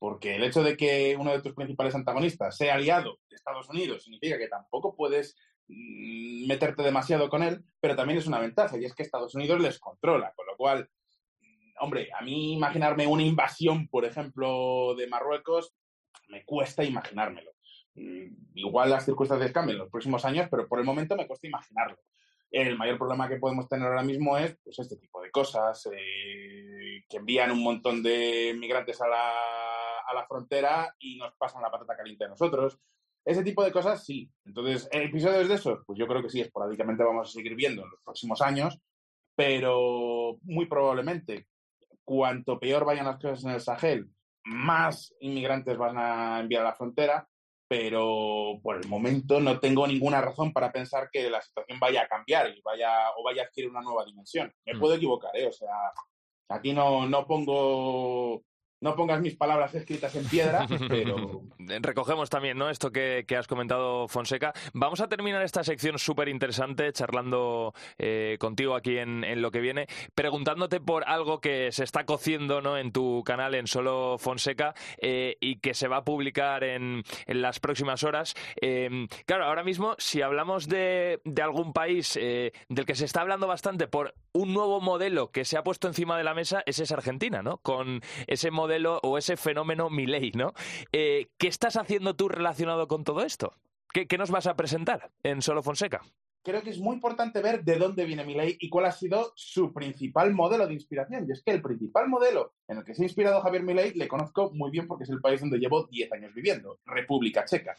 porque 0.00 0.36
el 0.36 0.44
hecho 0.44 0.62
de 0.62 0.78
que 0.78 1.14
uno 1.16 1.30
de 1.30 1.42
tus 1.42 1.54
principales 1.54 1.94
antagonistas 1.94 2.56
sea 2.56 2.74
aliado 2.74 3.20
de 3.28 3.36
Estados 3.36 3.68
Unidos 3.68 4.02
significa 4.02 4.38
que 4.38 4.48
tampoco 4.48 4.96
puedes 4.96 5.36
mm, 5.68 6.48
meterte 6.48 6.82
demasiado 6.82 7.28
con 7.28 7.42
él, 7.42 7.62
pero 7.80 7.94
también 7.94 8.18
es 8.18 8.26
una 8.26 8.40
ventaja 8.40 8.78
y 8.78 8.86
es 8.86 8.94
que 8.94 9.02
Estados 9.02 9.34
Unidos 9.34 9.60
les 9.60 9.78
controla, 9.78 10.32
con 10.34 10.46
lo 10.46 10.56
cual, 10.56 10.88
mm, 11.42 11.72
hombre, 11.80 12.08
a 12.18 12.22
mí 12.22 12.54
imaginarme 12.54 13.06
una 13.06 13.22
invasión, 13.22 13.88
por 13.88 14.06
ejemplo, 14.06 14.94
de 14.96 15.06
Marruecos, 15.06 15.74
me 16.28 16.46
cuesta 16.46 16.82
imaginármelo. 16.82 17.50
Mm, 17.94 18.54
igual 18.54 18.88
las 18.88 19.04
circunstancias 19.04 19.52
cambian 19.52 19.74
en 19.74 19.82
los 19.82 19.90
próximos 19.90 20.24
años, 20.24 20.48
pero 20.50 20.66
por 20.66 20.78
el 20.78 20.86
momento 20.86 21.14
me 21.14 21.26
cuesta 21.26 21.46
imaginarlo. 21.46 21.98
El 22.50 22.78
mayor 22.78 22.96
problema 22.96 23.28
que 23.28 23.36
podemos 23.36 23.68
tener 23.68 23.86
ahora 23.86 24.02
mismo 24.02 24.38
es 24.38 24.56
pues, 24.64 24.78
este 24.78 24.96
tipo 24.96 25.20
de 25.20 25.30
cosas, 25.30 25.86
eh, 25.92 27.04
que 27.06 27.18
envían 27.18 27.50
un 27.50 27.62
montón 27.62 28.02
de 28.02 28.56
migrantes 28.58 28.98
a 29.02 29.06
la, 29.06 29.32
a 30.10 30.14
la 30.14 30.26
frontera 30.26 30.94
y 30.98 31.16
nos 31.16 31.34
pasan 31.36 31.62
la 31.62 31.70
patata 31.70 31.96
caliente 31.96 32.24
a 32.24 32.28
nosotros. 32.28 32.78
Ese 33.24 33.42
tipo 33.42 33.64
de 33.64 33.72
cosas 33.72 34.04
sí. 34.04 34.30
Entonces, 34.44 34.88
episodios 34.92 35.48
de 35.48 35.54
esos, 35.54 35.80
pues 35.86 35.98
yo 35.98 36.06
creo 36.06 36.22
que 36.22 36.30
sí, 36.30 36.40
esporádicamente 36.40 37.04
vamos 37.04 37.28
a 37.28 37.32
seguir 37.32 37.54
viendo 37.54 37.82
en 37.82 37.90
los 37.90 38.00
próximos 38.02 38.40
años, 38.42 38.78
pero 39.36 40.38
muy 40.42 40.66
probablemente, 40.66 41.46
cuanto 42.04 42.58
peor 42.58 42.84
vayan 42.84 43.06
las 43.06 43.18
cosas 43.18 43.44
en 43.44 43.50
el 43.50 43.60
Sahel, 43.60 44.10
más 44.44 45.14
inmigrantes 45.20 45.76
van 45.76 45.98
a 45.98 46.40
enviar 46.40 46.62
a 46.62 46.70
la 46.70 46.74
frontera 46.74 47.28
pero 47.70 48.58
por 48.64 48.78
el 48.78 48.88
momento 48.88 49.38
no 49.38 49.60
tengo 49.60 49.86
ninguna 49.86 50.20
razón 50.20 50.52
para 50.52 50.72
pensar 50.72 51.08
que 51.08 51.30
la 51.30 51.40
situación 51.40 51.78
vaya 51.78 52.02
a 52.02 52.08
cambiar 52.08 52.48
y 52.48 52.60
vaya 52.62 53.12
o 53.16 53.22
vaya 53.22 53.42
a 53.42 53.44
adquirir 53.44 53.70
una 53.70 53.80
nueva 53.80 54.04
dimensión. 54.04 54.52
Me 54.66 54.74
mm. 54.74 54.80
puedo 54.80 54.96
equivocar, 54.96 55.30
¿eh? 55.36 55.46
O 55.46 55.52
sea, 55.52 55.70
aquí 56.48 56.72
no, 56.72 57.08
no 57.08 57.24
pongo 57.28 58.42
no 58.80 58.96
pongas 58.96 59.20
mis 59.20 59.36
palabras 59.36 59.74
escritas 59.74 60.14
en 60.16 60.26
piedra, 60.26 60.66
pero... 60.88 61.42
Recogemos 61.58 62.30
también 62.30 62.56
¿no? 62.56 62.70
esto 62.70 62.90
que, 62.90 63.24
has 63.38 63.46
comentado, 63.46 64.08
Fonseca. 64.08 64.52
Vamos 64.72 65.00
a 65.00 65.08
terminar 65.08 65.42
esta 65.42 65.62
sección 65.62 65.98
súper 65.98 66.28
interesante 66.28 66.92
charlando 66.92 67.74
eh, 67.98 68.36
contigo 68.40 68.74
aquí 68.74 68.98
en, 68.98 69.20
lo 69.40 69.50
que 69.50 69.60
viene, 69.60 69.86
preguntándote 70.14 70.80
por 70.80 71.04
algo 71.06 71.40
que 71.40 71.70
se 71.72 71.84
está 71.84 72.04
cociendo 72.04 72.60
¿no? 72.60 72.76
en 72.78 72.92
tu 72.92 73.22
canal, 73.24 73.54
en 73.54 73.66
Solo 73.66 74.16
Fonseca, 74.18 74.74
eh, 74.98 75.36
y 75.40 75.56
que 75.56 75.74
se 75.74 75.88
va 75.88 75.98
a 75.98 76.04
publicar 76.04 76.64
en, 76.64 77.02
las 77.26 77.60
próximas 77.60 78.02
horas. 78.02 78.34
Em, 78.60 79.06
claro, 79.26 79.44
ahora 79.44 79.62
mismo, 79.62 79.94
si 79.98 80.22
hablamos 80.22 80.68
de, 80.68 81.20
de 81.24 81.42
algún 81.42 81.72
país 81.72 82.18
eh, 82.20 82.52
del 82.68 82.86
que 82.86 82.94
se 82.94 83.04
está 83.04 83.20
hablando 83.20 83.46
bastante 83.46 83.86
por 83.86 84.14
un 84.32 84.54
nuevo 84.54 84.80
modelo 84.80 85.30
que 85.30 85.44
se 85.44 85.56
ha 85.56 85.62
puesto 85.62 85.88
encima 85.88 86.16
de 86.16 86.24
la 86.24 86.34
mesa, 86.34 86.62
ese 86.66 86.84
es 86.84 86.92
Argentina, 86.92 87.42
¿no? 87.42 87.58
Con 87.58 88.00
ese 88.26 88.50
modelo 88.50 88.69
o 89.02 89.18
ese 89.18 89.36
fenómeno 89.36 89.90
Milei, 89.90 90.32
¿no? 90.32 90.52
Eh, 90.92 91.28
¿Qué 91.38 91.48
estás 91.48 91.76
haciendo 91.76 92.14
tú 92.14 92.28
relacionado 92.28 92.86
con 92.88 93.04
todo 93.04 93.22
esto? 93.22 93.54
¿Qué, 93.92 94.18
nos 94.18 94.30
vas 94.30 94.46
a 94.46 94.54
presentar 94.54 95.10
en 95.22 95.42
Solo 95.42 95.62
Fonseca? 95.62 96.00
Creo 96.42 96.62
que 96.62 96.70
es 96.70 96.78
muy 96.78 96.94
importante 96.94 97.42
ver 97.42 97.64
de 97.64 97.76
dónde 97.76 98.04
viene 98.04 98.24
Milei 98.24 98.56
y 98.60 98.70
cuál 98.70 98.86
ha 98.86 98.92
sido 98.92 99.32
su 99.34 99.74
principal 99.74 100.32
modelo 100.32 100.66
de 100.66 100.74
inspiración. 100.74 101.26
Y 101.28 101.32
es 101.32 101.42
que 101.42 101.50
el 101.50 101.60
principal 101.60 102.08
modelo 102.08 102.54
en 102.68 102.78
el 102.78 102.84
que 102.84 102.94
se 102.94 103.02
ha 103.02 103.06
inspirado 103.06 103.42
Javier 103.42 103.62
Milei 103.62 103.92
le 103.94 104.08
conozco 104.08 104.50
muy 104.54 104.70
bien 104.70 104.86
porque 104.86 105.04
es 105.04 105.10
el 105.10 105.20
país 105.20 105.40
donde 105.40 105.58
llevo 105.58 105.86
10 105.86 106.12
años 106.12 106.32
viviendo, 106.32 106.78
República 106.86 107.44
Checa. 107.44 107.76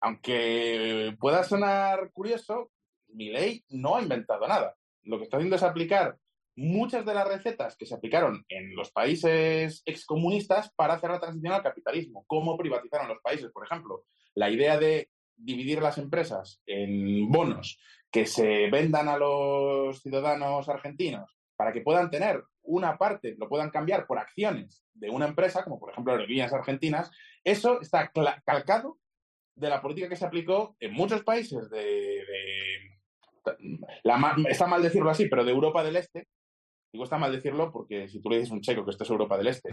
Aunque 0.00 1.14
pueda 1.20 1.44
sonar 1.44 2.10
curioso, 2.12 2.70
Milei 3.08 3.64
no 3.68 3.96
ha 3.96 4.02
inventado 4.02 4.48
nada. 4.48 4.76
Lo 5.02 5.18
que 5.18 5.24
está 5.24 5.36
haciendo 5.36 5.56
es 5.56 5.62
aplicar 5.62 6.16
muchas 6.56 7.04
de 7.06 7.14
las 7.14 7.26
recetas 7.26 7.76
que 7.76 7.86
se 7.86 7.94
aplicaron 7.94 8.44
en 8.48 8.74
los 8.74 8.90
países 8.90 9.82
excomunistas 9.84 10.72
para 10.74 10.94
hacer 10.94 11.10
la 11.10 11.20
transición 11.20 11.52
al 11.52 11.62
capitalismo, 11.62 12.24
cómo 12.26 12.56
privatizaron 12.56 13.08
los 13.08 13.20
países, 13.22 13.50
por 13.52 13.64
ejemplo. 13.64 14.04
La 14.34 14.50
idea 14.50 14.78
de 14.78 15.10
dividir 15.36 15.82
las 15.82 15.98
empresas 15.98 16.60
en 16.66 17.30
bonos 17.30 17.78
que 18.10 18.26
se 18.26 18.68
vendan 18.70 19.08
a 19.08 19.16
los 19.16 20.00
ciudadanos 20.00 20.68
argentinos 20.68 21.36
para 21.56 21.72
que 21.72 21.80
puedan 21.80 22.10
tener 22.10 22.42
una 22.62 22.96
parte, 22.98 23.34
lo 23.38 23.48
puedan 23.48 23.70
cambiar 23.70 24.06
por 24.06 24.18
acciones 24.18 24.84
de 24.94 25.10
una 25.10 25.26
empresa, 25.26 25.64
como 25.64 25.80
por 25.80 25.90
ejemplo 25.90 26.12
aerolíneas 26.12 26.52
argentinas, 26.52 27.10
eso 27.44 27.80
está 27.80 28.12
calcado 28.44 28.98
de 29.54 29.68
la 29.68 29.82
política 29.82 30.08
que 30.08 30.16
se 30.16 30.24
aplicó 30.24 30.76
en 30.80 30.92
muchos 30.92 31.22
países 31.24 31.68
de, 31.70 32.22
está 34.48 34.66
mal 34.66 34.82
decirlo 34.82 35.10
así, 35.10 35.26
pero 35.28 35.44
de 35.44 35.52
Europa 35.52 35.82
del 35.82 35.96
Este, 35.96 36.28
Digo, 36.92 37.04
está 37.04 37.18
mal 37.18 37.32
decirlo 37.32 37.72
porque 37.72 38.08
si 38.08 38.20
tú 38.20 38.28
le 38.28 38.36
dices 38.36 38.50
a 38.50 38.54
un 38.54 38.60
checo 38.60 38.84
que 38.84 38.90
esto 38.90 39.04
es 39.04 39.10
Europa 39.10 39.38
del 39.38 39.46
Este, 39.46 39.70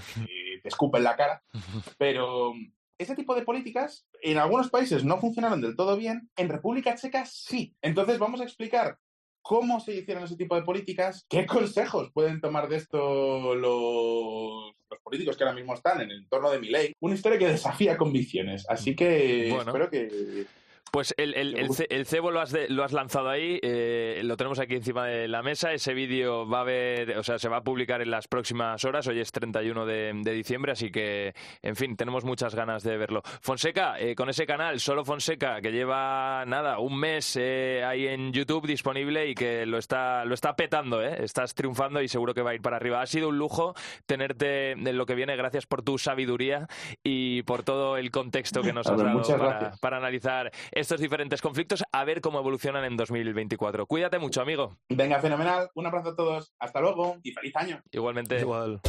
te 0.61 0.67
escupe 0.69 0.97
en 0.97 1.03
la 1.03 1.15
cara, 1.15 1.43
pero 1.97 2.53
ese 2.97 3.15
tipo 3.15 3.35
de 3.35 3.43
políticas 3.43 4.07
en 4.21 4.37
algunos 4.37 4.69
países 4.69 5.03
no 5.03 5.19
funcionaron 5.19 5.61
del 5.61 5.75
todo 5.75 5.97
bien, 5.97 6.29
en 6.35 6.49
República 6.49 6.95
Checa 6.95 7.25
sí. 7.25 7.75
Entonces 7.81 8.19
vamos 8.19 8.41
a 8.41 8.43
explicar 8.43 8.97
cómo 9.41 9.79
se 9.79 9.95
hicieron 9.95 10.23
ese 10.23 10.35
tipo 10.35 10.55
de 10.55 10.61
políticas, 10.61 11.25
qué 11.29 11.45
consejos 11.45 12.11
pueden 12.13 12.39
tomar 12.41 12.67
de 12.67 12.75
esto 12.75 13.55
los, 13.55 14.73
políticos 15.03 15.37
que 15.37 15.43
ahora 15.43 15.55
mismo 15.55 15.73
están 15.73 16.01
en 16.01 16.11
el 16.11 16.19
entorno 16.19 16.51
de 16.51 16.59
mi 16.59 16.69
ley. 16.69 16.93
Una 16.99 17.15
historia 17.15 17.39
que 17.39 17.47
desafía 17.47 17.97
convicciones. 17.97 18.65
Así 18.69 18.95
que 18.95 19.49
espero 19.49 19.89
que 19.89 20.45
pues 20.91 21.13
el, 21.17 21.33
el, 21.35 22.05
cebo 22.05 22.31
lo 22.31 22.41
has, 22.41 22.55
lo 22.69 22.83
has 22.83 22.91
lanzado 22.91 23.29
ahí, 23.29 23.59
eh, 23.61 24.21
lo 24.23 24.37
tenemos 24.37 24.59
aquí 24.59 24.75
encima 24.75 25.05
de 25.05 25.27
la 25.27 25.41
mesa. 25.41 25.73
Ese 25.73 25.93
vídeo 25.93 26.47
va 26.47 26.61
a 26.61 26.63
ver, 26.63 27.17
o 27.17 27.23
sea, 27.23 27.39
se 27.39 27.49
va 27.49 27.57
a 27.57 27.63
publicar 27.63 28.01
en 28.01 28.11
las 28.11 28.27
próximas 28.27 28.83
horas. 28.85 29.07
Hoy 29.07 29.19
es 29.19 29.31
31 29.31 29.85
de, 29.85 30.11
de 30.15 30.31
diciembre, 30.33 30.71
así 30.71 30.91
que, 30.91 31.33
en 31.61 31.75
fin, 31.75 31.95
tenemos 31.95 32.23
muchas 32.23 32.55
ganas 32.55 32.83
de 32.83 32.97
verlo. 32.97 33.21
Fonseca, 33.41 33.99
eh, 33.99 34.15
con 34.15 34.29
ese 34.29 34.45
canal, 34.45 34.79
solo 34.79 35.05
Fonseca, 35.05 35.61
que 35.61 35.71
lleva 35.71 36.43
nada, 36.45 36.79
un 36.79 36.97
mes 36.97 37.35
eh, 37.39 37.83
ahí 37.85 38.07
en 38.07 38.33
YouTube 38.33 38.67
disponible 38.67 39.29
y 39.29 39.35
que 39.35 39.65
lo 39.65 39.77
está, 39.77 40.25
lo 40.25 40.33
está 40.33 40.55
petando, 40.55 41.03
¿eh? 41.03 41.17
Estás 41.23 41.53
triunfando 41.53 42.01
y 42.01 42.07
seguro 42.07 42.33
que 42.33 42.41
va 42.41 42.51
a 42.51 42.55
ir 42.55 42.61
para 42.61 42.77
arriba. 42.77 43.01
Ha 43.01 43.07
sido 43.07 43.29
un 43.29 43.37
lujo 43.37 43.73
tenerte 44.05 44.71
en 44.71 44.97
lo 44.97 45.05
que 45.05 45.15
viene. 45.15 45.35
Gracias 45.35 45.65
por 45.65 45.83
tu 45.83 45.97
sabiduría 45.97 46.67
y 47.03 47.43
por 47.43 47.63
todo 47.63 47.97
el 47.97 48.11
contexto 48.11 48.61
que 48.61 48.73
nos 48.73 48.87
has 48.87 48.97
dado 48.97 49.21
para, 49.37 49.71
para 49.79 49.97
analizar 49.97 50.51
estos 50.79 50.99
diferentes 50.99 51.41
conflictos, 51.41 51.83
a 51.91 52.03
ver 52.05 52.21
cómo 52.21 52.39
evolucionan 52.39 52.85
en 52.85 52.97
2024. 52.97 53.85
Cuídate 53.85 54.19
mucho, 54.19 54.41
amigo. 54.41 54.77
Venga, 54.89 55.19
fenomenal. 55.19 55.69
Un 55.75 55.85
abrazo 55.85 56.09
a 56.09 56.15
todos. 56.15 56.53
Hasta 56.59 56.81
luego 56.81 57.17
y 57.23 57.31
feliz 57.31 57.55
año. 57.55 57.81
Igualmente. 57.91 58.39
Igual. 58.39 58.81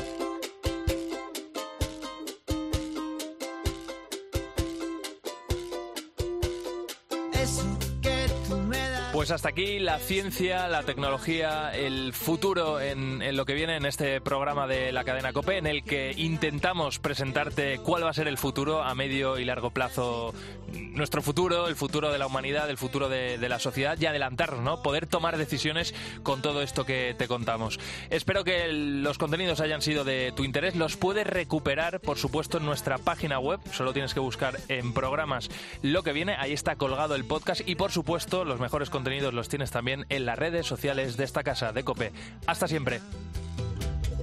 Pues 9.20 9.32
hasta 9.32 9.50
aquí 9.50 9.78
la 9.78 9.98
ciencia, 9.98 10.66
la 10.68 10.82
tecnología, 10.82 11.72
el 11.74 12.14
futuro 12.14 12.80
en, 12.80 13.36
lo 13.36 13.44
que 13.44 13.52
viene 13.52 13.76
en 13.76 13.84
este 13.84 14.18
programa 14.22 14.66
de 14.66 14.92
la 14.92 15.04
cadena 15.04 15.34
COPE, 15.34 15.58
en 15.58 15.66
el 15.66 15.84
que 15.84 16.14
intentamos 16.16 16.98
presentarte 16.98 17.80
cuál 17.80 18.02
va 18.02 18.08
a 18.08 18.14
ser 18.14 18.28
el 18.28 18.38
futuro 18.38 18.82
a 18.82 18.94
medio 18.94 19.38
y 19.38 19.44
largo 19.44 19.72
plazo, 19.72 20.32
nuestro 20.72 21.20
futuro, 21.20 21.68
el 21.68 21.76
futuro 21.76 22.10
de 22.10 22.16
la 22.16 22.26
humanidad, 22.26 22.70
el 22.70 22.78
futuro 22.78 23.10
de, 23.10 23.36
la 23.46 23.58
sociedad 23.58 23.98
y 24.00 24.06
adelantarnos, 24.06 24.62
¿no? 24.62 24.82
Poder 24.82 25.06
tomar 25.06 25.36
decisiones 25.36 25.94
con 26.22 26.40
todo 26.40 26.62
esto 26.62 26.86
que 26.86 27.14
te 27.18 27.28
contamos. 27.28 27.78
Espero 28.08 28.42
que 28.42 28.68
los 28.72 29.18
contenidos 29.18 29.60
hayan 29.60 29.82
sido 29.82 30.02
de 30.02 30.32
tu 30.34 30.44
interés. 30.44 30.76
Los 30.76 30.96
puedes 30.96 31.26
recuperar, 31.26 32.00
por 32.00 32.16
supuesto, 32.16 32.56
en 32.56 32.64
nuestra 32.64 32.96
página 32.96 33.38
web. 33.38 33.60
Solo 33.70 33.92
tienes 33.92 34.14
que 34.14 34.20
buscar 34.20 34.58
en 34.68 34.94
programas 34.94 35.50
lo 35.82 36.02
que 36.02 36.14
viene. 36.14 36.36
Ahí 36.38 36.54
está 36.54 36.76
colgado 36.76 37.14
el 37.16 37.26
podcast 37.26 37.60
y, 37.68 37.74
por 37.74 37.92
supuesto, 37.92 38.46
los 38.46 38.60
mejores 38.60 38.88
contenidos 38.88 39.09
los 39.18 39.48
tienes 39.48 39.70
también 39.70 40.06
en 40.08 40.24
las 40.24 40.38
redes 40.38 40.66
sociales 40.66 41.16
de 41.16 41.24
esta 41.24 41.42
casa 41.42 41.72
de 41.72 41.82
Cope. 41.82 42.12
Hasta 42.46 42.68
siempre. 42.68 43.00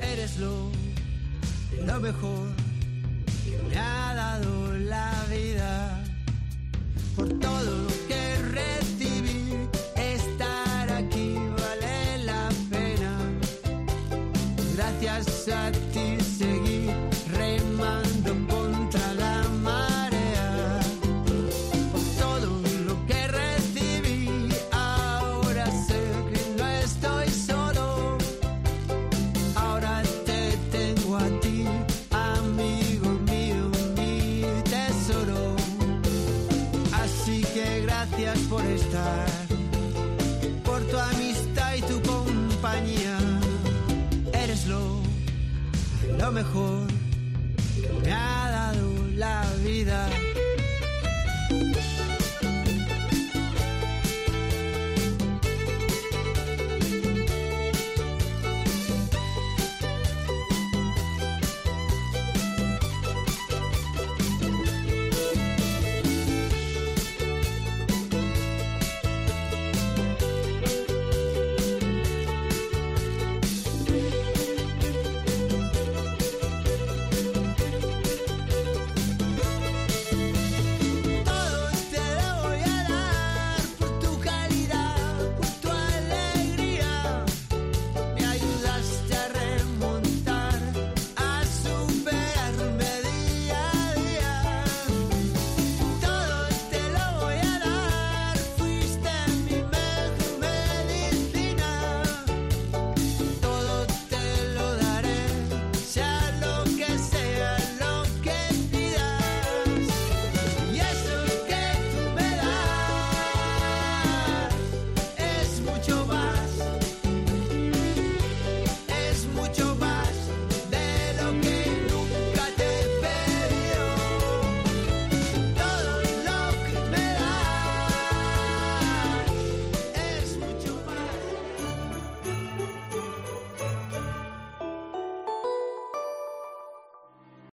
Eres 0.01 0.37
lo 0.37 0.71
mejor 1.99 2.47
que 3.43 3.57
me 3.69 3.77
ha 3.77 4.13
dado 4.15 4.73
la 4.77 5.11
vida. 5.29 6.03
Por 7.15 7.27
todo 7.39 7.63
lo 7.63 7.87
que 8.07 8.37
recibí, 8.51 9.57
estar 9.95 10.91
aquí 10.93 11.35
vale 11.35 12.23
la 12.23 12.49
pena. 12.69 13.17
Gracias 14.75 15.49
a 15.49 15.71
ti 15.71 15.96
por 38.57 38.65
estar, 38.65 39.27
por 40.65 40.81
tu 40.87 40.97
amistad 40.97 41.75
y 41.75 41.81
tu 41.81 42.01
compañía. 42.01 43.17
Eres 44.33 44.65
lo, 44.65 45.01
lo 46.17 46.31
mejor 46.31 46.96